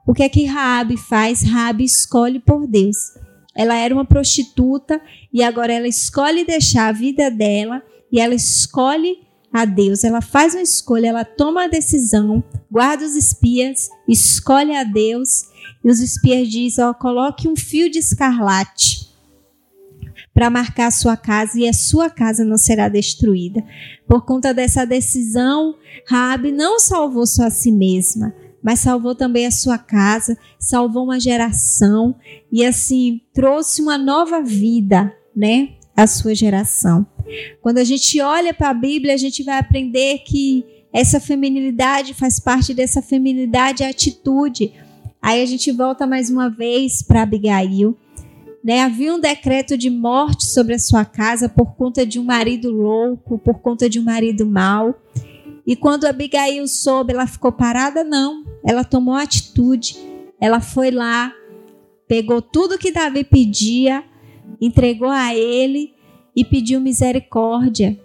O 0.06 0.14
que 0.14 0.22
é 0.22 0.30
que 0.30 0.46
Raabe 0.46 0.98
faz? 0.98 1.42
Raabe 1.42 1.84
escolhe 1.84 2.40
por 2.40 2.68
Deus. 2.68 2.96
Ela 3.56 3.76
era 3.76 3.94
uma 3.94 4.06
prostituta 4.06 5.02
e 5.34 5.42
agora 5.42 5.74
ela 5.74 5.88
escolhe 5.88 6.46
deixar 6.46 6.90
a 6.90 6.92
vida 6.92 7.32
dela 7.32 7.82
e 8.12 8.20
ela 8.20 8.36
escolhe 8.36 9.26
a 9.52 9.66
Deus. 9.66 10.04
Ela 10.04 10.22
faz 10.22 10.54
uma 10.54 10.62
escolha, 10.62 11.08
ela 11.08 11.26
toma 11.26 11.64
a 11.64 11.68
decisão, 11.68 12.44
guarda 12.70 13.04
os 13.04 13.16
espias, 13.16 13.90
escolhe 14.08 14.76
a 14.76 14.84
Deus 14.84 15.46
e 15.84 15.90
os 15.90 16.00
espias 16.00 16.50
dizem: 16.50 16.84
ó, 16.84 16.94
coloque 16.94 17.48
um 17.48 17.56
fio 17.56 17.90
de 17.90 18.00
escarlate 18.00 19.15
para 20.36 20.50
marcar 20.50 20.88
a 20.88 20.92
sua 20.92 21.16
casa 21.16 21.58
e 21.58 21.66
a 21.66 21.72
sua 21.72 22.10
casa 22.10 22.44
não 22.44 22.58
será 22.58 22.90
destruída. 22.90 23.64
Por 24.06 24.26
conta 24.26 24.54
dessa 24.54 24.86
decisão, 24.86 25.76
Raabe 26.06 26.52
não 26.52 26.78
salvou 26.78 27.26
só 27.26 27.44
a 27.44 27.50
si 27.50 27.72
mesma, 27.72 28.36
mas 28.62 28.82
salvou 28.82 29.16
também 29.16 29.46
a 29.46 29.52
sua 29.52 29.78
casa, 29.78 30.38
salvou 30.60 31.06
uma 31.06 31.22
geração 31.22 32.14
e 32.52 32.66
assim 32.66 33.22
trouxe 33.34 33.82
uma 33.82 33.98
nova 33.98 34.42
vida, 34.42 35.16
né, 35.34 35.70
à 35.96 36.06
sua 36.06 36.36
geração. 36.36 37.08
Quando 37.62 37.78
a 37.78 37.86
gente 37.86 38.20
olha 38.20 38.54
para 38.54 38.72
a 38.72 38.74
Bíblia, 38.74 39.14
a 39.14 39.18
gente 39.18 39.42
vai 39.42 39.58
aprender 39.58 40.20
que 40.26 40.66
essa 40.92 41.18
feminilidade 41.18 42.14
faz 42.14 42.42
parte 42.42 42.74
dessa 42.74 43.02
feminilidade 43.02 43.86
atitude. 43.86 44.74
Aí 45.22 45.42
a 45.42 45.46
gente 45.46 45.72
volta 45.72 46.06
mais 46.06 46.30
uma 46.30 46.50
vez 46.50 47.02
para 47.02 47.22
Abigail 47.22 47.98
né? 48.66 48.82
Havia 48.82 49.14
um 49.14 49.20
decreto 49.20 49.78
de 49.78 49.92
morte 49.92 50.48
sobre 50.48 50.74
a 50.74 50.80
sua 50.80 51.06
casa 51.06 51.48
por 51.48 51.76
conta 51.76 52.04
de 52.04 52.20
um 52.20 52.24
marido 52.24 52.72
louco, 52.72 53.38
por 53.38 53.60
conta 53.60 53.88
de 53.88 54.00
um 54.00 54.04
marido 54.04 54.44
mau. 54.44 54.96
E 55.68 55.76
quando 55.76 56.06
Abigail 56.06 56.68
soube, 56.68 57.14
ela 57.14 57.28
ficou 57.28 57.52
parada? 57.52 58.04
Não. 58.04 58.44
Ela 58.66 58.84
tomou 58.84 59.14
atitude. 59.14 59.96
Ela 60.42 60.60
foi 60.60 60.90
lá, 60.90 61.32
pegou 62.08 62.42
tudo 62.42 62.78
que 62.80 62.92
Davi 62.92 63.24
pedia, 63.24 64.04
entregou 64.60 65.10
a 65.10 65.36
ele 65.36 65.94
e 66.36 66.44
pediu 66.44 66.82
misericórdia. 66.82 67.96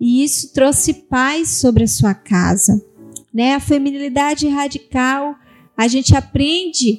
E 0.00 0.24
isso 0.24 0.52
trouxe 0.52 0.94
paz 0.94 1.48
sobre 1.60 1.84
a 1.84 1.88
sua 1.88 2.12
casa. 2.12 2.84
Né? 3.32 3.54
A 3.54 3.60
feminilidade 3.60 4.48
radical, 4.48 5.36
a 5.76 5.86
gente 5.86 6.16
aprende 6.16 6.98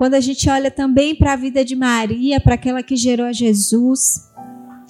quando 0.00 0.14
a 0.14 0.20
gente 0.20 0.48
olha 0.48 0.70
também 0.70 1.14
para 1.14 1.34
a 1.34 1.36
vida 1.36 1.62
de 1.62 1.76
Maria, 1.76 2.40
para 2.40 2.54
aquela 2.54 2.82
que 2.82 2.96
gerou 2.96 3.26
a 3.26 3.34
Jesus, 3.34 4.32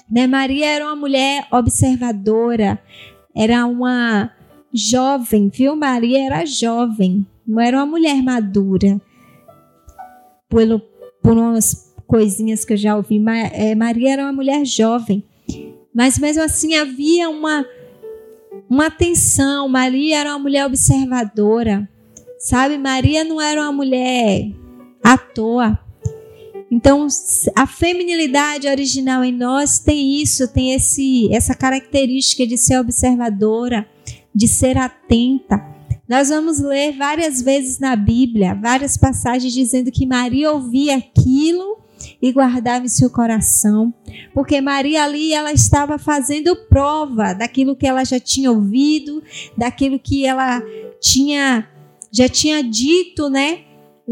né? 0.08 0.28
Maria 0.28 0.66
era 0.66 0.84
uma 0.84 0.94
mulher 0.94 1.48
observadora, 1.50 2.80
era 3.34 3.66
uma 3.66 4.30
jovem, 4.72 5.48
viu? 5.48 5.74
Maria 5.74 6.26
era 6.26 6.46
jovem, 6.46 7.26
não 7.44 7.58
era 7.58 7.78
uma 7.78 7.86
mulher 7.86 8.22
madura. 8.22 9.00
Pelo, 10.48 10.80
por 11.20 11.36
umas 11.36 11.92
coisinhas 12.06 12.64
que 12.64 12.74
eu 12.74 12.76
já 12.76 12.94
ouvi, 12.94 13.20
é, 13.52 13.74
Maria 13.74 14.12
era 14.12 14.22
uma 14.22 14.32
mulher 14.32 14.64
jovem, 14.64 15.24
mas 15.92 16.20
mesmo 16.20 16.44
assim 16.44 16.76
havia 16.76 17.28
uma 17.28 17.66
uma 18.68 18.86
atenção. 18.86 19.68
Maria 19.68 20.20
era 20.20 20.30
uma 20.30 20.38
mulher 20.38 20.64
observadora, 20.66 21.88
sabe? 22.38 22.78
Maria 22.78 23.24
não 23.24 23.40
era 23.40 23.60
uma 23.60 23.72
mulher 23.72 24.59
à 25.02 25.16
toa. 25.16 25.78
Então, 26.70 27.08
a 27.56 27.66
feminilidade 27.66 28.68
original 28.68 29.24
em 29.24 29.32
nós 29.32 29.80
tem 29.80 30.20
isso, 30.22 30.46
tem 30.46 30.72
esse, 30.72 31.28
essa 31.34 31.54
característica 31.54 32.46
de 32.46 32.56
ser 32.56 32.78
observadora, 32.78 33.88
de 34.32 34.46
ser 34.46 34.78
atenta. 34.78 35.60
Nós 36.08 36.28
vamos 36.28 36.60
ler 36.60 36.96
várias 36.96 37.42
vezes 37.42 37.80
na 37.80 37.96
Bíblia, 37.96 38.54
várias 38.54 38.96
passagens 38.96 39.52
dizendo 39.52 39.90
que 39.90 40.06
Maria 40.06 40.52
ouvia 40.52 40.96
aquilo 40.96 41.78
e 42.22 42.32
guardava 42.32 42.84
em 42.84 42.88
seu 42.88 43.10
coração, 43.10 43.92
porque 44.32 44.60
Maria 44.60 45.04
ali 45.04 45.32
ela 45.32 45.52
estava 45.52 45.98
fazendo 45.98 46.56
prova 46.68 47.32
daquilo 47.32 47.76
que 47.76 47.86
ela 47.86 48.04
já 48.04 48.18
tinha 48.18 48.50
ouvido, 48.50 49.22
daquilo 49.56 49.98
que 49.98 50.24
ela 50.24 50.62
tinha 51.00 51.68
já 52.12 52.28
tinha 52.28 52.62
dito, 52.62 53.28
né? 53.28 53.60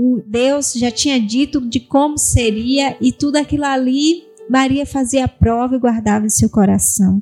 O 0.01 0.23
Deus 0.25 0.75
já 0.75 0.93
tinha 0.93 1.21
dito 1.21 1.61
de 1.61 1.81
como 1.81 2.17
seria 2.17 2.97
e 3.01 3.11
tudo 3.11 3.35
aquilo 3.35 3.65
ali 3.65 4.29
Maria 4.49 4.87
fazia 4.87 5.27
prova 5.27 5.75
e 5.75 5.79
guardava 5.81 6.25
em 6.25 6.29
seu 6.29 6.49
coração. 6.49 7.21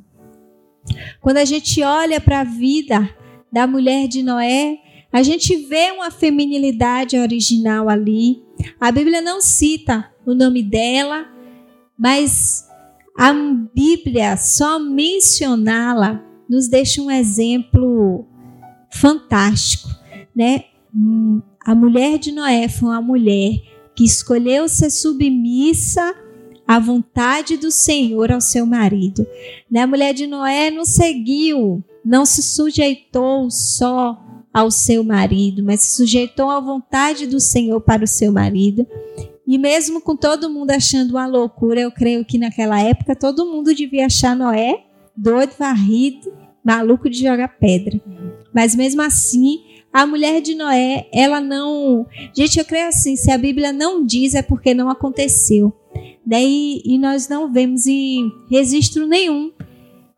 Quando 1.19 1.37
a 1.37 1.45
gente 1.45 1.81
olha 1.81 2.21
para 2.21 2.41
a 2.41 2.43
vida 2.43 3.09
da 3.51 3.65
mulher 3.65 4.07
de 4.07 4.21
Noé, 4.21 4.77
a 5.11 5.23
gente 5.23 5.55
vê 5.55 5.89
uma 5.89 6.11
feminilidade 6.11 7.17
original 7.17 7.89
ali. 7.89 8.43
A 8.79 8.91
Bíblia 8.91 9.21
não 9.21 9.41
cita 9.41 10.11
o 10.23 10.35
nome 10.35 10.61
dela, 10.61 11.25
mas 11.97 12.63
a 13.17 13.33
Bíblia 13.73 14.37
só 14.37 14.77
mencioná-la 14.77 16.23
nos 16.47 16.67
deixa 16.67 17.01
um 17.01 17.09
exemplo 17.09 18.27
fantástico, 18.93 19.89
né? 20.35 20.65
A 21.67 21.75
mulher 21.75 22.17
de 22.17 22.31
Noé 22.31 22.69
foi 22.69 22.87
uma 22.87 23.01
mulher 23.01 23.59
que 23.93 24.05
escolheu 24.05 24.69
ser 24.69 24.89
submissa 24.89 26.15
à 26.65 26.79
vontade 26.79 27.57
do 27.57 27.69
Senhor 27.69 28.31
ao 28.31 28.39
seu 28.39 28.65
marido. 28.65 29.27
Né? 29.69 29.81
A 29.81 29.87
mulher 29.87 30.13
de 30.13 30.27
Noé 30.27 30.71
não 30.71 30.85
seguiu, 30.85 31.83
não 32.05 32.25
se 32.25 32.41
sujeitou 32.41 33.51
só 33.51 34.17
ao 34.53 34.71
seu 34.71 35.03
marido, 35.03 35.61
mas 35.61 35.81
se 35.81 35.97
sujeitou 35.97 36.49
à 36.49 36.61
vontade 36.61 37.27
do 37.27 37.41
Senhor 37.41 37.81
para 37.81 38.05
o 38.05 38.07
seu 38.07 38.31
marido. 38.31 38.87
E 39.45 39.57
mesmo 39.57 39.99
com 39.99 40.15
todo 40.15 40.49
mundo 40.49 40.71
achando 40.71 41.11
uma 41.11 41.27
loucura, 41.27 41.81
eu 41.81 41.91
creio 41.91 42.23
que 42.23 42.37
naquela 42.37 42.81
época 42.81 43.13
todo 43.13 43.45
mundo 43.45 43.75
devia 43.75 44.05
achar 44.05 44.37
Noé 44.37 44.85
doido, 45.17 45.51
varrido, 45.59 46.31
maluco 46.63 47.09
de 47.09 47.23
jogar 47.23 47.59
pedra. 47.59 47.99
Mas 48.53 48.73
mesmo 48.73 49.01
assim, 49.01 49.59
a 49.91 50.05
mulher 50.05 50.41
de 50.41 50.55
Noé, 50.55 51.07
ela 51.13 51.41
não. 51.41 52.05
Gente, 52.33 52.59
eu 52.59 52.65
creio 52.65 52.87
assim: 52.87 53.15
se 53.15 53.31
a 53.31 53.37
Bíblia 53.37 53.73
não 53.73 54.05
diz, 54.05 54.35
é 54.35 54.41
porque 54.41 54.73
não 54.73 54.89
aconteceu. 54.89 55.73
Daí, 56.25 56.81
e 56.85 56.97
nós 56.97 57.27
não 57.27 57.51
vemos 57.51 57.87
em 57.87 58.31
registro 58.49 59.07
nenhum 59.07 59.51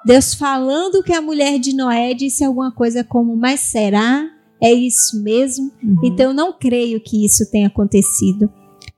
Deus 0.05 0.33
falando 0.33 1.03
que 1.03 1.13
a 1.13 1.21
mulher 1.21 1.59
de 1.59 1.75
Noé 1.75 2.13
disse 2.13 2.43
alguma 2.43 2.71
coisa 2.71 3.03
como: 3.03 3.35
Mas 3.35 3.59
será? 3.59 4.29
É 4.61 4.73
isso 4.73 5.21
mesmo? 5.21 5.71
Uhum. 5.81 5.99
Então, 6.03 6.27
eu 6.27 6.33
não 6.33 6.51
creio 6.51 6.99
que 6.99 7.25
isso 7.25 7.49
tenha 7.49 7.67
acontecido. 7.67 8.51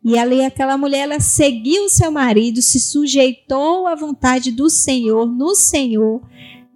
E 0.04 0.18
ali, 0.18 0.44
aquela 0.44 0.78
mulher, 0.78 1.02
ela 1.02 1.20
seguiu 1.20 1.88
seu 1.88 2.12
marido, 2.12 2.62
se 2.62 2.80
sujeitou 2.80 3.86
à 3.86 3.94
vontade 3.94 4.52
do 4.52 4.70
Senhor, 4.70 5.28
no 5.28 5.54
Senhor, 5.54 6.22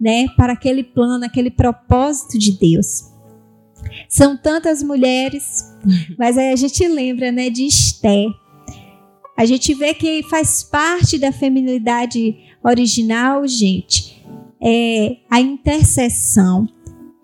né, 0.00 0.28
para 0.36 0.52
aquele 0.52 0.84
plano, 0.84 1.24
aquele 1.24 1.50
propósito 1.50 2.38
de 2.38 2.52
Deus. 2.52 3.15
São 4.08 4.36
tantas 4.36 4.82
mulheres, 4.82 5.64
uhum. 5.84 6.16
mas 6.18 6.36
aí 6.38 6.52
a 6.52 6.56
gente 6.56 6.86
lembra, 6.86 7.30
né, 7.32 7.50
de 7.50 7.66
Esté. 7.66 8.26
A 9.36 9.44
gente 9.44 9.74
vê 9.74 9.92
que 9.92 10.22
faz 10.24 10.62
parte 10.62 11.18
da 11.18 11.30
feminilidade 11.30 12.36
original, 12.64 13.46
gente, 13.46 14.22
é 14.62 15.16
a 15.30 15.40
intercessão. 15.40 16.66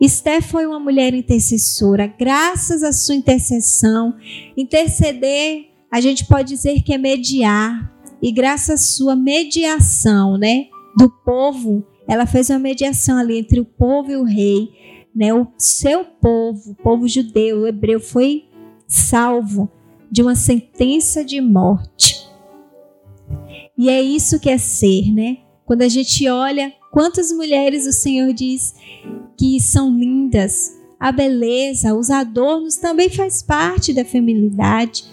Esté 0.00 0.40
foi 0.40 0.66
uma 0.66 0.80
mulher 0.80 1.14
intercessora. 1.14 2.06
Graças 2.06 2.82
à 2.82 2.92
sua 2.92 3.14
intercessão, 3.14 4.14
interceder, 4.56 5.66
a 5.90 6.00
gente 6.00 6.26
pode 6.26 6.48
dizer 6.48 6.82
que 6.82 6.92
é 6.92 6.98
mediar. 6.98 7.90
E 8.20 8.30
graças 8.30 8.70
à 8.70 8.76
sua 8.76 9.16
mediação, 9.16 10.36
né, 10.36 10.66
do 10.96 11.08
povo, 11.24 11.84
ela 12.08 12.26
fez 12.26 12.50
uma 12.50 12.58
mediação 12.58 13.18
ali 13.18 13.38
entre 13.38 13.60
o 13.60 13.64
povo 13.64 14.10
e 14.10 14.16
o 14.16 14.24
rei, 14.24 14.70
né? 15.14 15.32
O 15.32 15.46
seu 15.56 16.04
povo, 16.04 16.72
o 16.72 16.74
povo 16.74 17.08
judeu, 17.08 17.60
o 17.60 17.66
hebreu 17.66 18.00
foi 18.00 18.44
salvo 18.86 19.70
de 20.10 20.22
uma 20.22 20.34
sentença 20.34 21.24
de 21.24 21.40
morte. 21.40 22.28
E 23.76 23.88
é 23.88 24.02
isso 24.02 24.38
que 24.38 24.50
é 24.50 24.58
ser, 24.58 25.12
né? 25.12 25.38
Quando 25.64 25.82
a 25.82 25.88
gente 25.88 26.28
olha 26.28 26.72
quantas 26.90 27.32
mulheres 27.32 27.86
o 27.86 27.92
Senhor 27.92 28.32
diz 28.32 28.74
que 29.38 29.58
são 29.58 29.90
lindas, 29.96 30.78
a 31.00 31.10
beleza, 31.10 31.94
os 31.94 32.10
adornos 32.10 32.76
também 32.76 33.08
faz 33.08 33.42
parte 33.42 33.92
da 33.92 34.04
feminilidade. 34.04 35.04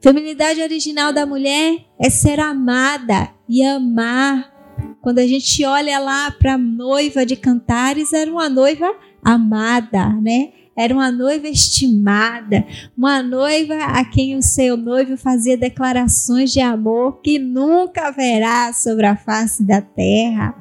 Feminilidade 0.00 0.62
original 0.62 1.12
da 1.12 1.26
mulher 1.26 1.84
é 1.98 2.08
ser 2.08 2.38
amada 2.38 3.28
e 3.48 3.62
amar. 3.62 4.54
Quando 5.02 5.18
a 5.18 5.26
gente 5.26 5.64
olha 5.64 5.98
lá 5.98 6.30
para 6.30 6.54
a 6.54 6.58
noiva 6.58 7.26
de 7.26 7.34
Cantares, 7.34 8.12
era 8.12 8.30
uma 8.30 8.48
noiva 8.48 8.94
amada, 9.22 10.08
né? 10.20 10.50
Era 10.76 10.94
uma 10.94 11.10
noiva 11.10 11.48
estimada, 11.48 12.64
uma 12.96 13.20
noiva 13.20 13.74
a 13.74 14.04
quem 14.04 14.36
o 14.36 14.42
seu 14.42 14.76
noivo 14.76 15.16
fazia 15.16 15.56
declarações 15.56 16.52
de 16.52 16.60
amor 16.60 17.20
que 17.20 17.36
nunca 17.36 18.08
haverá 18.08 18.72
sobre 18.72 19.06
a 19.06 19.16
face 19.16 19.64
da 19.64 19.80
terra. 19.80 20.54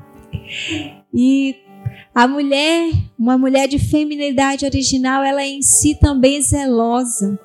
E 1.13 1.55
a 2.15 2.27
mulher, 2.27 2.91
uma 3.17 3.37
mulher 3.37 3.67
de 3.67 3.77
feminilidade 3.77 4.65
original, 4.65 5.23
ela 5.23 5.43
é 5.43 5.49
em 5.49 5.61
si 5.61 5.93
também 5.93 6.41
zelosa. 6.41 7.39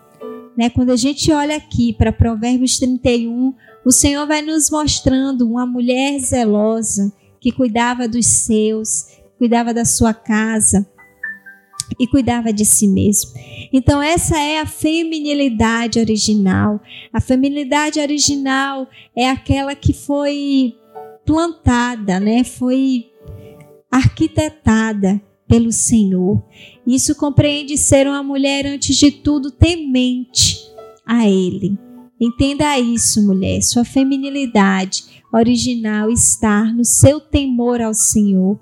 Né? 0.57 0.71
Quando 0.71 0.93
a 0.93 0.97
gente 0.97 1.31
olha 1.31 1.57
aqui 1.57 1.93
para 1.93 2.11
Provérbios 2.11 2.79
31, 2.79 3.53
o 3.85 3.93
Senhor 3.93 4.27
vai 4.27 4.41
nos 4.41 4.71
mostrando 4.71 5.47
uma 5.47 5.67
mulher 5.67 6.19
zelosa 6.21 7.13
que 7.39 7.53
cuidava 7.53 8.09
dos 8.09 8.27
seus, 8.27 9.09
cuidava 9.37 9.75
da 9.75 9.85
sua 9.85 10.15
casa, 10.15 10.89
e 11.99 12.07
cuidava 12.07 12.53
de 12.53 12.65
si 12.65 12.87
mesmo. 12.89 13.33
Então, 13.73 14.03
essa 14.03 14.39
é 14.39 14.61
a 14.61 14.67
feminilidade 14.67 15.99
original. 15.99 16.81
A 17.13 17.21
feminilidade 17.21 18.01
original 18.01 18.89
é 19.17 19.29
aquela 19.29 19.75
que 19.75 19.93
foi 19.93 20.75
plantada, 21.25 22.19
né? 22.21 22.45
Foi 22.45 23.07
arquitetada 23.91 25.21
pelo 25.47 25.71
Senhor. 25.71 26.43
Isso 26.87 27.15
compreende 27.15 27.77
ser 27.77 28.07
uma 28.07 28.23
mulher, 28.23 28.67
antes 28.67 28.97
de 28.97 29.11
tudo, 29.11 29.51
temente 29.51 30.59
a 31.07 31.29
Ele. 31.29 31.79
Entenda 32.21 32.79
isso, 32.79 33.27
mulher. 33.27 33.61
Sua 33.63 33.85
feminilidade 33.85 35.05
original 35.33 36.11
está 36.11 36.65
no 36.65 36.85
seu 36.85 37.21
temor 37.21 37.81
ao 37.81 37.93
Senhor 37.93 38.59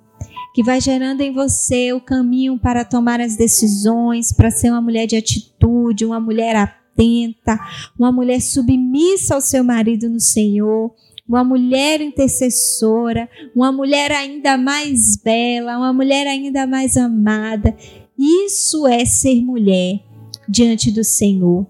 que 0.55 0.63
vai 0.63 0.81
gerando 0.81 1.21
em 1.21 1.33
você 1.33 1.93
o 1.93 2.01
caminho 2.01 2.59
para 2.59 2.85
tomar 2.85 3.21
as 3.21 3.37
decisões, 3.37 4.33
para 4.33 4.51
ser 4.51 4.71
uma 4.71 4.81
mulher 4.81 5.07
de 5.07 5.17
atitude, 5.17 6.05
uma 6.05 6.21
mulher 6.21 6.57
atenta, 6.57 7.59
uma 7.99 8.11
mulher 8.11 8.41
submissa 8.41 9.35
ao 9.35 9.41
seu 9.41 9.63
marido 9.63 10.09
no 10.09 10.21
Senhor, 10.21 10.93
uma 11.29 11.45
mulher 11.45 12.01
intercessora, 12.01 13.29
uma 13.55 13.71
mulher 13.71 14.11
ainda 14.11 14.59
mais 14.59 15.17
bela, 15.17 15.79
uma 15.79 15.93
mulher 15.93 16.27
ainda 16.27 16.67
mais 16.67 16.97
amada. 16.97 17.77
Isso 18.19 18.87
é 18.87 19.05
ser 19.05 19.41
mulher 19.41 20.01
diante 20.49 20.91
do 20.91 21.05
Senhor. 21.05 21.65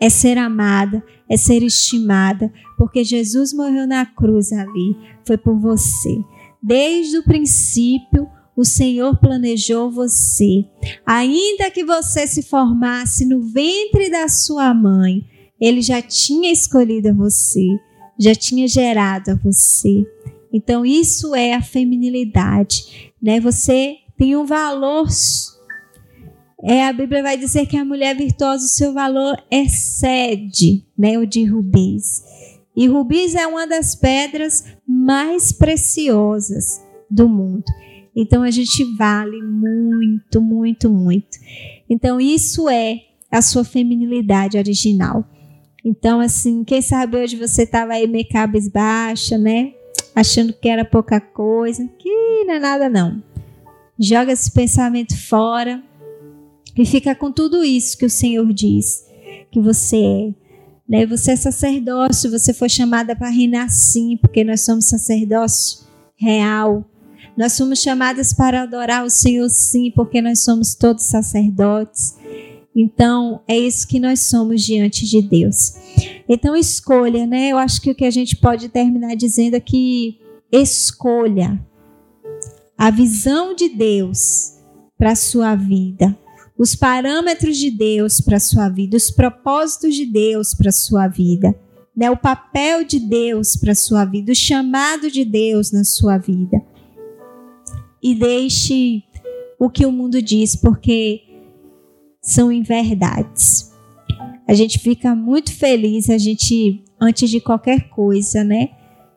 É 0.00 0.08
ser 0.08 0.38
amada, 0.38 1.04
é 1.28 1.36
ser 1.36 1.62
estimada, 1.62 2.50
porque 2.76 3.04
Jesus 3.04 3.52
morreu 3.52 3.86
na 3.86 4.04
cruz 4.04 4.52
ali, 4.52 4.96
foi 5.24 5.36
por 5.36 5.58
você. 5.58 6.24
Desde 6.66 7.18
o 7.18 7.22
princípio, 7.22 8.26
o 8.56 8.64
Senhor 8.64 9.18
planejou 9.18 9.90
você. 9.90 10.64
Ainda 11.04 11.70
que 11.70 11.84
você 11.84 12.26
se 12.26 12.42
formasse 12.42 13.26
no 13.26 13.42
ventre 13.42 14.10
da 14.10 14.28
sua 14.28 14.72
mãe, 14.72 15.22
Ele 15.60 15.82
já 15.82 16.00
tinha 16.00 16.50
escolhido 16.50 17.14
você, 17.14 17.66
já 18.18 18.34
tinha 18.34 18.66
gerado 18.66 19.32
a 19.32 19.34
você. 19.34 20.06
Então, 20.50 20.86
isso 20.86 21.34
é 21.34 21.52
a 21.52 21.60
feminilidade, 21.60 23.12
né? 23.22 23.40
Você 23.40 23.96
tem 24.16 24.34
um 24.34 24.46
valor. 24.46 25.06
É, 26.62 26.86
a 26.86 26.94
Bíblia 26.94 27.22
vai 27.22 27.36
dizer 27.36 27.66
que 27.66 27.76
a 27.76 27.84
mulher 27.84 28.16
virtuosa, 28.16 28.64
o 28.64 28.68
seu 28.68 28.94
valor 28.94 29.36
excede 29.50 30.86
né, 30.96 31.18
o 31.18 31.26
de 31.26 31.44
rubis. 31.44 32.22
E 32.76 32.86
rubis 32.88 33.34
é 33.34 33.46
uma 33.46 33.66
das 33.66 33.94
pedras 33.94 34.64
mais 34.86 35.52
preciosas 35.52 36.82
do 37.10 37.28
mundo. 37.28 37.64
Então 38.16 38.42
a 38.42 38.50
gente 38.50 38.84
vale 38.96 39.42
muito, 39.42 40.40
muito, 40.40 40.90
muito. 40.90 41.38
Então 41.88 42.20
isso 42.20 42.68
é 42.68 43.00
a 43.30 43.42
sua 43.42 43.64
feminilidade 43.64 44.56
original. 44.56 45.24
Então 45.84 46.20
assim, 46.20 46.64
quem 46.64 46.80
sabe 46.80 47.16
hoje 47.16 47.36
você 47.36 47.62
estava 47.62 47.94
aí 47.94 48.06
meio 48.06 48.28
cabisbaixa, 48.28 49.36
né? 49.36 49.72
Achando 50.14 50.52
que 50.52 50.68
era 50.68 50.84
pouca 50.84 51.20
coisa, 51.20 51.88
que 51.98 52.44
não 52.44 52.54
é 52.54 52.60
nada 52.60 52.88
não. 52.88 53.22
Joga 53.98 54.32
esse 54.32 54.50
pensamento 54.50 55.16
fora 55.16 55.82
e 56.76 56.84
fica 56.84 57.14
com 57.14 57.30
tudo 57.30 57.64
isso 57.64 57.96
que 57.96 58.06
o 58.06 58.10
Senhor 58.10 58.52
diz 58.52 59.06
que 59.50 59.60
você 59.60 59.96
é 59.96 60.43
Né? 60.88 61.06
Você 61.06 61.32
é 61.32 61.36
sacerdócio, 61.36 62.30
você 62.30 62.52
foi 62.52 62.68
chamada 62.68 63.16
para 63.16 63.28
reinar 63.28 63.70
sim, 63.70 64.16
porque 64.16 64.44
nós 64.44 64.64
somos 64.64 64.86
sacerdócio 64.86 65.86
real. 66.16 66.84
Nós 67.36 67.54
somos 67.54 67.80
chamadas 67.80 68.32
para 68.32 68.62
adorar 68.62 69.04
o 69.04 69.10
Senhor 69.10 69.48
sim, 69.48 69.90
porque 69.90 70.20
nós 70.20 70.40
somos 70.44 70.74
todos 70.74 71.04
sacerdotes. 71.04 72.16
Então, 72.76 73.40
é 73.46 73.56
isso 73.56 73.86
que 73.86 74.00
nós 74.00 74.20
somos 74.20 74.62
diante 74.62 75.06
de 75.06 75.22
Deus. 75.22 75.74
Então, 76.28 76.56
escolha, 76.56 77.26
né? 77.26 77.48
Eu 77.50 77.58
acho 77.58 77.80
que 77.80 77.90
o 77.90 77.94
que 77.94 78.04
a 78.04 78.10
gente 78.10 78.36
pode 78.36 78.68
terminar 78.68 79.14
dizendo 79.14 79.54
é 79.54 79.60
que 79.60 80.18
escolha 80.50 81.60
a 82.76 82.90
visão 82.90 83.54
de 83.54 83.68
Deus 83.68 84.54
para 84.98 85.12
a 85.12 85.16
sua 85.16 85.54
vida, 85.54 86.16
os 86.56 86.74
parâmetros 86.74 87.56
de 87.56 87.70
Deus 87.70 88.20
para 88.20 88.36
a 88.36 88.40
sua 88.40 88.68
vida, 88.68 88.96
os 88.96 89.10
propósitos 89.10 89.94
de 89.94 90.06
Deus 90.06 90.54
para 90.54 90.68
a 90.68 90.72
sua 90.72 91.08
vida, 91.08 91.54
né? 91.96 92.10
o 92.10 92.16
papel 92.16 92.84
de 92.84 93.00
Deus 93.00 93.56
para 93.56 93.72
a 93.72 93.76
sua 93.76 94.04
vida, 94.04 94.32
o 94.32 94.36
chamado 94.36 95.10
de 95.10 95.24
Deus 95.24 95.72
na 95.72 95.84
sua 95.84 96.16
vida. 96.16 96.56
E 98.02 98.14
deixe 98.14 99.02
o 99.58 99.68
que 99.70 99.86
o 99.86 99.92
mundo 99.92 100.20
diz, 100.22 100.54
porque 100.54 101.22
são 102.20 102.52
inverdades. 102.52 103.72
A 104.46 104.54
gente 104.54 104.78
fica 104.78 105.14
muito 105.14 105.52
feliz, 105.52 106.10
a 106.10 106.18
gente, 106.18 106.84
antes 107.00 107.30
de 107.30 107.40
qualquer 107.40 107.88
coisa, 107.88 108.44
né? 108.44 108.70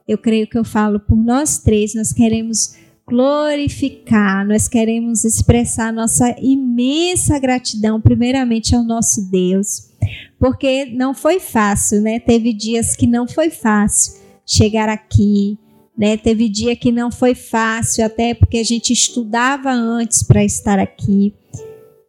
Eu 0.07 0.18
creio 0.18 0.47
que 0.47 0.57
eu 0.57 0.64
falo 0.64 1.01
por 1.01 1.18
nós 1.18 1.59
três, 1.59 1.93
nós 1.93 2.14
queremos 2.14 2.76
glorificar, 3.07 4.45
nós 4.45 4.67
queremos 4.67 5.23
expressar 5.23 5.93
nossa 5.93 6.35
imensa 6.41 7.39
gratidão, 7.39 8.01
primeiramente 8.01 8.75
ao 8.75 8.84
nosso 8.84 9.31
Deus, 9.31 9.89
porque 10.38 10.85
não 10.85 11.13
foi 11.13 11.39
fácil, 11.39 12.01
né? 12.01 12.19
Teve 12.19 12.51
dias 12.51 12.97
que 12.97 13.07
não 13.07 13.25
foi 13.25 13.49
fácil 13.49 14.21
chegar 14.45 14.89
aqui, 14.89 15.57
né? 15.97 16.17
Teve 16.17 16.49
dia 16.49 16.75
que 16.75 16.91
não 16.91 17.09
foi 17.09 17.34
fácil, 17.34 18.05
até 18.05 18.34
porque 18.34 18.57
a 18.57 18.63
gente 18.63 18.91
estudava 18.91 19.71
antes 19.71 20.21
para 20.21 20.43
estar 20.43 20.77
aqui. 20.77 21.34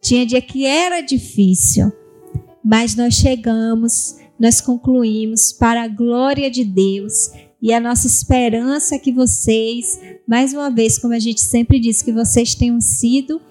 Tinha 0.01 0.25
dia 0.25 0.41
que 0.41 0.65
era 0.65 0.99
difícil, 0.99 1.91
mas 2.63 2.93
nós 2.95 3.13
chegamos, 3.13 4.17
nós 4.37 4.59
concluímos 4.59 5.53
para 5.53 5.83
a 5.83 5.87
glória 5.87 6.51
de 6.51 6.65
Deus 6.65 7.31
e 7.61 7.73
a 7.73 7.79
nossa 7.79 8.07
esperança 8.07 8.95
é 8.95 8.99
que 8.99 9.11
vocês, 9.11 9.99
mais 10.27 10.53
uma 10.53 10.69
vez, 10.69 10.97
como 10.97 11.13
a 11.13 11.19
gente 11.19 11.41
sempre 11.41 11.79
diz, 11.79 12.01
que 12.01 12.11
vocês 12.11 12.55
tenham 12.55 12.79
sido 12.79 13.41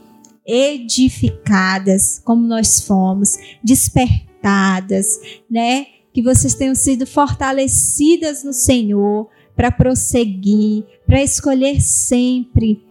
edificadas, 0.46 2.20
como 2.24 2.46
nós 2.46 2.80
fomos, 2.80 3.36
despertadas, 3.62 5.20
né? 5.50 5.86
Que 6.12 6.22
vocês 6.22 6.54
tenham 6.54 6.74
sido 6.74 7.06
fortalecidas 7.06 8.42
no 8.42 8.54
Senhor 8.54 9.28
para 9.54 9.70
prosseguir, 9.70 10.84
para 11.06 11.22
escolher 11.22 11.82
sempre 11.82 12.82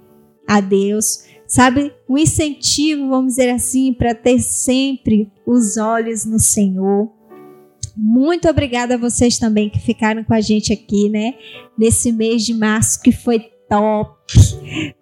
a 0.48 0.62
Deus, 0.62 1.24
sabe? 1.48 1.92
Um 2.08 2.18
incentivo, 2.18 3.10
vamos 3.10 3.34
dizer 3.34 3.50
assim, 3.50 3.92
para 3.92 4.14
ter 4.14 4.40
sempre 4.40 5.32
os 5.48 5.78
olhos 5.78 6.26
no 6.26 6.40
Senhor. 6.40 7.17
Muito 8.00 8.48
obrigada 8.48 8.94
a 8.94 8.98
vocês 8.98 9.40
também 9.40 9.72
que 9.72 9.80
ficaram 9.80 10.24
com 10.24 10.34
a 10.34 10.40
gente 10.40 10.72
aqui, 10.72 11.10
né? 11.10 11.34
Nesse 11.76 12.12
mês 12.12 12.46
de 12.46 12.54
março 12.54 13.02
que 13.02 13.12
foi 13.12 13.40
top, 13.68 14.16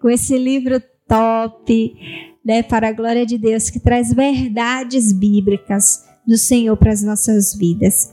com 0.00 0.08
esse 0.08 0.38
livro 0.38 0.82
top, 1.06 1.94
né? 2.42 2.62
Para 2.62 2.88
a 2.88 2.92
glória 2.92 3.26
de 3.26 3.36
Deus, 3.36 3.68
que 3.68 3.78
traz 3.78 4.14
verdades 4.14 5.12
bíblicas 5.12 6.06
do 6.26 6.38
Senhor 6.38 6.74
para 6.78 6.90
as 6.90 7.02
nossas 7.02 7.54
vidas. 7.54 8.10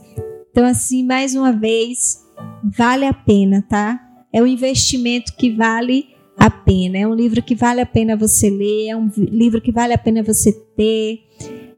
Então, 0.50 0.66
assim, 0.66 1.02
mais 1.02 1.34
uma 1.34 1.50
vez, 1.50 2.22
vale 2.62 3.06
a 3.06 3.14
pena, 3.14 3.64
tá? 3.66 3.98
É 4.30 4.42
um 4.42 4.46
investimento 4.46 5.34
que 5.34 5.50
vale 5.50 6.08
a 6.36 6.50
pena. 6.50 6.98
É 6.98 7.06
um 7.06 7.14
livro 7.14 7.42
que 7.42 7.54
vale 7.54 7.80
a 7.80 7.86
pena 7.86 8.16
você 8.16 8.50
ler, 8.50 8.88
é 8.88 8.96
um 8.96 9.10
livro 9.16 9.62
que 9.62 9.72
vale 9.72 9.94
a 9.94 9.98
pena 9.98 10.22
você 10.22 10.52
ter, 10.76 11.20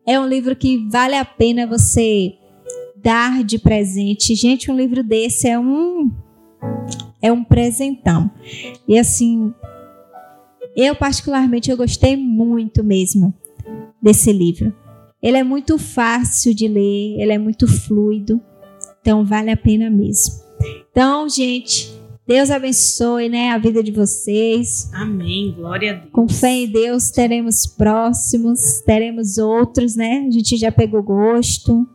é 0.04 0.18
um 0.18 0.26
livro 0.26 0.56
que 0.56 0.88
vale 0.88 1.14
a 1.14 1.24
pena 1.24 1.66
você 1.68 2.34
dar 3.06 3.44
de 3.44 3.56
presente. 3.56 4.34
Gente, 4.34 4.68
um 4.68 4.76
livro 4.76 5.00
desse 5.04 5.46
é 5.46 5.56
um 5.56 6.10
é 7.22 7.30
um 7.30 7.44
presentão. 7.44 8.28
E 8.88 8.98
assim, 8.98 9.54
eu 10.74 10.92
particularmente 10.96 11.70
eu 11.70 11.76
gostei 11.76 12.16
muito 12.16 12.82
mesmo 12.82 13.32
desse 14.02 14.32
livro. 14.32 14.74
Ele 15.22 15.36
é 15.36 15.44
muito 15.44 15.78
fácil 15.78 16.52
de 16.52 16.66
ler, 16.66 17.20
ele 17.20 17.32
é 17.32 17.38
muito 17.38 17.68
fluido, 17.68 18.40
então 19.00 19.24
vale 19.24 19.52
a 19.52 19.56
pena 19.56 19.88
mesmo. 19.88 20.34
Então, 20.90 21.28
gente, 21.28 21.96
Deus 22.26 22.50
abençoe, 22.50 23.28
né, 23.28 23.50
a 23.50 23.58
vida 23.58 23.84
de 23.84 23.92
vocês. 23.92 24.90
Amém. 24.92 25.54
Glória 25.56 25.92
a 25.92 25.94
Deus. 25.94 26.10
Com 26.10 26.28
fé 26.28 26.50
em 26.50 26.66
Deus 26.68 27.10
teremos 27.10 27.66
próximos, 27.66 28.80
teremos 28.84 29.38
outros, 29.38 29.94
né? 29.94 30.24
A 30.26 30.30
gente 30.30 30.56
já 30.56 30.72
pegou 30.72 31.04
gosto 31.04 31.88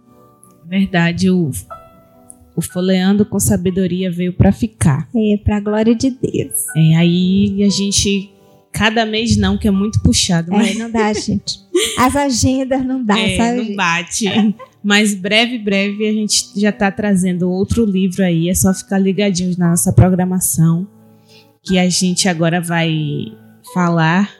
verdade, 0.79 1.29
o, 1.29 1.51
o 2.55 2.61
Folheando 2.61 3.25
com 3.25 3.39
Sabedoria 3.39 4.09
veio 4.09 4.31
para 4.31 4.51
ficar. 4.51 5.07
É, 5.13 5.37
para 5.37 5.57
a 5.57 5.59
glória 5.59 5.93
de 5.93 6.09
Deus. 6.09 6.65
É, 6.75 6.95
aí 6.95 7.61
a 7.63 7.69
gente. 7.69 8.31
Cada 8.71 9.05
mês 9.05 9.35
não, 9.35 9.57
que 9.57 9.67
é 9.67 9.71
muito 9.71 10.01
puxado. 10.01 10.53
É, 10.53 10.55
mas... 10.55 10.75
É, 10.75 10.79
não 10.79 10.89
dá, 10.89 11.11
gente. 11.11 11.59
As 11.97 12.15
agendas 12.15 12.85
não 12.85 13.03
dá, 13.03 13.19
é, 13.19 13.35
sabe? 13.35 13.69
Não 13.69 13.75
bate. 13.75 14.25
Mas 14.81 15.13
breve, 15.13 15.59
breve 15.59 16.07
a 16.07 16.13
gente 16.13 16.51
já 16.55 16.69
está 16.69 16.89
trazendo 16.89 17.51
outro 17.51 17.83
livro 17.83 18.23
aí. 18.23 18.47
É 18.47 18.53
só 18.55 18.73
ficar 18.73 18.97
ligadinhos 18.97 19.57
na 19.57 19.71
nossa 19.71 19.91
programação. 19.91 20.87
Que 21.63 21.77
a 21.77 21.89
gente 21.89 22.29
agora 22.29 22.61
vai 22.61 23.33
falar 23.73 24.31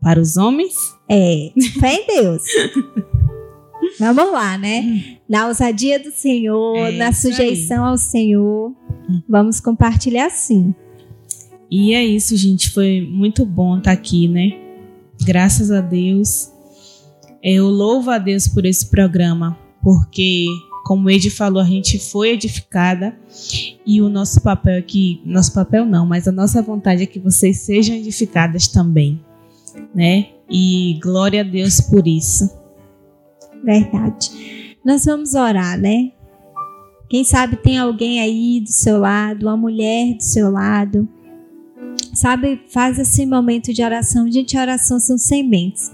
para 0.00 0.20
os 0.20 0.36
homens. 0.36 0.74
É, 1.08 1.52
fé 1.78 1.94
em 1.94 2.06
Deus. 2.06 2.42
Vamos 3.98 4.32
lá, 4.32 4.56
né? 4.56 5.18
Na 5.28 5.48
ousadia 5.48 5.98
do 5.98 6.10
Senhor, 6.10 6.76
é 6.76 6.92
na 6.92 7.12
sujeição 7.12 7.84
aí. 7.84 7.90
ao 7.90 7.98
Senhor. 7.98 8.72
Vamos 9.28 9.60
compartilhar 9.60 10.30
sim. 10.30 10.74
E 11.70 11.92
é 11.92 12.04
isso, 12.04 12.36
gente. 12.36 12.70
Foi 12.70 13.00
muito 13.00 13.44
bom 13.44 13.78
estar 13.78 13.92
aqui, 13.92 14.28
né? 14.28 14.52
Graças 15.24 15.70
a 15.70 15.80
Deus. 15.80 16.50
Eu 17.42 17.68
louvo 17.68 18.10
a 18.10 18.18
Deus 18.18 18.48
por 18.48 18.64
esse 18.64 18.86
programa, 18.90 19.58
porque, 19.82 20.46
como 20.84 21.06
o 21.06 21.10
Ed 21.10 21.30
falou, 21.30 21.62
a 21.62 21.66
gente 21.66 21.98
foi 21.98 22.30
edificada 22.30 23.16
e 23.86 24.00
o 24.00 24.08
nosso 24.08 24.40
papel 24.40 24.78
aqui, 24.78 25.20
nosso 25.24 25.52
papel 25.52 25.84
não, 25.84 26.04
mas 26.04 26.26
a 26.26 26.32
nossa 26.32 26.60
vontade 26.60 27.02
é 27.02 27.06
que 27.06 27.18
vocês 27.18 27.58
sejam 27.58 27.94
edificadas 27.94 28.66
também, 28.66 29.20
né? 29.94 30.30
E 30.50 30.98
glória 31.00 31.42
a 31.42 31.44
Deus 31.44 31.80
por 31.80 32.08
isso. 32.08 32.57
Verdade. 33.64 34.76
Nós 34.84 35.04
vamos 35.04 35.34
orar, 35.34 35.78
né? 35.78 36.12
Quem 37.08 37.24
sabe 37.24 37.56
tem 37.56 37.78
alguém 37.78 38.20
aí 38.20 38.60
do 38.60 38.70
seu 38.70 38.98
lado, 38.98 39.46
uma 39.46 39.56
mulher 39.56 40.14
do 40.14 40.22
seu 40.22 40.50
lado. 40.50 41.08
Sabe, 42.12 42.60
faz 42.68 42.98
esse 42.98 43.24
momento 43.24 43.72
de 43.72 43.82
oração. 43.82 44.30
Gente, 44.30 44.58
oração 44.58 45.00
são 45.00 45.16
sementes. 45.16 45.90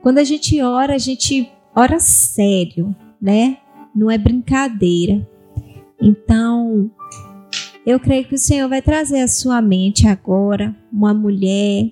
Quando 0.00 0.18
a 0.18 0.24
gente 0.24 0.60
ora, 0.62 0.94
a 0.94 0.98
gente 0.98 1.50
ora 1.74 1.98
sério, 1.98 2.94
né? 3.20 3.58
Não 3.94 4.10
é 4.10 4.16
brincadeira. 4.16 5.26
Então, 6.00 6.90
eu 7.84 8.00
creio 8.00 8.24
que 8.24 8.34
o 8.34 8.38
Senhor 8.38 8.68
vai 8.68 8.80
trazer 8.80 9.20
à 9.20 9.28
sua 9.28 9.60
mente 9.60 10.06
agora 10.06 10.74
uma 10.92 11.12
mulher 11.12 11.90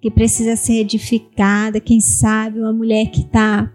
que 0.00 0.10
precisa 0.10 0.54
ser 0.54 0.80
edificada, 0.80 1.80
quem 1.80 2.00
sabe 2.00 2.60
uma 2.60 2.72
mulher 2.72 3.06
que 3.06 3.20
está 3.20 3.72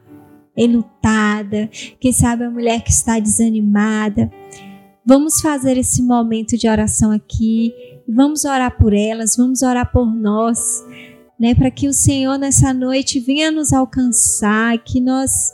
enlutada, 0.56 1.70
quem 2.00 2.12
sabe 2.12 2.44
a 2.44 2.50
mulher 2.50 2.82
que 2.84 2.92
está 2.92 3.20
desanimada. 3.20 4.32
Vamos 5.06 5.42
fazer 5.42 5.78
esse 5.78 6.04
momento 6.04 6.58
de 6.58 6.68
oração 6.68 7.12
aqui, 7.12 7.74
vamos 8.08 8.46
orar 8.46 8.78
por 8.78 8.94
elas, 8.94 9.36
vamos 9.36 9.62
orar 9.62 9.92
por 9.92 10.06
nós, 10.06 10.84
né, 11.40 11.56
para 11.56 11.72
que 11.72 11.88
o 11.88 11.94
Senhor 11.94 12.38
nessa 12.38 12.74
noite 12.74 13.20
venha 13.20 13.50
nos 13.50 13.72
alcançar, 13.74 14.78
que 14.80 15.00
nós 15.00 15.54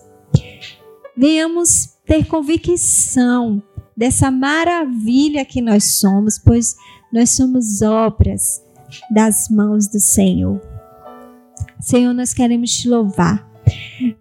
venhamos 1.16 1.96
ter 2.06 2.26
convicção 2.26 3.62
dessa 3.96 4.30
maravilha 4.30 5.46
que 5.46 5.62
nós 5.62 6.00
somos, 6.00 6.38
pois 6.38 6.76
nós 7.14 7.30
somos 7.30 7.82
obras 7.82 8.62
das 9.10 9.50
mãos 9.50 9.88
do 9.88 10.00
Senhor. 10.00 10.60
Senhor, 11.80 12.14
nós 12.14 12.34
queremos 12.34 12.72
te 12.72 12.90
louvar. 12.90 13.55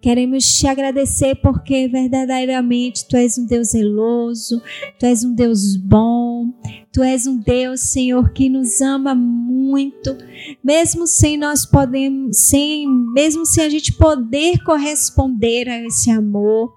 Queremos 0.01 0.45
te 0.45 0.67
agradecer 0.67 1.35
porque 1.35 1.87
verdadeiramente 1.87 3.07
tu 3.07 3.17
és 3.17 3.37
um 3.37 3.45
Deus 3.45 3.69
zeloso, 3.69 4.61
tu 4.99 5.05
és 5.05 5.23
um 5.23 5.33
Deus 5.33 5.75
bom, 5.75 6.53
tu 6.91 7.03
és 7.03 7.27
um 7.27 7.37
Deus, 7.37 7.81
Senhor, 7.81 8.31
que 8.31 8.49
nos 8.49 8.79
ama 8.81 9.13
muito, 9.13 10.17
mesmo 10.63 11.05
sem 11.05 11.37
nós 11.37 11.65
podemos, 11.65 12.37
sem, 12.37 12.87
mesmo 13.13 13.45
sem 13.45 13.65
a 13.65 13.69
gente 13.69 13.93
poder 13.93 14.63
corresponder 14.63 15.67
a 15.67 15.83
esse 15.83 16.09
amor. 16.09 16.73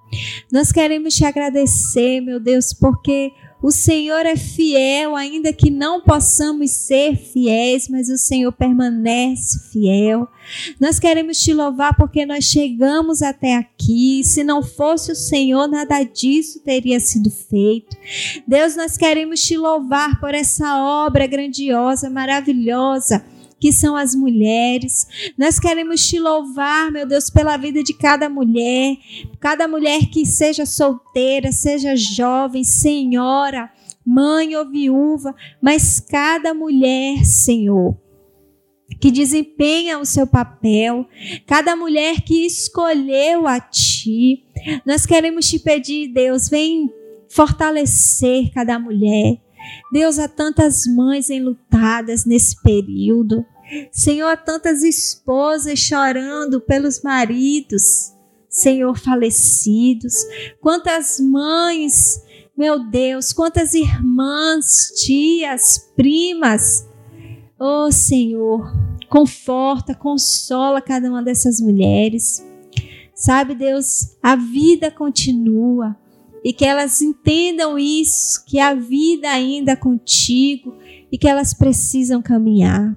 Nós 0.53 0.73
queremos 0.73 1.15
te 1.15 1.25
agradecer, 1.25 2.21
meu 2.21 2.41
Deus, 2.41 2.73
porque 2.73 3.33
o 3.61 3.71
Senhor 3.71 4.25
é 4.25 4.37
fiel, 4.37 5.17
ainda 5.17 5.53
que 5.53 5.71
não 5.71 6.01
possamos 6.01 6.71
ser 6.71 7.17
fiéis, 7.17 7.89
mas 7.89 8.09
o 8.09 8.17
Senhor 8.17 8.53
permanece 8.53 9.71
fiel. 9.71 10.29
Nós 10.81 10.99
queremos 10.99 11.39
te 11.39 11.53
louvar 11.53 11.97
porque 11.97 12.25
nós 12.25 12.45
chegamos 12.45 13.21
até 13.21 13.57
aqui. 13.57 14.23
Se 14.25 14.45
não 14.45 14.63
fosse 14.63 15.11
o 15.11 15.17
Senhor, 15.17 15.67
nada 15.67 16.03
disso 16.05 16.61
teria 16.61 17.01
sido 17.01 17.31
feito. 17.31 17.97
Deus, 18.47 18.77
nós 18.77 18.97
queremos 18.97 19.43
te 19.43 19.57
louvar 19.57 20.21
por 20.21 20.35
essa 20.35 20.81
obra 21.07 21.27
grandiosa, 21.27 22.09
maravilhosa 22.09 23.25
que 23.61 23.73
são 23.73 23.97
as 23.97 24.15
mulheres. 24.15 25.07
Nós 25.37 25.59
queremos 25.59 26.07
te 26.07 26.19
louvar, 26.19 26.91
meu 26.91 27.07
Deus, 27.07 27.31
pela 27.31 27.57
vida 27.57 27.83
de 27.83 27.93
cada 27.93 28.29
mulher, 28.29 28.97
cada 29.41 29.67
mulher 29.67 30.07
que 30.07 30.25
seja 30.25 30.65
solteira, 30.65 31.53
seja 31.53 31.97
jovem, 31.97 32.65
senhora, 32.65 33.71
mãe 34.05 34.57
ou 34.57 34.69
viúva, 34.69 35.35
mas 35.61 36.01
cada 36.01 36.55
mulher, 36.55 37.25
Senhor, 37.25 37.97
que 39.01 39.11
desempenha 39.11 39.99
o 39.99 40.05
seu 40.05 40.27
papel, 40.27 41.07
cada 41.47 41.77
mulher 41.77 42.23
que 42.23 42.47
escolheu 42.47 43.47
a 43.47 43.61
Ti. 43.61 44.45
Nós 44.85 45.05
queremos 45.05 45.49
te 45.49 45.59
pedir, 45.59 46.09
Deus, 46.09 46.49
vem 46.49 46.91
fortalecer 47.29 48.51
cada 48.53 48.79
mulher. 48.79 49.39
Deus, 49.93 50.19
há 50.19 50.29
tantas 50.29 50.87
mães 50.87 51.31
enlutadas 51.31 52.25
nesse 52.25 52.61
período. 52.63 53.45
Senhor, 53.93 54.29
há 54.29 54.37
tantas 54.37 54.83
esposas 54.83 55.79
chorando 55.79 56.61
pelos 56.61 57.03
maridos, 57.03 58.13
Senhor, 58.49 58.99
falecidos. 58.99 60.15
Quantas 60.61 61.21
mães, 61.21 62.23
meu 62.57 62.89
Deus, 62.89 63.33
quantas 63.33 63.75
irmãs, 63.75 64.93
tias, 65.05 65.91
primas. 65.95 66.89
Oh, 67.59 67.93
Senhor, 67.93 68.73
conforta, 69.09 69.95
consola 69.95 70.81
cada 70.81 71.09
uma 71.09 71.23
dessas 71.23 71.61
mulheres. 71.61 72.45
Sabe, 73.15 73.55
Deus, 73.55 74.17
a 74.23 74.37
vida 74.37 74.91
continua 74.91 75.97
e 76.49 76.53
que 76.55 76.65
elas 76.65 77.03
entendam 77.03 77.79
isso, 77.79 78.43
que 78.47 78.59
a 78.59 78.73
vida 78.73 79.29
ainda 79.29 79.73
é 79.73 79.77
contigo 79.77 80.75
e 81.13 81.19
que 81.19 81.29
elas 81.29 81.53
precisam 81.53 82.23
caminhar. 82.23 82.97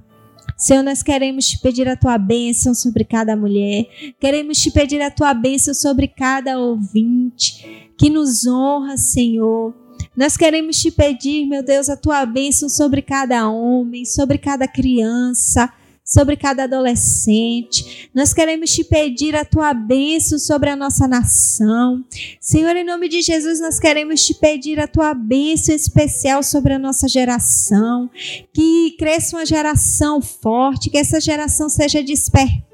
Senhor, 0.56 0.82
nós 0.82 1.04
queremos 1.04 1.48
te 1.48 1.60
pedir 1.60 1.86
a 1.90 1.98
tua 1.98 2.18
bênção 2.18 2.74
sobre 2.74 3.04
cada 3.04 3.36
mulher, 3.36 3.90
queremos 4.22 4.58
te 4.58 4.72
pedir 4.72 5.02
a 5.02 5.12
tua 5.12 5.34
bênção 5.34 5.74
sobre 5.74 6.08
cada 6.08 6.58
ouvinte 6.58 7.92
que 7.98 8.10
nos 8.10 8.48
honra, 8.48 8.96
Senhor. 8.96 9.76
Nós 10.16 10.38
queremos 10.38 10.80
te 10.80 10.90
pedir, 10.90 11.46
meu 11.46 11.62
Deus, 11.62 11.90
a 11.90 11.98
tua 11.98 12.26
bênção 12.26 12.70
sobre 12.70 13.02
cada 13.02 13.50
homem, 13.50 14.06
sobre 14.06 14.38
cada 14.38 14.66
criança, 14.66 15.70
sobre 16.12 16.36
cada 16.36 16.64
adolescente. 16.66 18.10
Nós 18.14 18.34
queremos 18.34 18.70
te 18.74 18.84
pedir 18.84 19.34
a 19.34 19.46
tua 19.46 19.74
bênção 19.74 20.38
sobre 20.38 20.70
a 20.70 20.76
nossa 20.76 21.08
nação. 21.08 22.04
Senhor, 22.38 22.76
em 22.76 22.84
nome 22.84 23.08
de 23.08 23.22
Jesus, 23.22 23.62
nós 23.62 23.80
queremos 23.80 24.26
te 24.26 24.34
pedir 24.34 24.78
a 24.78 24.88
tua 24.88 25.14
bênção 25.14 25.74
especial 25.74 26.44
sobre 26.44 26.74
a 26.74 26.80
nossa 26.80 27.08
geração. 27.08 28.10
Que 28.54 28.94
cresça 29.00 29.38
uma 29.38 29.46
geração 29.46 30.22
forte, 30.22 30.90
que 30.90 30.98
essa 30.98 31.22
geração 31.22 31.70
seja 31.70 32.04
despertada 32.04 32.71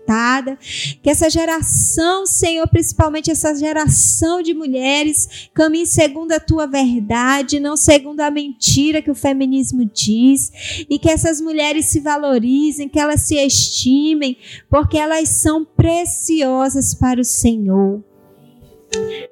que 1.02 1.10
essa 1.10 1.30
geração, 1.30 2.26
Senhor, 2.26 2.68
principalmente 2.68 3.30
essa 3.30 3.54
geração 3.54 4.42
de 4.42 4.54
mulheres, 4.54 5.50
caminhe 5.54 5.86
segundo 5.86 6.32
a 6.32 6.40
tua 6.40 6.66
verdade, 6.66 7.60
não 7.60 7.76
segundo 7.76 8.22
a 8.22 8.32
mentira 8.32 9.02
que 9.02 9.12
o 9.12 9.16
feminismo 9.16 9.86
diz, 9.86 10.52
e 10.90 10.98
que 10.98 11.10
essas 11.10 11.42
mulheres 11.42 11.86
se 11.86 12.00
valorizem, 12.00 12.90
que 12.90 13.00
elas 13.00 13.22
se 13.22 13.36
estimem, 13.36 14.38
porque 14.70 14.98
elas 14.98 15.30
são 15.30 15.66
preciosas 15.66 16.94
para 16.94 17.20
o 17.20 17.26
Senhor. 17.26 18.04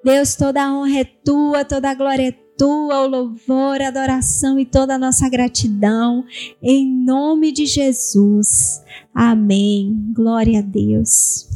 Deus, 0.03 0.35
toda 0.35 0.63
a 0.63 0.73
honra 0.73 0.99
é 0.99 1.03
tua, 1.03 1.63
toda 1.63 1.89
a 1.89 1.93
glória 1.93 2.27
é 2.27 2.44
tua, 2.57 3.01
o 3.01 3.07
louvor, 3.07 3.81
a 3.81 3.87
adoração 3.87 4.59
e 4.59 4.65
toda 4.65 4.95
a 4.95 4.99
nossa 4.99 5.29
gratidão, 5.29 6.25
em 6.61 6.85
nome 6.87 7.51
de 7.51 7.65
Jesus. 7.65 8.83
Amém. 9.13 10.11
Glória 10.13 10.59
a 10.59 10.61
Deus. 10.61 11.47